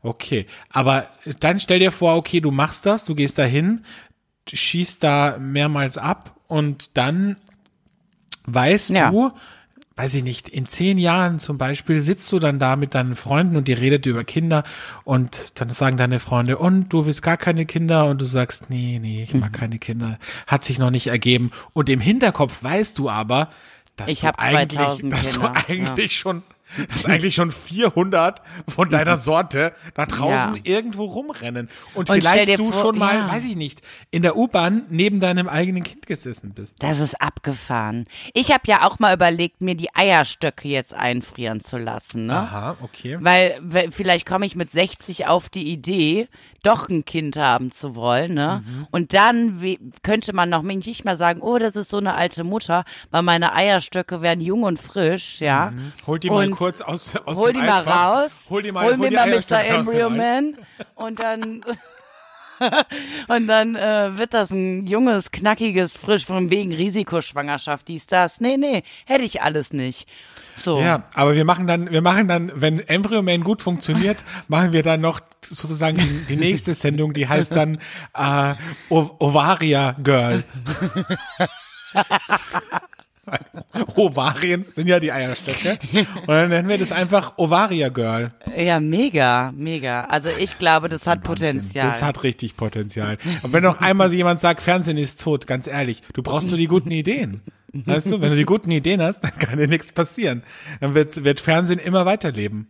Okay. 0.04 0.46
Aber 0.70 1.06
dann 1.40 1.60
stell 1.60 1.78
dir 1.78 1.92
vor, 1.92 2.16
okay, 2.16 2.40
du 2.40 2.50
machst 2.50 2.86
das, 2.86 3.04
du 3.04 3.14
gehst 3.14 3.38
da 3.38 3.44
hin, 3.44 3.84
schießt 4.52 5.02
da 5.02 5.36
mehrmals 5.38 5.96
ab 5.98 6.34
und 6.48 6.96
dann 6.96 7.36
weißt 8.46 8.90
Ja. 8.90 9.10
du, 9.10 9.30
weiß 9.96 10.14
ich 10.14 10.24
nicht, 10.24 10.48
in 10.48 10.66
zehn 10.66 10.98
Jahren 10.98 11.38
zum 11.38 11.58
Beispiel 11.58 12.02
sitzt 12.02 12.30
du 12.32 12.38
dann 12.38 12.58
da 12.58 12.76
mit 12.76 12.94
deinen 12.94 13.14
Freunden 13.14 13.56
und 13.56 13.68
die 13.68 13.72
redet 13.74 14.06
über 14.06 14.24
Kinder 14.24 14.62
und 15.04 15.60
dann 15.60 15.70
sagen 15.70 15.96
deine 15.96 16.18
Freunde, 16.20 16.58
und 16.58 16.88
du 16.92 17.04
willst 17.06 17.22
gar 17.22 17.36
keine 17.36 17.66
Kinder? 17.66 18.06
Und 18.06 18.20
du 18.20 18.24
sagst, 18.24 18.70
nee, 18.70 18.98
nee, 19.00 19.22
ich 19.24 19.34
Mhm. 19.34 19.40
mag 19.40 19.52
keine 19.52 19.78
Kinder, 19.78 20.18
hat 20.46 20.64
sich 20.64 20.78
noch 20.78 20.90
nicht 20.90 21.08
ergeben. 21.08 21.50
Und 21.72 21.88
im 21.88 22.00
Hinterkopf 22.00 22.62
weißt 22.62 22.98
du 22.98 23.10
aber, 23.10 23.50
dass 23.96 24.08
Ich 24.10 24.20
du 24.20 24.38
eigentlich, 24.38 24.78
2000 24.80 25.12
dass 25.12 25.32
Kinder, 25.32 25.52
du 25.54 25.74
eigentlich 25.74 26.18
schon 26.18 26.42
dass 26.90 27.06
eigentlich 27.06 27.34
schon 27.34 27.50
400 27.52 28.42
von 28.68 28.88
deiner 28.90 29.16
Sorte 29.16 29.72
da 29.94 30.06
draußen 30.06 30.56
Ja. 30.56 30.62
irgendwo 30.64 31.04
rumrennen. 31.04 31.68
Und, 31.94 32.10
Und 32.10 32.16
vielleicht 32.16 32.58
du 32.58 32.70
vor- 32.70 32.80
schon 32.80 32.98
mal, 32.98 33.14
ja. 33.16 33.28
weiß 33.30 33.44
ich 33.44 33.56
nicht, 33.56 33.82
in 34.10 34.22
der 34.22 34.36
U-Bahn 34.36 34.82
neben 34.90 35.20
deinem 35.20 35.48
eigenen 35.48 35.82
Kind 35.82 36.06
gesessen 36.06 36.52
bist. 36.54 36.82
Das 36.82 36.98
ist 37.00 37.20
abgefahren. 37.20 38.06
Ich 38.34 38.50
habe 38.52 38.62
ja 38.66 38.86
auch 38.86 38.98
mal 38.98 39.14
überlegt, 39.14 39.60
mir 39.60 39.74
die 39.74 39.94
Eierstöcke 39.94 40.68
jetzt 40.68 40.94
einfrieren 40.94 41.60
zu 41.60 41.78
lassen. 41.78 42.26
Ne? 42.26 42.34
Aha, 42.36 42.76
okay. 42.80 43.18
Weil 43.20 43.58
weil 43.62 43.90
vielleicht 43.90 44.26
komme 44.26 44.46
ich 44.46 44.54
mit 44.56 44.70
60 44.70 45.26
auf 45.26 45.48
die 45.48 45.70
Idee, 45.72 46.28
doch 46.62 46.88
ein 46.88 47.04
Kind 47.04 47.36
haben 47.36 47.70
zu 47.70 47.94
wollen, 47.94 48.34
ne? 48.34 48.62
Mhm. 48.66 48.86
Und 48.90 49.14
dann 49.14 49.60
we- 49.60 49.78
könnte 50.02 50.32
man 50.32 50.48
noch 50.48 50.62
nicht 50.62 51.04
mal 51.04 51.16
sagen, 51.16 51.40
oh, 51.42 51.58
das 51.58 51.76
ist 51.76 51.90
so 51.90 51.96
eine 51.98 52.14
alte 52.14 52.44
Mutter, 52.44 52.84
weil 53.10 53.22
meine 53.22 53.52
Eierstöcke 53.54 54.22
werden 54.22 54.40
jung 54.40 54.62
und 54.62 54.80
frisch, 54.80 55.40
ja. 55.40 55.72
Hol 56.06 56.18
die 56.18 56.30
mal 56.30 56.46
Und 56.46 56.52
kurz 56.56 56.80
aus, 56.80 57.16
aus 57.16 57.36
Hol 57.36 57.52
dem 57.52 57.62
die 57.62 57.68
mal 57.68 57.82
raus. 57.82 58.46
Hol 58.50 58.62
die 58.62 58.72
mal, 58.72 58.84
hol 58.84 58.90
hol 58.92 58.98
mir 58.98 59.08
die 59.10 59.16
mal 59.16 59.28
Mr. 59.28 59.64
Embryo. 59.64 60.10
Man 60.10 60.56
und 60.94 61.18
dann 61.18 61.64
und 63.28 63.46
dann 63.46 63.76
äh, 63.76 64.16
wird 64.16 64.34
das 64.34 64.50
ein 64.50 64.86
junges, 64.86 65.30
knackiges, 65.30 65.96
frisch 65.96 66.26
von 66.26 66.50
wegen 66.50 66.72
Risikoschwangerschaft, 66.72 67.88
dies, 67.88 68.06
das. 68.06 68.40
Nee, 68.40 68.56
nee, 68.56 68.82
hätte 69.06 69.24
ich 69.24 69.42
alles 69.42 69.72
nicht. 69.72 70.08
So. 70.56 70.80
Ja, 70.80 71.04
aber 71.14 71.34
wir 71.34 71.44
machen 71.44 71.66
dann, 71.66 71.90
wir 71.90 72.02
machen 72.02 72.28
dann, 72.28 72.52
wenn 72.54 72.80
Embryo 72.80 73.22
Man 73.22 73.42
gut 73.42 73.62
funktioniert, 73.62 74.24
machen 74.48 74.72
wir 74.72 74.82
dann 74.82 75.00
noch 75.00 75.20
sozusagen 75.42 75.96
die, 75.96 76.24
die 76.28 76.36
nächste 76.36 76.74
Sendung, 76.74 77.12
die 77.12 77.28
heißt 77.28 77.56
dann 77.56 77.78
äh, 78.14 78.54
o 78.88 79.10
Ovaria 79.18 79.96
Girl. 80.02 80.44
Ovarien 83.96 84.62
sind 84.64 84.86
ja 84.88 85.00
die 85.00 85.12
Eierstöcke. 85.12 85.78
Und 85.92 86.28
dann 86.28 86.48
nennen 86.50 86.68
wir 86.68 86.78
das 86.78 86.92
einfach 86.92 87.38
Ovaria 87.38 87.88
Girl. 87.88 88.32
Ja, 88.56 88.80
mega, 88.80 89.52
mega. 89.54 90.04
Also 90.04 90.28
ich 90.28 90.58
glaube, 90.58 90.88
das 90.88 91.06
hat 91.06 91.22
Potenzial. 91.22 91.86
Das 91.86 92.02
hat 92.02 92.22
richtig 92.22 92.56
Potenzial. 92.56 93.18
Und 93.42 93.52
wenn 93.52 93.62
noch 93.62 93.80
einmal 93.80 94.12
jemand 94.12 94.40
sagt, 94.40 94.62
Fernsehen 94.62 94.98
ist 94.98 95.22
tot, 95.22 95.46
ganz 95.46 95.66
ehrlich, 95.66 96.02
du 96.12 96.22
brauchst 96.22 96.48
nur 96.50 96.58
die 96.58 96.66
guten 96.66 96.90
Ideen. 96.90 97.42
Weißt 97.72 98.12
du, 98.12 98.20
wenn 98.20 98.30
du 98.30 98.36
die 98.36 98.44
guten 98.44 98.70
Ideen 98.70 99.00
hast, 99.00 99.20
dann 99.24 99.34
kann 99.38 99.58
dir 99.58 99.66
nichts 99.68 99.92
passieren. 99.92 100.42
Dann 100.80 100.94
wird, 100.94 101.24
wird 101.24 101.40
Fernsehen 101.40 101.78
immer 101.78 102.04
weiterleben. 102.04 102.68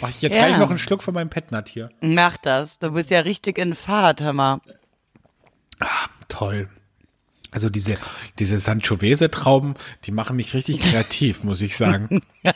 Mach 0.00 0.10
ich 0.10 0.20
jetzt 0.20 0.34
Ja. 0.34 0.46
gleich 0.46 0.58
noch 0.58 0.68
einen 0.70 0.78
Schluck 0.78 1.02
von 1.02 1.14
meinem 1.14 1.30
Petnat 1.30 1.68
hier. 1.68 1.88
Mach 2.02 2.36
das. 2.36 2.78
Du 2.78 2.90
bist 2.92 3.10
ja 3.10 3.20
richtig 3.20 3.56
in 3.58 3.74
Fahrt, 3.74 4.20
hör 4.20 4.32
mal. 4.34 4.60
Toll. 6.28 6.68
Also 7.50 7.70
diese, 7.70 7.96
diese 8.38 8.58
Sanchovese-Trauben, 8.60 9.74
die 10.04 10.12
machen 10.12 10.36
mich 10.36 10.52
richtig 10.54 10.80
kreativ, 10.90 11.44
muss 11.44 11.62
ich 11.62 11.76
sagen. 11.76 12.20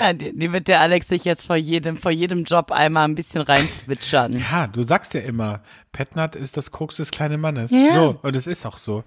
Ja, 0.00 0.12
die, 0.12 0.36
die 0.36 0.52
wird 0.52 0.68
der 0.68 0.80
Alex 0.80 1.08
sich 1.08 1.24
jetzt 1.24 1.46
vor 1.46 1.56
jedem, 1.56 1.96
vor 1.96 2.10
jedem 2.10 2.44
Job 2.44 2.72
einmal 2.72 3.04
ein 3.04 3.14
bisschen 3.14 3.40
reinzwitschern. 3.42 4.38
Ja, 4.38 4.66
du 4.66 4.82
sagst 4.82 5.14
ja 5.14 5.20
immer, 5.20 5.60
Petnat 5.92 6.36
ist 6.36 6.56
das 6.58 6.70
Koks 6.70 6.96
des 6.96 7.10
kleinen 7.10 7.40
Mannes. 7.40 7.70
Ja. 7.70 7.92
So, 7.94 8.18
und 8.22 8.36
es 8.36 8.46
ist 8.46 8.66
auch 8.66 8.76
so. 8.76 9.02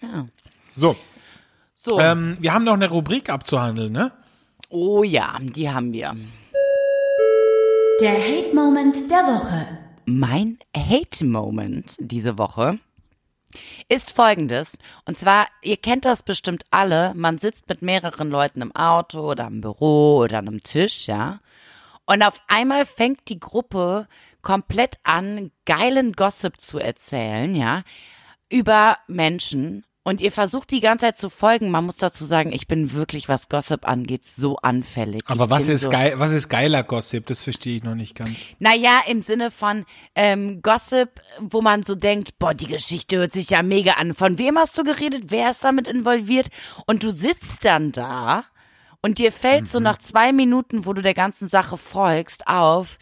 Ja. 0.00 0.28
So, 0.76 0.96
So. 1.74 1.98
ähm, 1.98 2.36
wir 2.40 2.52
haben 2.54 2.64
noch 2.64 2.74
eine 2.74 2.88
Rubrik 2.88 3.30
abzuhandeln, 3.30 3.92
ne? 3.92 4.12
oh 4.70 5.02
ja, 5.02 5.38
die 5.40 5.70
haben 5.70 5.92
wir. 5.92 6.14
Der 8.00 8.12
Hate 8.12 8.54
Moment 8.54 9.10
der 9.10 9.24
Woche. 9.24 9.66
Mein 10.06 10.58
Hate-Moment 10.76 11.96
diese 11.98 12.38
Woche 12.38 12.78
ist 13.88 14.14
folgendes. 14.14 14.76
Und 15.04 15.18
zwar, 15.18 15.48
ihr 15.62 15.76
kennt 15.76 16.04
das 16.04 16.22
bestimmt 16.22 16.64
alle, 16.70 17.14
man 17.14 17.38
sitzt 17.38 17.68
mit 17.68 17.82
mehreren 17.82 18.30
Leuten 18.30 18.60
im 18.60 18.74
Auto 18.74 19.20
oder 19.30 19.46
im 19.46 19.60
Büro 19.60 20.18
oder 20.18 20.38
an 20.38 20.48
einem 20.48 20.62
Tisch, 20.62 21.06
ja. 21.06 21.40
Und 22.06 22.22
auf 22.22 22.40
einmal 22.48 22.86
fängt 22.86 23.28
die 23.28 23.38
Gruppe 23.38 24.06
komplett 24.42 24.96
an, 25.02 25.50
geilen 25.66 26.12
Gossip 26.12 26.60
zu 26.60 26.78
erzählen, 26.78 27.54
ja, 27.54 27.82
über 28.48 28.98
Menschen. 29.06 29.84
Und 30.08 30.22
ihr 30.22 30.32
versucht 30.32 30.70
die 30.70 30.80
ganze 30.80 31.04
Zeit 31.04 31.18
zu 31.18 31.28
folgen. 31.28 31.70
Man 31.70 31.84
muss 31.84 31.98
dazu 31.98 32.24
sagen, 32.24 32.50
ich 32.50 32.66
bin 32.66 32.94
wirklich, 32.94 33.28
was 33.28 33.50
Gossip 33.50 33.86
angeht, 33.86 34.24
so 34.24 34.56
anfällig. 34.56 35.22
Aber 35.26 35.44
ich 35.44 35.50
was 35.50 35.68
ist 35.68 35.82
so, 35.82 35.90
geil, 35.90 36.14
was 36.16 36.32
ist 36.32 36.48
geiler 36.48 36.82
Gossip? 36.82 37.26
Das 37.26 37.42
verstehe 37.42 37.76
ich 37.76 37.82
noch 37.82 37.94
nicht 37.94 38.14
ganz. 38.14 38.46
Naja, 38.58 39.02
im 39.06 39.20
Sinne 39.20 39.50
von 39.50 39.84
ähm, 40.14 40.62
Gossip, 40.62 41.20
wo 41.40 41.60
man 41.60 41.82
so 41.82 41.94
denkt, 41.94 42.38
boah, 42.38 42.54
die 42.54 42.68
Geschichte 42.68 43.18
hört 43.18 43.34
sich 43.34 43.50
ja 43.50 43.62
mega 43.62 43.92
an. 43.92 44.14
Von 44.14 44.38
wem 44.38 44.56
hast 44.56 44.78
du 44.78 44.82
geredet? 44.82 45.24
Wer 45.28 45.50
ist 45.50 45.62
damit 45.62 45.86
involviert? 45.86 46.48
Und 46.86 47.02
du 47.02 47.10
sitzt 47.10 47.66
dann 47.66 47.92
da 47.92 48.44
und 49.02 49.18
dir 49.18 49.30
fällt 49.30 49.64
Mhm. 49.64 49.66
so 49.66 49.78
nach 49.78 49.98
zwei 49.98 50.32
Minuten, 50.32 50.86
wo 50.86 50.94
du 50.94 51.02
der 51.02 51.12
ganzen 51.12 51.50
Sache 51.50 51.76
folgst, 51.76 52.48
auf, 52.48 52.96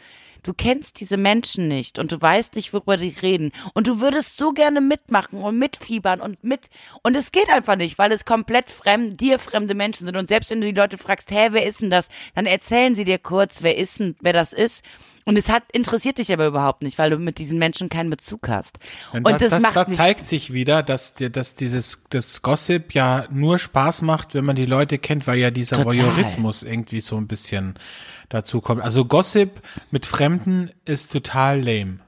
du 0.46 0.54
kennst 0.54 1.00
diese 1.00 1.16
Menschen 1.16 1.66
nicht 1.66 1.98
und 1.98 2.12
du 2.12 2.20
weißt 2.20 2.54
nicht, 2.54 2.72
worüber 2.72 2.96
die 2.96 3.14
reden. 3.20 3.50
Und 3.74 3.88
du 3.88 4.00
würdest 4.00 4.36
so 4.36 4.52
gerne 4.52 4.80
mitmachen 4.80 5.42
und 5.42 5.58
mitfiebern 5.58 6.20
und 6.20 6.42
mit. 6.44 6.70
Und 7.02 7.16
es 7.16 7.32
geht 7.32 7.50
einfach 7.50 7.76
nicht, 7.76 7.98
weil 7.98 8.12
es 8.12 8.24
komplett 8.24 8.70
fremd, 8.70 9.20
dir 9.20 9.38
fremde 9.38 9.74
Menschen 9.74 10.06
sind. 10.06 10.16
Und 10.16 10.28
selbst 10.28 10.50
wenn 10.50 10.60
du 10.60 10.68
die 10.68 10.78
Leute 10.78 10.98
fragst, 10.98 11.30
hä, 11.30 11.48
wer 11.50 11.66
ist 11.66 11.82
denn 11.82 11.90
das? 11.90 12.08
Dann 12.34 12.46
erzählen 12.46 12.94
sie 12.94 13.04
dir 13.04 13.18
kurz, 13.18 13.62
wer 13.62 13.76
ist 13.76 13.98
denn, 13.98 14.14
wer 14.20 14.32
das 14.32 14.52
ist. 14.52 14.84
Und 15.26 15.36
es 15.36 15.48
hat, 15.50 15.64
interessiert 15.72 16.18
dich 16.18 16.32
aber 16.32 16.46
überhaupt 16.46 16.82
nicht, 16.82 16.98
weil 16.98 17.10
du 17.10 17.18
mit 17.18 17.38
diesen 17.38 17.58
Menschen 17.58 17.88
keinen 17.88 18.10
Bezug 18.10 18.48
hast. 18.48 18.78
Und, 19.12 19.26
Und 19.26 19.32
da, 19.32 19.38
das, 19.38 19.50
das, 19.50 19.62
macht 19.62 19.76
da 19.76 19.84
nicht, 19.84 19.96
zeigt 19.96 20.24
sich 20.26 20.52
wieder, 20.52 20.82
dass, 20.84 21.14
dir- 21.14 21.30
dass 21.30 21.56
dieses 21.56 22.04
das 22.10 22.42
Gossip 22.42 22.94
ja 22.94 23.26
nur 23.30 23.58
Spaß 23.58 24.02
macht, 24.02 24.34
wenn 24.34 24.44
man 24.44 24.54
die 24.56 24.66
Leute 24.66 24.98
kennt, 24.98 25.26
weil 25.26 25.38
ja 25.38 25.50
dieser 25.50 25.76
Total. 25.76 25.96
Voyeurismus 25.96 26.62
irgendwie 26.62 27.00
so 27.00 27.16
ein 27.16 27.26
bisschen 27.26 27.74
dazu 28.28 28.60
kommt. 28.60 28.82
Also 28.82 29.04
Gossip 29.04 29.60
mit 29.90 30.06
Fremden 30.06 30.70
ist 30.84 31.12
total 31.12 31.60
lame. 31.60 31.98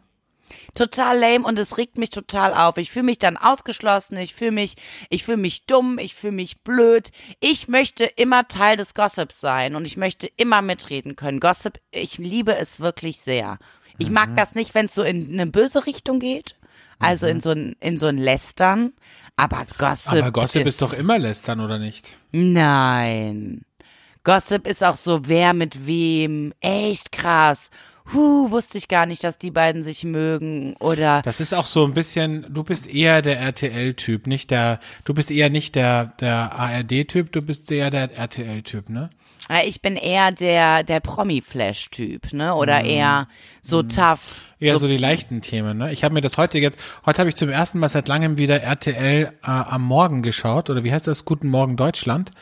Total 0.74 1.18
lame 1.18 1.44
und 1.44 1.58
es 1.58 1.78
regt 1.78 1.98
mich 1.98 2.10
total 2.10 2.54
auf. 2.54 2.76
Ich 2.76 2.90
fühle 2.90 3.04
mich 3.04 3.18
dann 3.18 3.36
ausgeschlossen, 3.36 4.16
ich 4.18 4.34
fühle 4.34 4.52
mich, 4.52 4.76
ich 5.10 5.24
fühle 5.24 5.38
mich 5.38 5.66
dumm, 5.66 5.98
ich 5.98 6.14
fühle 6.14 6.32
mich 6.32 6.62
blöd. 6.62 7.10
Ich 7.40 7.68
möchte 7.68 8.04
immer 8.04 8.48
Teil 8.48 8.76
des 8.76 8.94
Gossips 8.94 9.40
sein 9.40 9.74
und 9.74 9.86
ich 9.86 9.96
möchte 9.96 10.28
immer 10.36 10.62
mitreden 10.62 11.16
können. 11.16 11.40
Gossip, 11.40 11.80
ich 11.90 12.18
liebe 12.18 12.56
es 12.56 12.80
wirklich 12.80 13.20
sehr. 13.20 13.58
Ich 14.00 14.10
mag 14.10 14.36
das 14.36 14.54
nicht, 14.54 14.74
wenn 14.74 14.86
es 14.86 14.94
so 14.94 15.02
in 15.02 15.32
eine 15.32 15.46
böse 15.46 15.86
Richtung 15.86 16.20
geht, 16.20 16.54
also 17.00 17.26
in 17.26 17.40
so 17.40 17.50
ein 17.50 17.74
in 17.80 17.98
so 17.98 18.06
ein 18.06 18.16
Lästern. 18.16 18.92
Aber 19.36 19.64
Gossip, 19.78 20.12
Aber 20.12 20.32
Gossip 20.32 20.66
ist 20.66 20.82
doch 20.82 20.92
immer 20.92 21.18
lästern, 21.18 21.60
oder 21.60 21.78
nicht? 21.78 22.08
Nein. 22.32 23.64
Gossip 24.24 24.66
ist 24.66 24.82
auch 24.82 24.96
so, 24.96 25.28
wer 25.28 25.54
mit 25.54 25.86
wem. 25.86 26.52
Echt 26.60 27.12
krass. 27.12 27.70
Huh, 28.14 28.50
wusste 28.50 28.78
ich 28.78 28.88
gar 28.88 29.06
nicht, 29.06 29.22
dass 29.24 29.38
die 29.38 29.50
beiden 29.50 29.82
sich 29.82 30.04
mögen. 30.04 30.74
Oder 30.80 31.22
Das 31.22 31.40
ist 31.40 31.52
auch 31.52 31.66
so 31.66 31.84
ein 31.84 31.94
bisschen, 31.94 32.46
du 32.48 32.64
bist 32.64 32.88
eher 32.88 33.22
der 33.22 33.38
RTL-Typ, 33.40 34.26
nicht 34.26 34.50
der, 34.50 34.80
du 35.04 35.14
bist 35.14 35.30
eher 35.30 35.50
nicht 35.50 35.74
der, 35.74 36.06
der 36.20 36.52
ARD-Typ, 36.58 37.32
du 37.32 37.42
bist 37.42 37.70
eher 37.70 37.90
der 37.90 38.16
RTL-Typ, 38.16 38.88
ne? 38.88 39.10
ich 39.64 39.80
bin 39.80 39.96
eher 39.96 40.30
der, 40.30 40.82
der 40.82 41.00
Promi-Flash-Typ, 41.00 42.34
ne? 42.34 42.54
Oder 42.54 42.84
eher 42.84 43.28
so 43.62 43.82
tough. 43.82 44.42
Eher 44.60 44.76
so, 44.76 44.88
die 44.88 44.98
leichten 44.98 45.40
Themen, 45.40 45.78
ne? 45.78 45.92
Ich 45.92 46.04
habe 46.04 46.12
mir 46.12 46.20
das 46.20 46.36
heute 46.36 46.58
jetzt, 46.58 46.78
heute 47.06 47.20
habe 47.20 47.30
ich 47.30 47.36
zum 47.36 47.48
ersten 47.48 47.78
Mal 47.78 47.88
seit 47.88 48.08
langem 48.08 48.36
wieder 48.36 48.60
RTL 48.60 49.24
äh, 49.24 49.30
am 49.42 49.82
Morgen 49.84 50.22
geschaut, 50.22 50.68
oder 50.68 50.84
wie 50.84 50.92
heißt 50.92 51.06
das? 51.06 51.24
Guten 51.24 51.48
Morgen 51.48 51.76
Deutschland. 51.76 52.32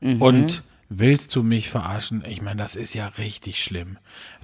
Mhm. 0.00 0.22
Und 0.22 0.62
willst 0.88 1.34
du 1.34 1.42
mich 1.42 1.68
verarschen? 1.68 2.22
Ich 2.28 2.42
meine, 2.42 2.62
das 2.62 2.74
ist 2.76 2.94
ja 2.94 3.08
richtig 3.18 3.62
schlimm. 3.62 3.98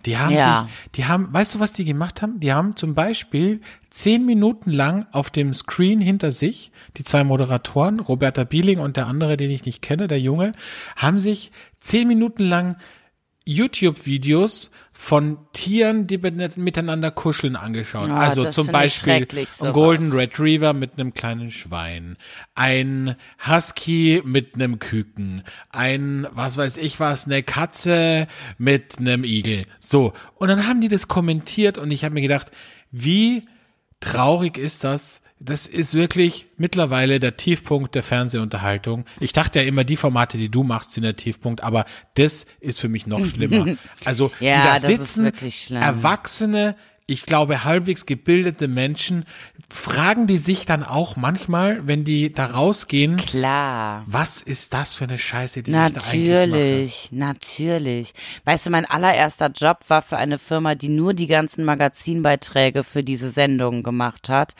Die 0.07 0.19
haben 0.19 0.35
Ja. 0.35 0.63
sich, 0.67 0.75
die 0.97 1.05
haben, 1.05 1.33
weißt 1.33 1.55
du, 1.55 1.61
was 1.61 1.73
die 1.73 1.85
gemacht 1.85 2.23
haben? 2.23 2.41
Die 2.41 2.53
haben 2.53 2.75
zum 2.77 2.95
Beispiel 2.95 3.61
zehn 3.91 4.27
Minuten 4.27 4.71
lang 4.71 5.07
auf 5.13 5.31
dem 5.31 5.55
Screen 5.55 6.01
hinter 6.01 6.33
sich, 6.33 6.73
die 6.97 7.05
zwei 7.05 7.23
Moderatoren, 7.25 8.01
Roberta 8.01 8.45
Bieling 8.45 8.81
und 8.81 8.97
der 8.97 9.07
andere, 9.07 9.37
den 9.37 9.51
ich 9.51 9.65
nicht 9.65 9.83
kenne, 9.83 10.09
der 10.09 10.21
Junge, 10.21 10.53
haben 10.97 11.19
sich 11.19 11.53
zehn 11.81 12.09
Minuten 12.09 12.45
lang 12.45 12.77
YouTube-Videos 13.45 14.71
von 14.93 15.39
Tieren, 15.53 16.07
die 16.07 16.19
mit- 16.19 16.57
miteinander 16.57 17.11
kuscheln, 17.11 17.57
angeschaut. 17.57 18.09
Ah, 18.11 18.21
also 18.21 18.43
zum 18.51 18.67
Beispiel 18.69 19.13
ein. 19.67 19.73
Golden 19.73 20.13
Retriever 20.13 20.73
mit 20.75 20.93
einem 20.99 21.15
kleinen 21.15 21.51
Schwein, 21.51 22.17
ein 22.55 23.17
Husky 23.47 24.23
mit 24.25 24.55
einem 24.55 24.79
Küken, 24.79 25.43
ein, 25.71 26.27
was 26.33 26.57
weiß 26.57 26.77
ich 26.77 27.01
was, 27.01 27.27
eine 27.27 27.43
Katze 27.43 28.29
mit 28.59 28.99
einem 28.99 29.25
Igel. 29.25 29.65
So. 29.81 30.13
Und 30.37 30.49
dann 30.49 30.67
haben 30.69 30.81
die 30.81 30.89
das 30.89 31.09
kommentiert 31.09 31.79
und 31.79 31.91
ich 31.91 32.05
habe 32.05 32.15
mir 32.15 32.23
gedacht, 32.23 32.51
wie 32.91 33.47
traurig 34.01 34.59
ist 34.59 34.85
das? 34.85 35.21
Das 35.45 35.67
ist 35.67 35.95
wirklich 35.95 36.47
mittlerweile 36.57 37.19
der 37.21 37.37
Tiefpunkt 37.37 37.95
der 37.95 38.03
Fernsehunterhaltung. 38.03 39.05
Ich 39.21 39.33
dachte 39.33 39.61
ja 39.61 39.67
immer, 39.67 39.85
die 39.85 39.97
Formate, 39.97 40.39
die 40.39 40.49
du 40.51 40.63
machst, 40.63 40.93
sind 40.93 41.03
der 41.03 41.17
Tiefpunkt, 41.17 41.63
aber 41.63 41.85
das 42.15 42.47
ist 42.61 42.81
für 42.81 42.89
mich 42.89 43.07
noch 43.07 43.25
schlimmer. 43.25 43.77
Also, 44.05 44.31
Ja, 44.41 44.63
die 44.63 44.69
da 44.69 44.79
sitzen, 44.79 45.25
wirklich 45.25 45.65
schlimm. 45.65 45.83
erwachsene, 45.83 46.77
ich 47.07 47.27
glaube, 47.27 47.65
halbwegs 47.65 48.07
gebildete 48.07 48.69
Menschen, 48.69 49.25
fragen 49.69 50.27
die 50.27 50.39
sich 50.39 50.67
dann 50.67 50.85
auch 50.85 51.17
manchmal, 51.17 51.87
wenn 51.87 52.05
die 52.05 52.33
da 52.33 52.47
rausgehen, 52.47 53.17
Klar. 53.17 54.05
was 54.07 54.41
ist 54.43 54.73
das 54.75 54.95
für 54.95 55.05
eine 55.05 55.19
Scheiße, 55.19 55.63
die 55.63 55.71
ich 55.71 55.75
da 55.77 55.83
eigentlich 55.85 55.93
mache? 55.95 56.17
Natürlich, 56.19 57.09
natürlich. 57.11 58.13
Weißt 58.45 58.67
du, 58.67 58.71
mein 58.71 58.85
allererster 58.85 59.51
Job 59.51 59.79
war 59.89 60.03
für 60.03 60.17
eine 60.17 60.39
Firma, 60.39 60.75
die 60.75 60.89
nur 60.89 61.15
die 61.15 61.27
ganzen 61.27 61.65
Magazinbeiträge 61.65 62.85
für 62.85 63.03
diese 63.03 63.31
Sendungen 63.31 63.83
gemacht 63.83 64.29
hat. 64.29 64.55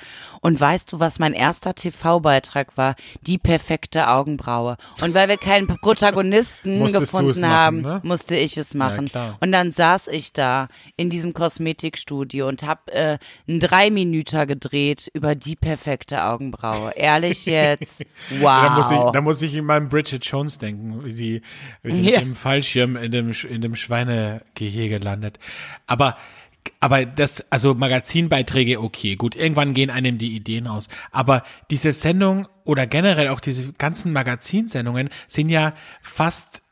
Und 0.45 0.61
weißt 0.61 0.93
du, 0.93 0.99
was 1.01 1.19
mein 1.21 1.33
erster 1.35 1.75
TV-Beitrag 1.75 2.77
war? 2.77 2.97
Die 3.23 3.39
perfekte 3.39 4.09
Augenbraue. 4.09 4.77
Und 5.01 5.15
weil 5.15 5.29
wir 5.29 5.37
keinen 5.37 5.69
Protagonisten 5.69 6.85
gefunden 6.85 7.41
machen, 7.41 7.49
haben, 7.53 7.81
ne? 7.83 8.01
musste 8.03 8.35
ich 8.37 8.57
es 8.57 8.75
machen. 8.75 9.07
klar. 9.07 9.39
und 9.41 9.53
dann 9.53 9.71
saß 9.73 10.09
ich 10.09 10.33
da 10.33 10.67
in 10.97 11.11
diesem 11.11 11.33
Kosmetikstudio 11.33 12.49
und 12.49 12.65
hab 12.65 12.91
äh, 12.91 13.19
einen 13.49 13.61
Dreiminüter 13.61 14.47
gedreht 14.47 15.09
über 15.15 15.37
die 15.37 15.55
perfekte 15.55 16.25
Augenbraue. 16.25 16.91
Ehrlich 16.97 17.47
jetzt? 17.47 18.05
Wow. 18.41 18.63
Da 18.63 18.71
muss 18.75 18.91
ich, 18.91 18.99
da 19.13 19.21
muss 19.21 19.43
ich 19.43 19.55
in 19.55 19.65
meinem 19.65 19.89
Bridget 19.89 20.25
Jones 20.25 20.59
denken, 20.59 21.05
wie 21.05 21.15
die, 21.15 21.43
die 21.85 22.11
Ja. 22.11 22.21
im 22.21 22.35
Fallschirm 22.35 22.97
in 22.97 23.13
dem, 23.13 23.31
in 23.49 23.61
dem 23.61 23.77
Schweinegehege 23.77 24.99
landet. 24.99 25.39
Aber, 25.87 26.17
aber 26.81 27.05
das, 27.07 27.45
also 27.51 27.75
Magazinbeiträge, 27.75 28.81
okay, 28.81 29.17
gut, 29.17 29.37
irgendwann 29.37 29.75
gehen 29.75 29.91
einem 29.91 30.19
die 30.19 30.35
Ideen 30.35 30.67
aus. 30.67 30.89
Aber 31.11 31.43
diese 31.71 31.93
Sendung 31.93 32.49
oder 32.65 32.87
generell 32.87 33.29
auch 33.29 33.41
diese 33.41 33.73
ganzen 33.75 34.13
Magazinsendungen 34.13 35.09
sind 35.29 35.49
ja 35.49 35.75
fast 36.03 36.63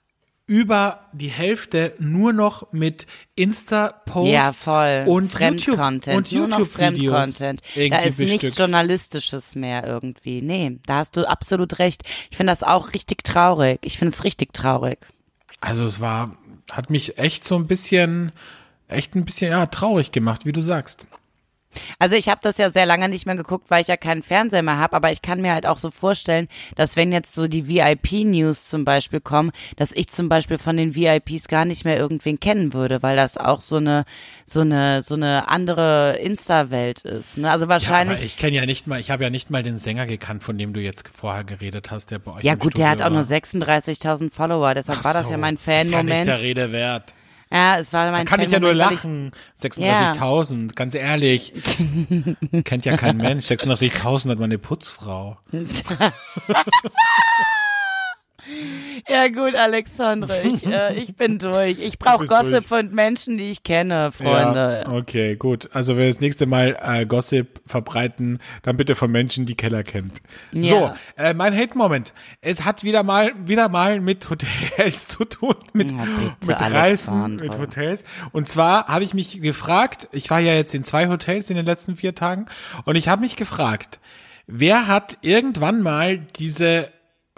über 0.47 1.07
die 1.13 1.29
Hälfte 1.29 1.95
nur 2.01 2.33
noch 2.33 2.73
mit 2.73 3.07
Insta-Posts 3.37 4.67
Ja, 4.67 5.05
und 5.05 5.33
YouTube 5.33 5.77
Fremdcontent. 5.77 6.17
und 6.17 6.33
YouTube-Videos. 6.33 7.35
Da 7.39 7.99
ist 7.99 8.19
nichts 8.19 8.33
bestückt. 8.43 8.59
Journalistisches 8.59 9.55
mehr 9.55 9.87
irgendwie. 9.87 10.43
Nee, 10.43 10.79
da 10.87 10.97
hast 10.97 11.17
du 11.17 11.29
absolut 11.29 11.79
recht. 11.79 12.03
Ich 12.33 12.37
finde 12.37 12.51
das 12.51 12.65
auch 12.65 12.95
richtig 12.95 13.23
traurig. 13.23 13.79
Ich 13.83 13.97
finde 13.97 14.13
es 14.13 14.25
richtig 14.25 14.53
traurig. 14.53 14.99
Also 15.61 15.85
es 15.85 16.01
war, 16.01 16.37
hat 16.69 16.91
mich 16.91 17.17
echt 17.17 17.45
so 17.45 17.55
ein 17.55 17.69
bisschen, 17.69 18.33
echt 18.91 19.15
ein 19.15 19.25
bisschen, 19.25 19.51
ja, 19.53 19.67
traurig 19.67 20.13
gemacht, 20.13 20.45
wie 20.47 20.53
du 20.53 20.61
sagst. 20.61 21.07
Also 22.01 22.17
ich 22.17 22.29
habe 22.29 22.41
das 22.43 22.59
ja 22.59 22.69
sehr 22.69 22.85
lange 22.85 23.09
nicht 23.09 23.27
mehr 23.27 23.37
geguckt, 23.37 23.71
weil 23.71 23.81
ich 23.81 23.87
ja 23.87 23.97
keinen 23.97 24.23
Fernseher 24.23 24.63
mehr 24.63 24.79
habe, 24.79 24.97
aber 24.97 25.13
ich 25.13 25.23
kann 25.23 25.41
mir 25.41 25.53
halt 25.55 25.67
auch 25.67 25.79
so 25.79 25.93
vorstellen, 25.93 26.49
dass 26.75 26.97
wenn 26.97 27.13
jetzt 27.13 27.33
so 27.33 27.47
die 27.47 27.69
VIP-News 27.69 28.69
zum 28.69 28.85
Beispiel 28.85 29.21
kommen, 29.21 29.53
dass 29.77 29.93
ich 29.93 30.09
zum 30.09 30.29
Beispiel 30.29 30.59
von 30.59 30.77
den 30.77 30.97
VIPs 30.97 31.47
gar 31.47 31.65
nicht 31.65 31.85
mehr 31.85 31.97
irgendwen 31.97 32.41
kennen 32.41 32.73
würde, 32.73 33.05
weil 33.05 33.15
das 33.17 33.37
auch 33.37 33.61
so 33.61 33.77
eine 33.77 34.05
so 34.45 34.63
eine 34.63 35.05
so 35.05 35.15
eine 35.15 35.49
andere 35.49 36.17
Insta-Welt 36.21 37.03
ist. 37.03 37.39
Ne? 37.39 37.49
Also 37.49 37.67
Ja, 37.67 37.69
wahrscheinlich. 37.69 38.17
aber 38.19 38.27
ich 38.27 38.37
kenne 38.37 38.57
ja 38.57 38.67
nicht 38.67 38.89
mal, 38.89 38.99
ich 38.99 39.13
habe 39.13 39.23
ja 39.23 39.31
nicht 39.31 39.51
mal 39.51 39.63
den 39.63 39.79
Sänger 39.79 40.07
gekannt, 40.07 40.43
von 40.43 40.59
dem 40.59 40.73
du 40.73 40.81
jetzt 40.81 41.07
vorher 41.07 41.45
geredet 41.45 41.93
hast, 41.93 42.11
der 42.11 42.19
bei 42.19 42.33
euch 42.33 42.43
Ja 42.43 42.57
gut, 42.57 42.79
der 42.79 42.89
hat 42.91 42.99
Studio 42.99 43.07
auch 43.07 43.11
nur 43.11 43.31
war. 43.31 43.37
36.000 43.37 44.33
Follower, 44.33 44.75
deshalb 44.75 44.99
Ach 45.01 45.05
war 45.05 45.13
das 45.15 45.27
so, 45.27 45.31
ja 45.31 45.39
mein 45.39 45.55
Ist 45.55 45.67
ja 45.69 45.77
nicht 45.77 45.91
Fan-Moment. 45.93 46.27
der 46.27 46.41
Rede 46.41 46.73
wert. 46.73 47.15
Ja, 47.53 47.79
es 47.79 47.93
war 47.93 48.11
mein 48.13 48.27
Kann 48.27 48.41
ich 48.41 48.51
ja 48.51 48.61
nur 48.61 48.75
lachen. 48.75 49.33
36.000, 49.61 50.75
ganz 50.75 50.95
ehrlich. 50.95 51.53
Kennt 52.65 52.87
ja 52.87 52.97
kein 52.97 53.17
Mensch. 53.17 53.47
36.000 53.47 54.31
hat 54.31 54.39
meine 54.39 54.59
Putzfrau. 54.59 55.37
Ja 59.09 59.29
gut, 59.29 59.55
Alexandre, 59.55 60.41
ich, 60.43 60.67
äh, 60.67 60.95
ich 61.03 61.17
bin 61.17 61.39
durch. 61.39 61.79
Ich 61.79 61.99
brauche 61.99 62.27
Gossip 62.27 62.51
durch. 62.51 62.67
von 62.67 62.91
Menschen, 62.95 63.39
die 63.39 63.51
ich 63.51 63.63
kenne, 63.63 64.13
Freunde. 64.13 64.85
Ja, 64.87 64.93
okay, 64.93 65.37
gut. 65.37 65.69
Also 65.73 65.95
wenn 65.97 66.03
wir 66.05 66.13
das 66.13 66.21
nächste 66.21 66.47
Mal 66.47 66.77
äh, 66.83 67.07
Gossip 67.07 67.61
verbreiten, 67.67 68.39
dann 68.63 68.77
bitte 68.77 68.95
von 68.95 69.11
Menschen, 69.11 69.47
die 69.47 69.55
Keller 69.55 69.83
kennt. 69.83 70.21
So, 70.53 70.77
Ja. 70.77 70.95
äh, 71.17 71.35
mein 71.35 71.57
Hate-Moment. 71.57 72.13
Es 72.41 72.65
hat 72.65 72.85
wieder 72.85 73.03
mal, 73.03 73.33
wieder 73.47 73.69
mal 73.69 74.01
mit 74.01 74.29
Hotels 74.31 75.09
zu 75.09 75.25
tun, 75.25 75.55
mit, 75.73 75.91
Ja, 75.91 75.99
bitte, 76.05 76.35
mit 76.47 76.61
Reisen, 76.61 76.75
Alexandre. 76.75 77.45
mit 77.49 77.59
Hotels. 77.59 78.05
Und 78.33 78.49
zwar 78.49 78.87
habe 78.89 79.05
ich 79.05 79.15
mich 79.15 79.41
gefragt, 79.41 80.09
ich 80.13 80.31
war 80.31 80.41
ja 80.41 80.55
jetzt 80.55 80.75
in 80.75 80.85
zwei 80.85 81.09
Hotels 81.09 81.51
in 81.51 81.57
den 81.57 81.67
letzten 81.67 81.97
vier 81.97 82.15
Tagen, 82.15 82.47
und 82.85 82.97
ich 82.97 83.09
habe 83.09 83.23
mich 83.23 83.37
gefragt, 83.37 84.01
wer 84.47 84.87
hat 84.87 85.19
irgendwann 85.23 85.83
mal 85.83 86.19
diese 86.39 86.89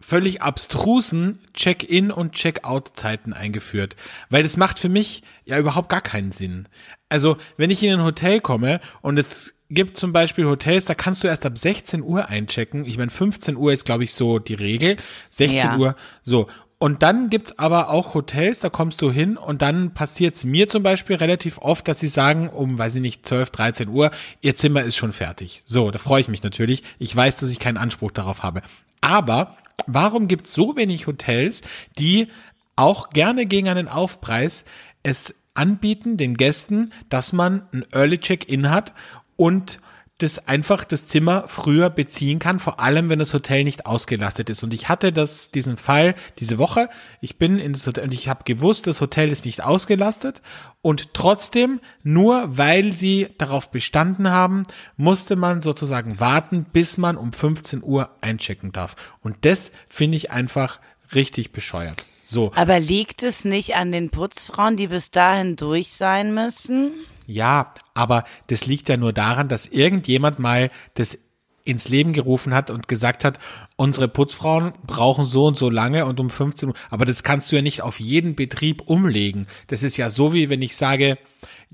völlig 0.02 0.42
abstrusen 0.42 1.38
Check-in 1.54 2.10
und 2.10 2.32
Check-out-Zeiten 2.32 3.32
eingeführt? 3.32 3.96
Weil 4.28 4.42
das 4.42 4.56
macht 4.56 4.78
für 4.78 4.88
mich 4.88 5.22
ja 5.44 5.58
überhaupt 5.58 5.88
gar 5.88 6.00
keinen 6.02 6.32
Sinn. 6.32 6.68
Also, 7.08 7.36
wenn 7.56 7.70
ich 7.70 7.82
in 7.82 7.92
ein 7.92 8.04
Hotel 8.04 8.40
komme 8.40 8.80
und 9.00 9.18
es 9.18 9.54
gibt 9.70 9.96
zum 9.96 10.12
Beispiel 10.12 10.44
Hotels, 10.44 10.84
da 10.84 10.94
kannst 10.94 11.24
du 11.24 11.28
erst 11.28 11.46
ab 11.46 11.56
16 11.56 12.02
Uhr 12.02 12.28
einchecken. 12.28 12.84
Ich 12.84 12.98
meine, 12.98 13.10
15 13.10 13.56
Uhr 13.56 13.72
ist, 13.72 13.84
glaube 13.84 14.04
ich, 14.04 14.12
so 14.12 14.38
die 14.38 14.54
Regel. 14.54 14.96
16 15.30 15.58
Ja. 15.58 15.76
Uhr, 15.78 15.96
so. 16.22 16.46
Und 16.78 17.04
dann 17.04 17.30
gibt's 17.30 17.58
aber 17.60 17.90
auch 17.90 18.14
Hotels, 18.14 18.58
da 18.58 18.68
kommst 18.68 19.00
du 19.02 19.12
hin 19.12 19.36
und 19.36 19.62
dann 19.62 19.94
passiert's 19.94 20.42
mir 20.42 20.68
zum 20.68 20.82
Beispiel 20.82 21.14
relativ 21.14 21.58
oft, 21.58 21.86
dass 21.86 22.00
sie 22.00 22.08
sagen, 22.08 22.48
um, 22.48 22.76
weiß 22.76 22.96
ich 22.96 23.00
nicht, 23.00 23.24
12, 23.24 23.50
13 23.50 23.88
Uhr, 23.88 24.10
ihr 24.40 24.56
Zimmer 24.56 24.82
ist 24.82 24.96
schon 24.96 25.12
fertig. 25.12 25.62
So, 25.64 25.92
da 25.92 26.00
freue 26.00 26.20
ich 26.22 26.26
mich 26.28 26.42
natürlich. 26.42 26.82
Ich 26.98 27.14
weiß, 27.14 27.36
dass 27.36 27.50
ich 27.50 27.60
keinen 27.60 27.76
Anspruch 27.76 28.10
darauf 28.10 28.42
habe. 28.42 28.62
Aber 29.00 29.56
warum 29.86 30.28
gibt's 30.28 30.52
so 30.52 30.76
wenig 30.76 31.06
Hotels, 31.06 31.62
die 31.98 32.28
auch 32.76 33.10
gerne 33.10 33.46
gegen 33.46 33.68
einen 33.68 33.88
Aufpreis 33.88 34.64
es 35.02 35.34
anbieten, 35.54 36.16
den 36.16 36.36
Gästen, 36.36 36.92
dass 37.08 37.32
man 37.32 37.66
ein 37.72 37.84
Early 37.92 38.18
Check-in 38.18 38.70
hat 38.70 38.94
und 39.36 39.80
das 40.22 40.48
einfach 40.48 40.84
das 40.84 41.04
Zimmer 41.04 41.44
früher 41.48 41.90
beziehen 41.90 42.38
kann, 42.38 42.58
vor 42.58 42.80
allem 42.80 43.08
wenn 43.08 43.18
das 43.18 43.34
Hotel 43.34 43.64
nicht 43.64 43.86
ausgelastet 43.86 44.50
ist. 44.50 44.62
Und 44.62 44.72
ich 44.72 44.88
hatte 44.88 45.12
das, 45.12 45.50
diesen 45.50 45.76
Fall 45.76 46.14
diese 46.38 46.58
Woche. 46.58 46.88
Ich 47.20 47.38
bin 47.38 47.58
in 47.58 47.72
das 47.72 47.86
Hotel 47.86 48.04
und 48.04 48.14
ich 48.14 48.28
habe 48.28 48.44
gewusst, 48.44 48.86
das 48.86 49.00
Hotel 49.00 49.30
ist 49.30 49.44
nicht 49.44 49.64
ausgelastet. 49.64 50.42
Und 50.80 51.14
trotzdem, 51.14 51.80
nur 52.02 52.56
weil 52.56 52.94
sie 52.94 53.28
darauf 53.38 53.70
bestanden 53.70 54.30
haben, 54.30 54.62
musste 54.96 55.36
man 55.36 55.62
sozusagen 55.62 56.20
warten, 56.20 56.66
bis 56.72 56.98
man 56.98 57.16
um 57.16 57.32
15 57.32 57.82
Uhr 57.82 58.10
einchecken 58.20 58.72
darf. 58.72 58.96
Und 59.20 59.36
das 59.42 59.72
finde 59.88 60.16
ich 60.16 60.30
einfach 60.30 60.80
richtig 61.14 61.52
bescheuert. 61.52 62.06
So. 62.24 62.50
Aber 62.54 62.80
liegt 62.80 63.22
es 63.22 63.44
nicht 63.44 63.76
an 63.76 63.92
den 63.92 64.10
Putzfrauen, 64.10 64.76
die 64.76 64.86
bis 64.86 65.10
dahin 65.10 65.56
durch 65.56 65.92
sein 65.92 66.32
müssen? 66.32 66.92
Ja, 67.32 67.72
aber 67.94 68.24
das 68.48 68.66
liegt 68.66 68.88
ja 68.88 68.96
nur 68.96 69.12
daran, 69.12 69.48
dass 69.48 69.66
irgendjemand 69.66 70.38
mal 70.38 70.70
das 70.94 71.18
ins 71.64 71.88
Leben 71.88 72.12
gerufen 72.12 72.54
hat 72.54 72.70
und 72.70 72.88
gesagt 72.88 73.24
hat, 73.24 73.38
unsere 73.76 74.08
Putzfrauen 74.08 74.72
brauchen 74.86 75.24
so 75.24 75.46
und 75.46 75.56
so 75.56 75.70
lange 75.70 76.06
und 76.06 76.18
um 76.18 76.28
15 76.28 76.70
Uhr. 76.70 76.74
Aber 76.90 77.04
das 77.04 77.22
kannst 77.22 77.52
du 77.52 77.56
ja 77.56 77.62
nicht 77.62 77.82
auf 77.82 78.00
jeden 78.00 78.34
Betrieb 78.34 78.82
umlegen. 78.86 79.46
Das 79.68 79.82
ist 79.82 79.96
ja 79.96 80.10
so 80.10 80.32
wie 80.32 80.48
wenn 80.48 80.62
ich 80.62 80.76
sage, 80.76 81.18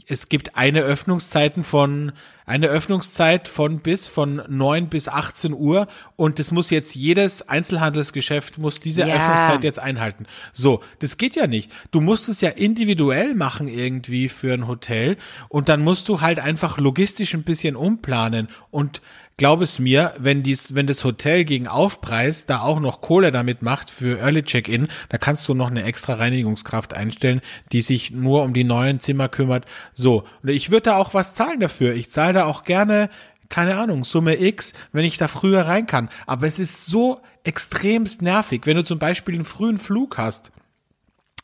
es 0.07 0.29
gibt 0.29 0.57
eine 0.57 0.81
Öffnungszeiten 0.83 1.65
von 1.65 2.13
eine 2.47 2.69
Öffnungszeit 2.69 3.47
von 3.47 3.81
bis 3.81 4.07
von 4.07 4.43
9 4.49 4.89
bis 4.89 5.09
18 5.09 5.53
Uhr 5.53 5.87
und 6.17 6.39
das 6.39 6.51
muss 6.51 6.71
jetzt 6.71 6.95
jedes 6.95 7.47
Einzelhandelsgeschäft 7.49 8.59
muss 8.59 8.81
diese 8.81 9.07
Ja. 9.07 9.17
Öffnungszeit 9.17 9.65
jetzt 9.65 9.79
einhalten. 9.79 10.25
So, 10.55 10.81
das 11.01 11.19
geht 11.19 11.37
ja 11.37 11.47
nicht. 11.47 11.71
Du 11.91 12.01
musst 12.01 12.29
es 12.29 12.41
ja 12.41 12.49
individuell 12.49 13.35
machen 13.35 13.69
irgendwie 13.69 14.31
für 14.31 14.55
ein 14.55 14.67
Hotel 14.67 15.19
und 15.51 15.69
dann 15.69 15.83
musst 15.83 16.09
du 16.09 16.23
halt 16.23 16.41
einfach 16.41 16.79
logistisch 16.79 17.35
ein 17.35 17.43
bisschen 17.43 17.77
umplanen 17.77 18.49
und 18.71 19.03
Glaub 19.39 19.61
es 19.61 19.79
mir, 19.79 20.15
wenn 20.19 20.43
dies, 20.43 20.75
wenn 20.75 20.89
das 20.89 21.05
Hotel 21.05 21.45
gegen 21.45 21.69
Aufpreis 21.69 22.47
da 22.47 22.61
auch 22.61 22.81
noch 22.81 23.01
Kohle 23.01 23.31
damit 23.31 23.63
macht 23.63 23.89
für 23.89 24.19
Early 24.19 24.43
Check-in, 24.43 24.89
da 25.11 25.19
kannst 25.19 25.47
du 25.49 25.55
noch 25.55 25.71
eine 25.71 25.85
extra 25.85 26.15
Reinigungskraft 26.15 26.93
einstellen, 26.93 27.41
die 27.71 27.81
sich 27.81 28.11
nur 28.11 28.43
um 28.43 28.53
die 28.53 28.65
neuen 28.65 28.99
Zimmer 28.99 29.29
kümmert. 29.29 29.65
So. 29.95 30.25
Und 30.43 30.49
ich 30.49 30.73
würde 30.73 30.91
da 30.91 30.97
auch 30.97 31.15
was 31.15 31.35
zahlen 31.35 31.61
dafür. 31.61 31.95
Ich 31.95 32.11
zahle 32.11 32.33
da 32.33 32.45
auch 32.47 32.65
gerne, 32.65 33.11
keine 33.49 33.77
Ahnung, 33.77 34.03
Summe 34.03 34.41
X, 34.43 34.73
wenn 34.91 35.05
ich 35.05 35.19
da 35.19 35.29
früher 35.29 35.63
rein 35.63 35.87
kann. 35.87 36.09
Aber 36.27 36.49
es 36.49 36.59
ist 36.59 36.87
so 36.87 37.21
extremst 37.45 38.23
nervig, 38.23 38.63
wenn 38.65 38.77
du 38.77 38.83
zum 38.83 38.99
Beispiel 38.99 39.37
einen 39.37 39.45
frühen 39.45 39.79
Flug 39.79 40.19
hast. 40.19 40.51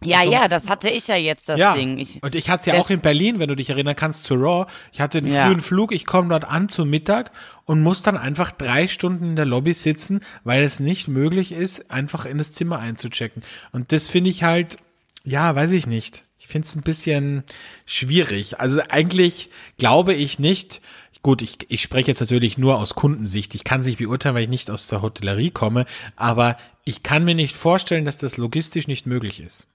Ja, 0.07 0.23
ja, 0.23 0.49
das 0.49 0.69
hatte 0.69 0.89
ich 0.89 1.07
ja 1.07 1.17
jetzt, 1.17 1.49
das 1.49 1.59
ja, 1.59 1.75
Ding. 1.75 1.99
Ich, 1.99 2.23
und 2.23 2.35
ich 2.35 2.51
hatte 2.51 2.61
es 2.61 2.67
ja 2.75 2.81
auch 2.81 2.91
in 2.91 3.01
Berlin, 3.01 3.39
wenn 3.39 3.49
du 3.49 3.57
dich 3.57 3.71
erinnern 3.71 3.97
kannst, 3.97 4.25
zu 4.25 4.35
Raw. 4.35 4.67
Ich 4.93 5.01
hatte 5.01 5.19
einen 5.19 5.29
Ja. 5.29 5.47
frühen 5.47 5.61
Flug, 5.61 5.93
ich 5.93 6.07
komme 6.07 6.29
dort 6.29 6.45
an 6.45 6.69
zum 6.69 6.91
Mittag 6.91 7.31
und 7.65 7.83
muss 7.83 8.03
dann 8.03 8.17
einfach 8.17 8.51
drei 8.51 8.87
Stunden 8.89 9.25
in 9.25 9.37
der 9.37 9.47
Lobby 9.47 9.75
sitzen, 9.75 10.21
weil 10.43 10.63
es 10.63 10.81
nicht 10.81 11.09
möglich 11.09 11.53
ist, 11.53 11.91
einfach 11.91 12.25
in 12.27 12.39
das 12.39 12.53
Zimmer 12.53 12.79
einzuchecken. 12.79 13.43
Und 13.73 13.93
das 13.93 14.09
finde 14.09 14.31
ich 14.31 14.43
halt, 14.43 14.79
ja, 15.25 15.55
weiß 15.55 15.73
ich 15.73 15.87
nicht. 15.87 16.23
Ich 16.39 16.49
finde 16.49 16.67
es 16.67 16.77
ein 16.77 16.83
bisschen 16.83 17.43
schwierig. 17.87 18.61
Also 18.61 18.83
eigentlich 18.91 19.49
glaube 19.79 20.13
ich 20.13 20.39
nicht, 20.39 20.83
Gut, 21.25 21.41
ich, 21.41 21.57
ich 21.69 21.81
spreche 21.81 22.09
jetzt 22.09 22.21
natürlich 22.21 22.59
nur 22.59 22.77
aus 22.79 22.95
Kundensicht. 22.95 23.55
Ich 23.55 23.65
kann 23.65 23.81
es 23.81 23.87
nicht 23.87 23.97
beurteilen, 23.97 24.35
weil 24.35 24.43
ich 24.43 24.51
nicht 24.51 24.71
aus 24.71 24.89
der 24.89 25.01
Hotellerie 25.01 25.51
komme, 25.51 25.87
aber 26.17 26.59
ich 26.85 27.03
kann 27.03 27.25
mir 27.25 27.35
nicht 27.35 27.57
vorstellen, 27.57 28.05
dass 28.05 28.19
das 28.19 28.37
logistisch 28.37 28.89
nicht 28.89 29.07
möglich 29.07 29.41
ist. 29.41 29.67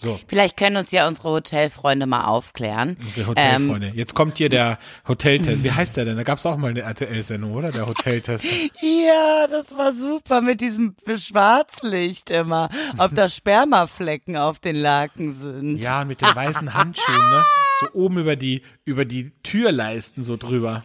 So. 0.00 0.20
vielleicht 0.28 0.56
können 0.56 0.76
uns 0.76 0.92
ja 0.92 1.08
unsere 1.08 1.28
Hotelfreunde 1.30 2.06
mal 2.06 2.24
aufklären. 2.26 2.96
Unsere 3.02 3.22
Ähm, 3.36 3.62
Hotelfreunde. 3.68 3.92
Jetzt 3.96 4.14
kommt 4.14 4.38
hier 4.38 4.48
der 4.48 4.78
Hoteltest. 5.08 5.64
Wie 5.64 5.72
heißt 5.72 5.96
der 5.96 6.04
denn? 6.04 6.16
Da 6.16 6.22
gab 6.22 6.38
es 6.38 6.46
auch 6.46 6.56
mal 6.56 6.70
eine 6.70 6.82
RTL-Sendung, 6.82 7.52
oder? 7.54 7.72
Der 7.72 7.86
Hoteltest. 7.86 8.46
Ja, 8.80 9.46
das 9.48 9.76
war 9.76 9.92
super 9.92 10.40
mit 10.40 10.60
diesem 10.60 10.94
Schwarzlicht 11.16 12.30
immer. 12.30 12.68
Ob 12.98 13.14
da 13.14 13.28
Spermaflecken 13.28 14.36
auf 14.36 14.58
den 14.60 14.76
Laken 14.76 15.32
sind. 15.34 15.78
Ja, 15.78 16.02
und 16.02 16.08
mit 16.08 16.20
den 16.20 16.34
weißen 16.34 16.74
Handschuhen, 16.74 17.16
ne? 17.30 17.44
So 17.80 17.86
oben 17.92 18.18
über 18.18 18.34
die, 18.36 18.62
über 18.84 19.04
die 19.04 19.30
Türleisten 19.42 20.22
so 20.24 20.36
drüber. 20.36 20.84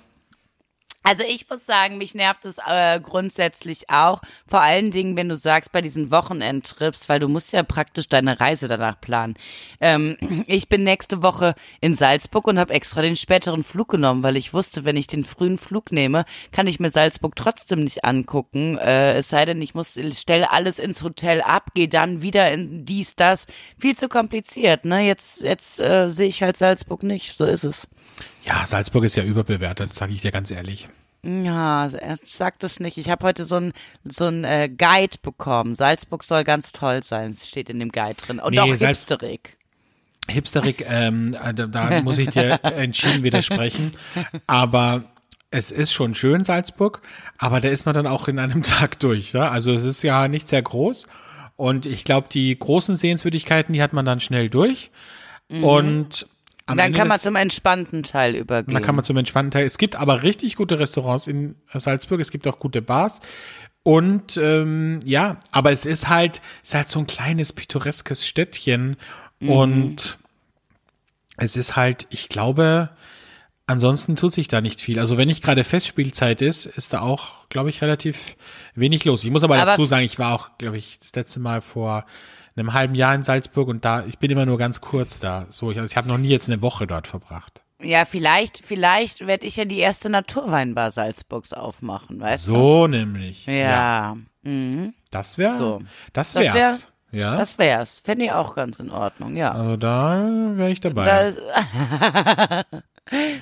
Also 1.04 1.24
ich 1.28 1.50
muss 1.50 1.66
sagen, 1.66 1.98
mich 1.98 2.16
nervt 2.16 2.46
es 2.46 2.58
äh, 2.66 3.00
grundsätzlich 3.02 3.90
auch. 3.90 4.22
Vor 4.48 4.62
allen 4.62 4.90
Dingen, 4.92 5.18
wenn 5.18 5.28
du 5.28 5.36
sagst, 5.36 5.74
bei 5.74 5.82
diesen 5.82 6.12
Wochenendtrips, 6.12 7.10
weil 7.10 7.20
du 7.20 7.28
musst 7.28 7.52
ja 7.52 7.62
praktisch 7.64 8.08
deine 8.08 8.40
Reise 8.40 8.70
danach 8.70 9.00
planen. 9.02 9.36
Ähm, 9.82 10.18
ich 10.48 10.70
bin 10.70 10.84
nächste 10.84 11.22
Woche 11.22 11.56
in 11.82 11.94
Salzburg 11.94 12.48
und 12.48 12.58
habe 12.58 12.74
extra 12.74 13.02
den 13.02 13.18
späteren 13.18 13.66
Flug 13.66 13.90
genommen, 13.90 14.24
weil 14.24 14.38
ich 14.38 14.54
wusste, 14.54 14.86
wenn 14.86 14.96
ich 14.96 15.08
den 15.08 15.26
frühen 15.26 15.58
Flug 15.58 15.92
nehme, 15.92 16.24
kann 16.54 16.68
ich 16.68 16.80
mir 16.80 16.90
Salzburg 16.90 17.36
trotzdem 17.36 17.84
nicht 17.84 18.06
angucken. 18.06 18.78
Äh, 18.78 19.16
es 19.18 19.30
sei 19.30 19.44
denn, 19.44 19.62
ich 19.62 19.76
muss 19.76 20.00
stelle 20.14 20.52
alles 20.52 20.80
ins 20.80 21.04
Hotel 21.04 21.42
ab, 21.42 21.74
gehe 21.74 21.90
dann 21.90 22.22
wieder 22.22 22.50
in 22.52 22.86
dies, 22.86 23.16
das. 23.16 23.46
Viel 23.78 23.98
zu 23.98 24.08
kompliziert, 24.08 24.86
ne? 24.86 25.02
Jetzt, 25.02 25.42
jetzt 25.42 25.82
äh, 25.82 26.10
sehe 26.12 26.28
ich 26.28 26.42
halt 26.42 26.58
Salzburg 26.58 27.04
nicht. 27.04 27.36
So 27.36 27.44
ist 27.44 27.66
es. 27.66 27.88
Ja, 28.46 28.66
Salzburg 28.68 29.04
ist 29.06 29.16
ja 29.16 29.24
überbewertet, 29.24 29.94
sage 29.94 30.14
ich 30.14 30.22
dir 30.22 30.32
ganz 30.32 30.52
ehrlich. 30.52 30.90
Ja, 31.26 31.88
er 31.88 32.18
sagt 32.26 32.64
es 32.66 32.82
nicht. 32.82 32.98
Ich 32.98 33.10
habe 33.10 33.26
heute 33.26 33.46
so 33.46 33.56
ein 33.56 33.74
so 34.04 34.26
ein 34.28 34.44
äh, 34.44 34.68
Guide 34.70 35.18
bekommen. 35.22 35.74
Salzburg 35.76 36.24
soll 36.24 36.44
ganz 36.44 36.74
toll 36.74 37.02
sein. 37.04 37.34
Steht 37.34 37.70
in 37.70 37.80
dem 37.80 37.92
Guide 37.94 38.16
drin. 38.16 38.40
Und 38.40 38.52
Nee, 38.54 38.60
auch 38.60 38.68
Salz- 38.76 38.88
hipsterig. 39.00 39.58
Hipsterik, 40.30 40.86
ähm, 40.88 41.36
da, 41.56 41.68
da 41.68 42.02
muss 42.04 42.18
ich 42.18 42.30
dir 42.30 42.60
entschieden 42.64 43.24
widersprechen. 43.24 43.94
Aber 44.48 45.06
es 45.52 45.70
ist 45.72 45.94
schon 45.94 46.16
schön, 46.16 46.44
Salzburg, 46.44 47.02
aber 47.38 47.62
da 47.62 47.70
ist 47.70 47.86
man 47.86 47.94
dann 47.96 48.08
auch 48.08 48.28
in 48.28 48.40
einem 48.40 48.64
Tag 48.64 49.00
durch. 49.00 49.32
Ja? 49.34 49.50
Also 49.50 49.72
es 49.74 49.84
ist 49.86 50.02
ja 50.02 50.28
nicht 50.28 50.48
sehr 50.50 50.62
groß. 50.62 51.08
Und 51.56 51.86
ich 51.86 52.04
glaube, 52.04 52.28
die 52.32 52.58
großen 52.58 52.96
Sehenswürdigkeiten, 52.98 53.74
die 53.74 53.82
hat 53.84 53.94
man 53.94 54.06
dann 54.06 54.20
schnell 54.20 54.50
durch. 54.50 54.92
Und 55.50 56.26
am 56.66 56.78
Dann 56.78 56.88
Ende 56.88 57.00
kann 57.00 57.08
man 57.08 57.16
des- 57.16 57.24
zum 57.24 57.36
entspannten 57.36 58.04
Teil 58.04 58.36
übergehen. 58.36 58.74
Da 58.74 58.80
kann 58.80 58.96
man 58.96 59.04
zum 59.04 59.18
entspannten 59.18 59.52
Teil. 59.52 59.66
Es 59.66 59.78
gibt 59.78 59.96
aber 59.96 60.24
richtig 60.24 60.56
gute 60.56 60.80
Restaurants 60.80 61.28
in 61.28 61.56
Salzburg. 61.74 62.20
Es 62.22 62.32
gibt 62.32 62.48
auch 62.48 62.60
gute 62.60 62.82
Bars. 62.82 63.20
Und 63.84 64.38
ähm, 64.38 65.00
ja, 65.04 65.38
aber 65.52 65.72
es 65.74 65.86
ist 65.86 66.08
halt, 66.08 66.42
es 66.64 66.70
ist 66.70 66.76
halt 66.76 66.90
so 66.90 67.00
ein 67.00 67.08
kleines 67.08 67.52
pittoreskes 67.54 68.26
Städtchen. 68.26 68.96
Und 69.42 70.20
es 71.36 71.58
ist 71.58 71.76
halt, 71.76 72.08
ich 72.12 72.30
glaube, 72.30 72.92
ansonsten 73.68 74.16
tut 74.16 74.32
sich 74.34 74.48
da 74.48 74.62
nicht 74.62 74.80
viel. 74.80 75.00
Also 75.00 75.18
wenn 75.18 75.28
nicht 75.28 75.44
gerade 75.44 75.66
Festspielzeit 75.66 76.42
ist, 76.42 76.66
ist 76.66 76.94
da 76.94 77.02
auch, 77.02 77.50
glaube 77.50 77.70
ich, 77.70 77.82
relativ 77.82 78.38
wenig 78.76 79.04
los. 79.04 79.24
Ich 79.26 79.32
muss 79.32 79.44
aber, 79.44 79.58
Aber- 79.58 79.72
dazu 79.72 79.86
sagen, 79.86 80.06
ich 80.06 80.18
war 80.20 80.34
auch, 80.34 80.58
glaube 80.58 80.78
ich, 80.78 81.00
das 81.00 81.14
letzte 81.16 81.42
Mal 81.42 81.60
vor 81.62 82.06
einem 82.56 82.74
halben 82.74 82.96
Jahr 82.96 83.16
in 83.16 83.24
Salzburg 83.24 83.68
und 83.68 83.84
da, 83.86 84.06
ich 84.06 84.20
bin 84.20 84.30
immer 84.32 84.46
nur 84.46 84.58
ganz 84.58 84.82
kurz 84.82 85.20
da. 85.20 85.46
So, 85.50 85.72
ich, 85.72 85.78
also 85.80 85.90
ich 85.92 85.98
habe 85.98 86.08
noch 86.10 86.18
nie 86.18 86.30
jetzt 86.30 86.50
eine 86.50 86.62
Woche 86.62 86.88
dort 86.88 87.08
verbracht. 87.08 87.62
Ja, 87.82 88.06
vielleicht, 88.06 88.64
vielleicht 88.64 89.28
werde 89.28 89.46
ich 89.46 89.58
ja 89.58 89.66
die 89.66 89.80
erste 89.80 90.10
Naturweinbar 90.10 90.92
Salzburgs 90.92 91.52
aufmachen, 91.52 92.20
weißt 92.20 92.46
So 92.46 92.88
nämlich. 92.88 93.46
du? 93.46 93.52
Ja. 93.52 94.16
Mhm. 94.44 94.94
Das 95.12 95.38
wäre, 95.38 95.52
So. 95.56 95.82
das 96.14 96.34
Das 96.34 96.54
wär's. 96.54 96.92
ja. 97.12 97.36
Das 97.38 97.58
wär's. 97.58 98.02
Fände 98.04 98.26
ich 98.26 98.32
auch 98.32 98.56
ganz 98.56 98.80
in 98.80 98.90
Ordnung, 98.90 99.36
ja. 99.36 99.52
also 99.52 99.76
da 99.78 100.24
wäre 100.56 100.70
ich 100.72 100.80
dabei. 100.80 101.34
Da, 101.34 102.64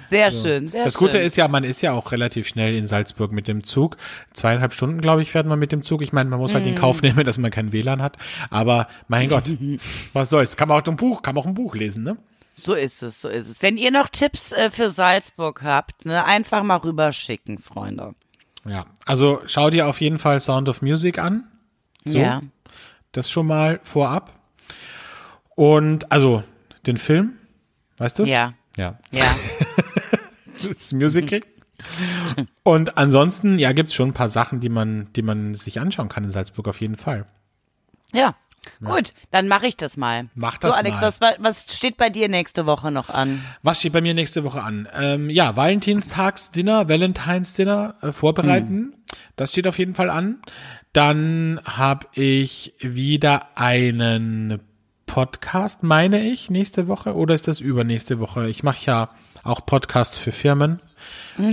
sehr 0.05 0.31
schön, 0.31 0.67
sehr 0.67 0.85
das 0.85 0.93
schön. 0.93 0.99
Gute 1.07 1.17
ist 1.19 1.35
ja, 1.37 1.47
man 1.47 1.63
ist 1.63 1.81
ja 1.81 1.93
auch 1.93 2.11
relativ 2.11 2.47
schnell 2.47 2.75
in 2.75 2.87
Salzburg 2.87 3.31
mit 3.31 3.47
dem 3.47 3.63
Zug. 3.63 3.97
Zweieinhalb 4.33 4.73
Stunden, 4.73 5.01
glaube 5.01 5.21
ich, 5.21 5.31
fährt 5.31 5.45
man 5.45 5.59
mit 5.59 5.71
dem 5.71 5.83
Zug. 5.83 6.01
Ich 6.01 6.11
meine, 6.13 6.29
man 6.29 6.39
muss 6.39 6.53
halt 6.53 6.63
Mhm. 6.65 6.71
in 6.71 6.75
Kauf 6.75 7.01
nehmen, 7.01 7.23
dass 7.25 7.37
man 7.37 7.51
kein 7.51 7.71
WLAN 7.71 8.01
hat. 8.01 8.17
Aber 8.49 8.87
mein 9.07 9.29
Gott, 9.29 9.43
was 10.13 10.29
soll's? 10.29 10.57
Kann 10.57 10.67
man 10.67 10.81
auch 10.81 10.87
ein 10.87 10.95
Buch, 10.95 11.21
kann 11.21 11.35
man 11.35 11.43
auch 11.43 11.47
ein 11.47 11.53
Buch 11.53 11.75
lesen, 11.75 12.03
ne? 12.03 12.17
So 12.53 12.73
ist 12.73 13.01
es, 13.01 13.21
so 13.21 13.29
ist 13.29 13.47
es. 13.47 13.61
Wenn 13.61 13.77
ihr 13.77 13.91
noch 13.91 14.09
Tipps 14.09 14.51
äh, 14.51 14.69
für 14.71 14.89
Salzburg 14.89 15.61
habt, 15.63 16.05
ne, 16.05 16.25
einfach 16.25 16.63
mal 16.63 16.77
rüberschicken, 16.77 17.57
Freunde. 17.59 18.13
Ja, 18.67 18.85
also 19.05 19.41
schau 19.45 19.69
dir 19.69 19.87
auf 19.87 20.01
jeden 20.01 20.19
Fall 20.19 20.39
Sound 20.39 20.67
of 20.69 20.81
Music 20.81 21.17
an. 21.17 21.45
So, 22.03 22.17
Ja. 22.19 22.41
das 23.13 23.29
schon 23.31 23.47
mal 23.47 23.79
vorab. 23.83 24.33
Und 25.55 26.11
also 26.11 26.43
den 26.85 26.97
Film, 26.97 27.33
weißt 27.97 28.19
du? 28.19 28.25
Ja. 28.25 28.53
Ja. 28.77 28.97
Ja. 29.11 29.35
Das 30.63 30.93
Musical. 30.93 31.41
Und 32.63 32.97
ansonsten, 32.97 33.57
ja, 33.57 33.71
gibt's 33.71 33.95
schon 33.95 34.09
ein 34.09 34.13
paar 34.13 34.29
Sachen, 34.29 34.59
die 34.59 34.69
man, 34.69 35.11
die 35.13 35.23
man 35.23 35.55
sich 35.55 35.79
anschauen 35.79 36.07
kann 36.07 36.23
in 36.23 36.29
Salzburg 36.29 36.67
auf 36.67 36.79
jeden 36.81 36.97
Fall. 36.97 37.25
Ja. 38.13 38.35
Gut, 38.83 39.13
dann 39.31 39.47
mache 39.47 39.65
ich 39.65 39.75
das 39.75 39.97
mal. 39.97 40.29
Mach 40.35 40.57
das 40.57 40.73
so, 40.73 40.77
Alex, 40.77 41.01
mal. 41.01 41.13
Was, 41.19 41.35
was 41.39 41.75
steht 41.75 41.97
bei 41.97 42.11
dir 42.11 42.29
nächste 42.29 42.67
Woche 42.67 42.91
noch 42.91 43.09
an? 43.09 43.43
Was 43.63 43.79
steht 43.79 43.93
bei 43.93 44.01
mir 44.01 44.13
nächste 44.13 44.43
Woche 44.43 44.61
an? 44.61 44.87
Ähm, 44.93 45.31
ja, 45.31 45.55
Valentinstagsdinner, 45.55 46.87
Valentines 46.87 47.55
Dinner 47.55 47.95
äh, 48.01 48.11
vorbereiten. 48.11 48.93
Das 49.35 49.51
steht 49.51 49.65
auf 49.65 49.79
jeden 49.79 49.95
Fall 49.95 50.11
an. 50.11 50.43
Dann 50.93 51.59
habe 51.65 52.05
ich 52.13 52.75
wieder 52.79 53.57
einen 53.57 54.59
Podcast, 55.11 55.83
meine 55.83 56.23
ich, 56.23 56.49
nächste 56.49 56.87
Woche 56.87 57.15
oder 57.15 57.35
ist 57.35 57.49
das 57.49 57.59
übernächste 57.59 58.21
Woche? 58.21 58.47
Ich 58.47 58.63
mache 58.63 58.85
ja 58.85 59.09
auch 59.43 59.65
Podcasts 59.65 60.17
für 60.17 60.31
Firmen. 60.31 60.79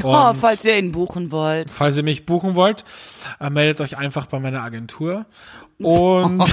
Oh, 0.04 0.32
falls 0.34 0.64
ihr 0.64 0.78
ihn 0.78 0.92
buchen 0.92 1.32
wollt. 1.32 1.68
Falls 1.68 1.96
ihr 1.96 2.04
mich 2.04 2.24
buchen 2.24 2.54
wollt, 2.54 2.84
äh, 3.40 3.50
meldet 3.50 3.80
euch 3.80 3.98
einfach 3.98 4.26
bei 4.26 4.38
meiner 4.38 4.62
Agentur 4.62 5.26
und 5.78 6.40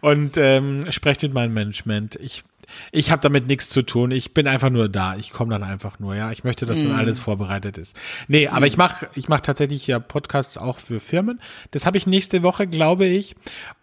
und 0.00 0.36
ähm, 0.38 0.90
sprecht 0.90 1.22
mit 1.22 1.32
meinem 1.32 1.54
Management. 1.54 2.16
Ich 2.16 2.42
ich 2.90 3.10
habe 3.10 3.22
damit 3.22 3.46
nichts 3.46 3.68
zu 3.68 3.82
tun. 3.82 4.10
Ich 4.10 4.34
bin 4.34 4.46
einfach 4.46 4.70
nur 4.70 4.88
da. 4.88 5.16
Ich 5.16 5.30
komme 5.30 5.50
dann 5.50 5.62
einfach 5.62 5.98
nur, 5.98 6.14
ja. 6.14 6.32
Ich 6.32 6.44
möchte, 6.44 6.66
dass 6.66 6.82
dann 6.82 6.92
alles 6.92 7.20
vorbereitet 7.20 7.78
ist. 7.78 7.96
Nee, 8.28 8.48
aber 8.48 8.66
ich 8.66 8.76
mache 8.76 9.08
ich 9.14 9.28
mach 9.28 9.40
tatsächlich 9.40 9.86
ja 9.86 9.98
Podcasts 9.98 10.58
auch 10.58 10.78
für 10.78 11.00
Firmen. 11.00 11.40
Das 11.70 11.86
habe 11.86 11.96
ich 11.96 12.06
nächste 12.06 12.42
Woche, 12.42 12.66
glaube 12.66 13.06
ich. 13.06 13.36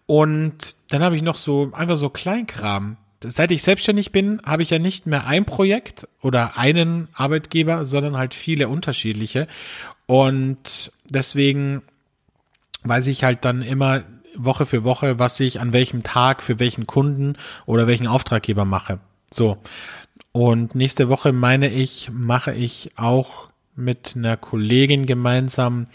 Und 0.06 0.76
dann 0.88 1.02
habe 1.02 1.16
ich 1.16 1.22
noch 1.22 1.36
so 1.36 1.70
einfach 1.72 1.96
so 1.96 2.10
Kleinkram. 2.10 2.96
Seit 3.22 3.50
ich 3.50 3.62
selbstständig 3.62 4.12
bin, 4.12 4.40
habe 4.44 4.62
ich 4.62 4.70
ja 4.70 4.78
nicht 4.78 5.06
mehr 5.06 5.26
ein 5.26 5.46
Projekt 5.46 6.06
oder 6.20 6.58
einen 6.58 7.08
Arbeitgeber, 7.14 7.86
sondern 7.86 8.18
halt 8.18 8.34
viele 8.34 8.68
unterschiedliche. 8.68 9.46
Und 10.06 10.92
deswegen 11.08 11.82
weiß 12.82 13.06
ich 13.06 13.24
halt 13.24 13.46
dann 13.46 13.62
immer 13.62 14.02
Woche 14.36 14.66
für 14.66 14.84
Woche, 14.84 15.18
was 15.18 15.40
ich 15.40 15.60
an 15.60 15.72
welchem 15.72 16.02
Tag 16.02 16.42
für 16.42 16.58
welchen 16.58 16.86
Kunden 16.86 17.36
oder 17.64 17.86
welchen 17.86 18.06
Auftraggeber 18.06 18.64
mache. 18.64 19.00
So. 19.32 19.58
Und 20.32 20.74
nächste 20.74 21.08
Woche 21.08 21.32
meine 21.32 21.70
ich, 21.70 22.10
mache 22.12 22.52
ich 22.52 22.90
auch 22.96 23.48
mit 23.76 24.14
einer 24.16 24.36
Kollegin 24.36 25.06
gemeinsam 25.06 25.86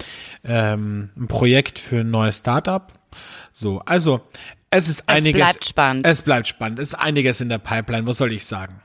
ähm, 0.44 1.10
ein 1.18 1.28
Projekt 1.28 1.80
für 1.80 2.02
ein 2.02 2.12
neues 2.12 2.38
Startup. 2.38 2.92
So, 3.52 3.80
also 3.80 4.22
es 4.70 4.90
ist 4.90 5.10
einiges. 5.10 5.42
bleibt 5.42 5.66
spannend. 5.66 6.06
Es 6.06 6.22
bleibt 6.22 6.48
spannend. 6.48 6.80
Es 6.80 6.90
ist 6.90 6.96
einiges 6.96 7.42
in 7.42 7.50
der 7.50 7.58
Pipeline. 7.58 8.06
Was 8.06 8.18
soll 8.18 8.34
ich 8.34 8.46
sagen? 8.46 8.82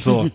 So, 0.00 0.30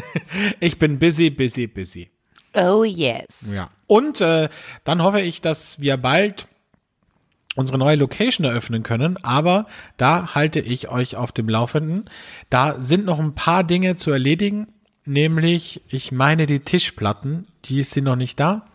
ich 0.60 0.78
bin 0.78 0.98
busy, 0.98 1.30
busy, 1.30 1.66
busy. 1.66 2.10
Oh 2.54 2.84
yes. 2.84 3.26
Ja. 3.52 3.68
Und 3.86 4.20
äh, 4.20 4.48
dann 4.84 5.02
hoffe 5.02 5.20
ich, 5.20 5.40
dass 5.40 5.80
wir 5.80 5.96
bald 5.96 6.48
unsere 7.56 7.78
neue 7.78 7.96
Location 7.96 8.46
eröffnen 8.46 8.82
können, 8.82 9.18
aber 9.22 9.66
da 9.96 10.34
halte 10.34 10.60
ich 10.60 10.88
euch 10.88 11.16
auf 11.16 11.32
dem 11.32 11.48
Laufenden. 11.48 12.04
Da 12.50 12.80
sind 12.80 13.04
noch 13.04 13.18
ein 13.18 13.34
paar 13.34 13.64
Dinge 13.64 13.94
zu 13.96 14.10
erledigen, 14.10 14.68
nämlich 15.04 15.82
ich 15.88 16.12
meine 16.12 16.46
die 16.46 16.60
Tischplatten, 16.60 17.46
die 17.64 17.82
sind 17.82 18.04
noch 18.04 18.16
nicht 18.16 18.38
da. 18.38 18.66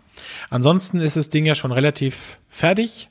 Ansonsten 0.49 0.99
ist 0.99 1.17
das 1.17 1.29
Ding 1.29 1.45
ja 1.45 1.55
schon 1.55 1.71
relativ 1.71 2.39
fertig, 2.49 3.09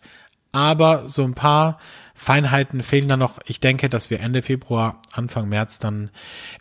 aber 0.52 1.08
so 1.08 1.22
ein 1.22 1.34
paar 1.34 1.78
Feinheiten 2.14 2.82
fehlen 2.82 3.08
da 3.08 3.16
noch. 3.16 3.38
Ich 3.46 3.60
denke, 3.60 3.90
dass 3.90 4.08
wir 4.10 4.20
Ende 4.20 4.40
Februar, 4.40 5.02
Anfang 5.12 5.48
März 5.48 5.78
dann 5.78 6.10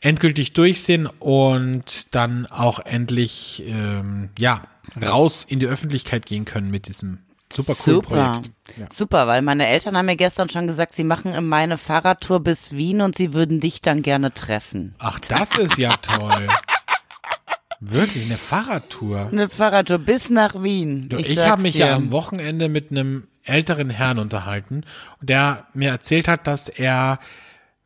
endgültig 0.01 0.53
durch 0.53 0.81
sind 0.81 1.07
und 1.19 2.13
dann 2.13 2.45
auch 2.45 2.79
endlich 2.79 3.63
ähm, 3.65 4.29
ja 4.37 4.63
raus 5.01 5.45
in 5.47 5.59
die 5.59 5.67
Öffentlichkeit 5.67 6.25
gehen 6.25 6.45
können 6.45 6.69
mit 6.69 6.87
diesem 6.87 7.19
super 7.55 7.75
coolen 7.75 8.01
Super. 8.01 8.31
Projekt. 8.31 8.49
Ja. 8.77 8.87
Super, 8.91 9.27
weil 9.27 9.41
meine 9.41 9.67
Eltern 9.67 9.97
haben 9.97 10.07
mir 10.07 10.15
gestern 10.15 10.49
schon 10.49 10.67
gesagt, 10.67 10.95
sie 10.95 11.03
machen 11.03 11.33
im 11.33 11.47
Mai 11.47 11.63
eine 11.63 11.77
Fahrradtour 11.77 12.39
bis 12.39 12.73
Wien 12.73 13.01
und 13.01 13.15
sie 13.15 13.33
würden 13.33 13.59
dich 13.59 13.81
dann 13.81 14.01
gerne 14.01 14.33
treffen. 14.33 14.95
Ach, 14.99 15.19
das 15.19 15.55
ist 15.57 15.77
ja 15.77 15.95
toll. 15.97 16.47
Wirklich 17.79 18.25
eine 18.25 18.37
Fahrradtour. 18.37 19.29
Eine 19.31 19.49
Fahrradtour 19.49 19.99
bis 19.99 20.29
nach 20.29 20.61
Wien. 20.63 21.09
Du, 21.09 21.17
ich 21.17 21.29
ich 21.29 21.39
habe 21.39 21.61
mich 21.61 21.73
dir. 21.73 21.87
ja 21.87 21.95
am 21.95 22.09
Wochenende 22.11 22.69
mit 22.69 22.89
einem 22.89 23.27
älteren 23.43 23.89
Herrn 23.89 24.17
unterhalten, 24.17 24.83
der 25.21 25.67
mir 25.73 25.89
erzählt 25.91 26.27
hat, 26.27 26.47
dass 26.47 26.67
er 26.69 27.19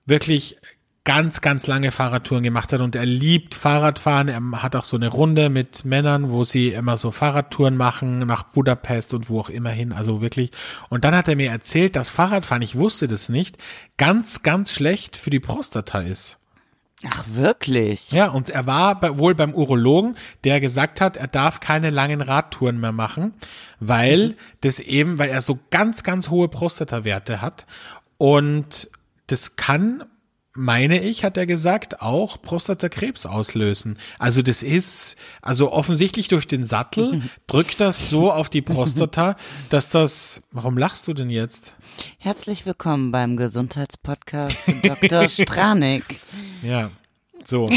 wirklich 0.06 0.58
ganz, 1.10 1.42
ganz 1.42 1.66
lange 1.66 1.90
Fahrradtouren 1.90 2.44
gemacht 2.44 2.72
hat 2.72 2.82
und 2.82 2.96
er 2.96 3.08
liebt 3.08 3.56
Fahrradfahren. 3.56 4.28
Er 4.28 4.62
hat 4.62 4.76
auch 4.76 4.84
so 4.84 4.96
eine 4.96 5.08
Runde 5.08 5.50
mit 5.50 5.84
Männern, 5.84 6.30
wo 6.30 6.44
sie 6.44 6.70
immer 6.70 6.98
so 6.98 7.10
Fahrradtouren 7.10 7.76
machen 7.76 8.20
nach 8.20 8.44
Budapest 8.44 9.16
und 9.16 9.28
wo 9.28 9.40
auch 9.40 9.50
immer 9.50 9.72
hin. 9.72 9.92
Also 9.92 10.22
wirklich. 10.22 10.52
Und 10.90 11.06
dann 11.06 11.16
hat 11.16 11.28
er 11.28 11.36
mir 11.36 11.50
erzählt, 11.50 11.96
dass 11.96 12.12
Fahrradfahren, 12.12 12.62
ich 12.62 12.76
wusste 12.76 13.08
das 13.08 13.28
nicht, 13.28 13.58
ganz, 13.98 14.44
ganz 14.44 14.72
schlecht 14.72 15.18
für 15.18 15.32
die 15.32 15.40
Prostata 15.40 16.02
ist. 16.02 16.38
Ach, 17.04 17.26
wirklich? 17.34 18.12
Ja, 18.12 18.28
und 18.28 18.52
er 18.52 18.68
war 18.68 19.00
bei, 19.00 19.18
wohl 19.18 19.34
beim 19.34 19.56
Urologen, 19.56 20.16
der 20.44 20.60
gesagt 20.60 21.02
hat, 21.02 21.18
er 21.18 21.26
darf 21.26 21.60
keine 21.60 21.90
langen 21.90 22.22
Radtouren 22.22 22.80
mehr 22.80 22.92
machen, 22.92 23.34
weil 23.80 24.36
das 24.62 24.80
eben, 24.80 25.18
weil 25.18 25.30
er 25.30 25.42
so 25.42 25.58
ganz, 25.72 26.04
ganz 26.04 26.30
hohe 26.30 26.50
Prostatawerte 26.50 27.42
hat. 27.42 27.66
Und 28.20 28.92
das 29.26 29.56
kann, 29.56 30.04
meine 30.56 31.02
ich, 31.02 31.24
hat 31.24 31.38
er 31.38 31.46
gesagt, 31.46 32.02
auch 32.02 32.42
Prostatakrebs 32.42 33.26
auslösen. 33.26 33.98
Also 34.18 34.42
das 34.42 34.64
ist, 34.64 35.16
also 35.42 35.72
offensichtlich 35.72 36.28
durch 36.28 36.48
den 36.48 36.66
Sattel 36.66 37.22
drückt 37.48 37.80
das 37.80 38.10
so 38.10 38.32
auf 38.32 38.50
die 38.50 38.62
Prostata, 38.62 39.36
dass 39.70 39.90
das, 39.90 40.44
warum 40.52 40.78
lachst 40.78 41.08
du 41.08 41.14
denn 41.14 41.30
jetzt? 41.30 41.76
Herzlich 42.18 42.66
willkommen 42.66 43.12
beim 43.12 43.38
Gesundheitspodcast 43.38 44.64
Dr. 44.84 45.30
Stranik. 45.30 46.04
Ja, 46.64 46.92
so. 47.44 47.70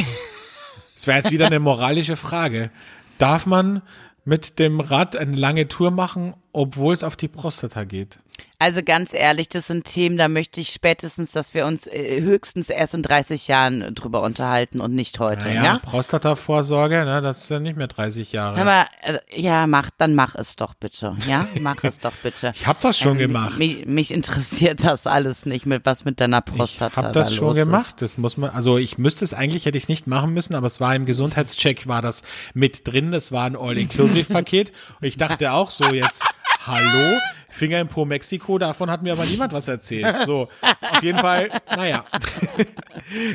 Es 0.97 1.07
wäre 1.07 1.18
jetzt 1.18 1.31
wieder 1.31 1.47
eine 1.47 1.61
moralische 1.61 2.16
Frage. 2.16 2.70
Darf 3.18 3.47
man 3.47 3.83
mit 4.25 4.59
dem 4.59 4.81
Rad 4.81 5.16
eine 5.16 5.37
lange 5.37 5.68
Tour 5.68 5.91
machen, 5.91 6.35
obwohl 6.53 6.95
es 6.95 7.05
auf 7.05 7.17
die 7.17 7.29
Prostata 7.29 7.85
geht? 7.85 8.19
Also 8.59 8.83
ganz 8.85 9.13
ehrlich, 9.13 9.49
das 9.49 9.67
sind 9.67 9.85
Themen, 9.85 10.17
da 10.17 10.29
möchte 10.29 10.61
ich 10.61 10.69
spätestens, 10.71 11.33
dass 11.33 11.53
wir 11.53 11.67
uns 11.67 11.89
äh, 11.89 12.21
höchstens 12.21 12.71
erst 12.71 12.95
in 12.95 13.03
30 13.03 13.49
Jahren 13.49 13.93
drüber 13.97 14.23
unterhalten 14.23 14.81
und 14.81 14.95
nicht 14.95 15.19
heute, 15.19 15.49
Naja, 15.49 15.65
ja? 15.65 15.79
Prostatavorsorge, 15.83 17.05
ne, 17.05 17.21
das 17.21 17.43
ist 17.43 17.51
ja 17.51 17.59
nicht 17.59 17.77
mehr 17.77 17.89
30 17.89 18.31
Jahre. 18.31 18.65
Mal, 18.65 18.87
äh, 19.03 19.19
ja, 19.35 19.67
mach, 19.67 19.91
dann 19.99 20.15
mach 20.15 20.37
es 20.37 20.55
doch 20.55 20.75
bitte, 20.75 21.17
ja? 21.27 21.47
Mach 21.61 21.83
es 21.83 21.99
doch 21.99 22.13
bitte. 22.23 22.53
ich 22.55 22.67
habe 22.69 22.79
das 22.81 22.99
schon 22.99 23.15
Ähm, 23.19 23.33
gemacht. 23.33 23.59
Mich, 23.59 23.85
mich 23.87 24.13
interessiert 24.13 24.85
das 24.85 25.09
alles 25.09 25.45
nicht, 25.45 25.67
mit 25.67 25.85
was 25.85 26.05
mit 26.05 26.21
deiner 26.21 26.45
Ich 26.47 26.55
Prostata 26.55 26.97
habe 26.97 27.13
das 27.13 27.31
da 27.31 27.35
schon 27.35 27.57
gemacht. 27.57 27.97
Das 28.01 28.17
muss 28.17 28.37
man, 28.37 28.51
also 28.51 28.79
ich 28.79 28.97
müsste 28.97 29.25
es 29.25 29.35
eigentlich, 29.35 29.67
hätte 29.67 29.77
ich 29.77 29.85
es 29.85 29.89
nicht 29.89 30.07
machen 30.07 30.33
müssen, 30.35 30.55
aber 30.55 30.69
es 30.69 30.81
war 30.81 30.95
im 30.95 31.05
Gesundheitscheck, 31.05 31.89
war 31.89 32.01
das 32.01 32.23
mit 32.55 32.87
drin. 32.87 33.11
Das 33.11 33.33
war 33.33 33.45
ein 33.47 33.57
All-Inclusive-Paket. 33.57 34.73
Und 35.01 35.07
ich 35.09 35.17
dachte 35.17 35.51
auch 35.53 35.71
so 35.71 35.93
jetzt, 35.93 36.23
hallo, 36.67 37.19
Finger 37.49 37.81
im 37.81 37.89
Po 37.89 38.05
Mexiko, 38.05 38.59
davon 38.59 38.91
hat 38.91 39.03
mir 39.03 39.13
aber 39.13 39.25
niemand 39.25 39.53
was 39.53 39.69
erzählt. 39.69 40.25
So, 40.27 40.49
auf 40.63 41.03
jeden 41.03 41.19
Fall, 41.19 41.51
naja. 41.69 42.05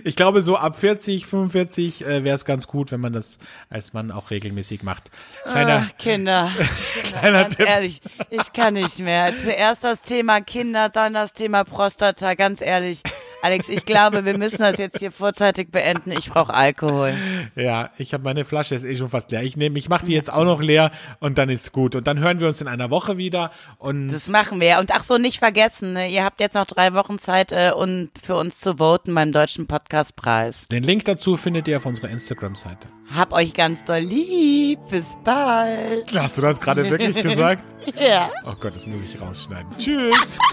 Ich 0.04 0.16
glaube, 0.16 0.42
so 0.42 0.56
ab 0.56 0.80
40, 0.80 1.26
45 1.28 2.04
äh, 2.06 2.24
wäre 2.24 2.36
es 2.36 2.46
ganz 2.46 2.68
gut, 2.68 2.92
wenn 2.92 3.02
man 3.02 3.14
das 3.14 3.38
als 3.70 3.94
Mann 3.94 4.12
auch 4.12 4.32
regelmäßig 4.32 4.82
macht. 4.82 5.12
Kleiner, 5.44 5.88
Ach, 5.92 5.98
Kinder. 5.98 6.52
kleiner 7.04 7.42
Ganz 7.44 7.58
Tipp. 7.58 7.68
ehrlich, 7.68 8.02
ich 8.30 8.54
kann 8.54 8.76
nicht 8.76 9.00
mehr. 9.00 9.34
Zuerst 9.36 9.84
das 9.84 10.02
Thema 10.02 10.42
Kinder, 10.42 10.90
dann 10.90 11.14
das 11.14 11.34
Thema 11.34 11.64
Prostata. 11.64 12.34
Ganz 12.34 12.62
ehrlich, 12.62 13.02
Alex, 13.42 13.70
ich 13.70 13.86
glaube, 13.86 14.26
wir 14.26 14.38
müssen 14.38 14.60
das 14.60 14.78
jetzt 14.78 15.00
hier 15.00 15.12
vorzeitig 15.12 15.70
beenden. 15.72 16.12
Ich 16.12 16.30
brauche 16.32 16.54
Alkohol. 16.54 17.14
Ja, 17.56 17.92
ich 17.98 18.14
habe 18.14 18.24
meine 18.24 18.46
Flasche 18.46 18.76
ist 18.76 18.84
eh 18.84 18.96
schon 18.96 19.10
fast 19.10 19.32
leer. 19.32 19.44
Ich 19.44 19.56
nehme, 19.56 19.78
ich 19.78 19.90
mache 19.90 20.06
die 20.06 20.14
jetzt 20.14 20.32
auch 20.34 20.44
noch 20.44 20.62
leer 20.62 20.92
und 21.20 21.38
dann 21.38 21.50
ist 21.50 21.72
gut. 21.72 21.96
Und 21.96 22.08
dann 22.08 22.20
hören 22.20 22.40
wir 22.40 22.48
uns 22.48 22.62
in 22.62 22.68
einer 22.68 22.90
Woche 22.90 23.18
wieder. 23.18 23.52
Und 23.78 24.08
Das 24.10 24.28
machen 24.30 24.60
wir. 24.60 24.80
Und 24.80 24.92
ach 24.94 25.04
so, 25.04 25.18
nicht 25.18 25.40
vergessen, 25.40 25.94
ne? 25.94 26.10
ihr 26.10 26.26
habt 26.26 26.40
jetzt 26.40 26.56
noch 26.56 26.66
drei 26.66 26.94
Wochen 26.94 27.20
Zeit, 27.20 27.52
äh, 27.52 27.72
um 27.76 28.10
für 28.22 28.36
uns 28.36 28.60
zu 28.60 28.78
voten 28.78 29.14
beim 29.14 29.32
Deutschen 29.32 29.68
Podcastpreis. 29.68 30.68
den 30.70 30.84
Link 30.84 31.06
dazu 31.06 31.38
findet 31.38 31.68
ihr 31.68 31.78
auf 31.78 31.86
unserer 31.86 32.10
Instagram-Seite. 32.10 32.88
Hab 33.16 33.32
euch 33.34 33.54
ganz 33.54 33.86
doll 33.86 34.00
lieb. 34.00 34.80
Bis 34.90 35.06
bald. 35.24 36.14
Hast 36.14 36.38
du 36.38 36.42
das 36.42 36.60
gerade 36.60 36.90
wirklich 36.90 37.16
gesagt? 37.24 37.64
Ja. 38.00 38.30
Oh 38.46 38.56
Gott, 38.60 38.76
das 38.76 38.88
muss 38.88 39.00
ich 39.02 39.22
rausschneiden. 39.22 39.68
Tschüss. 39.78 40.38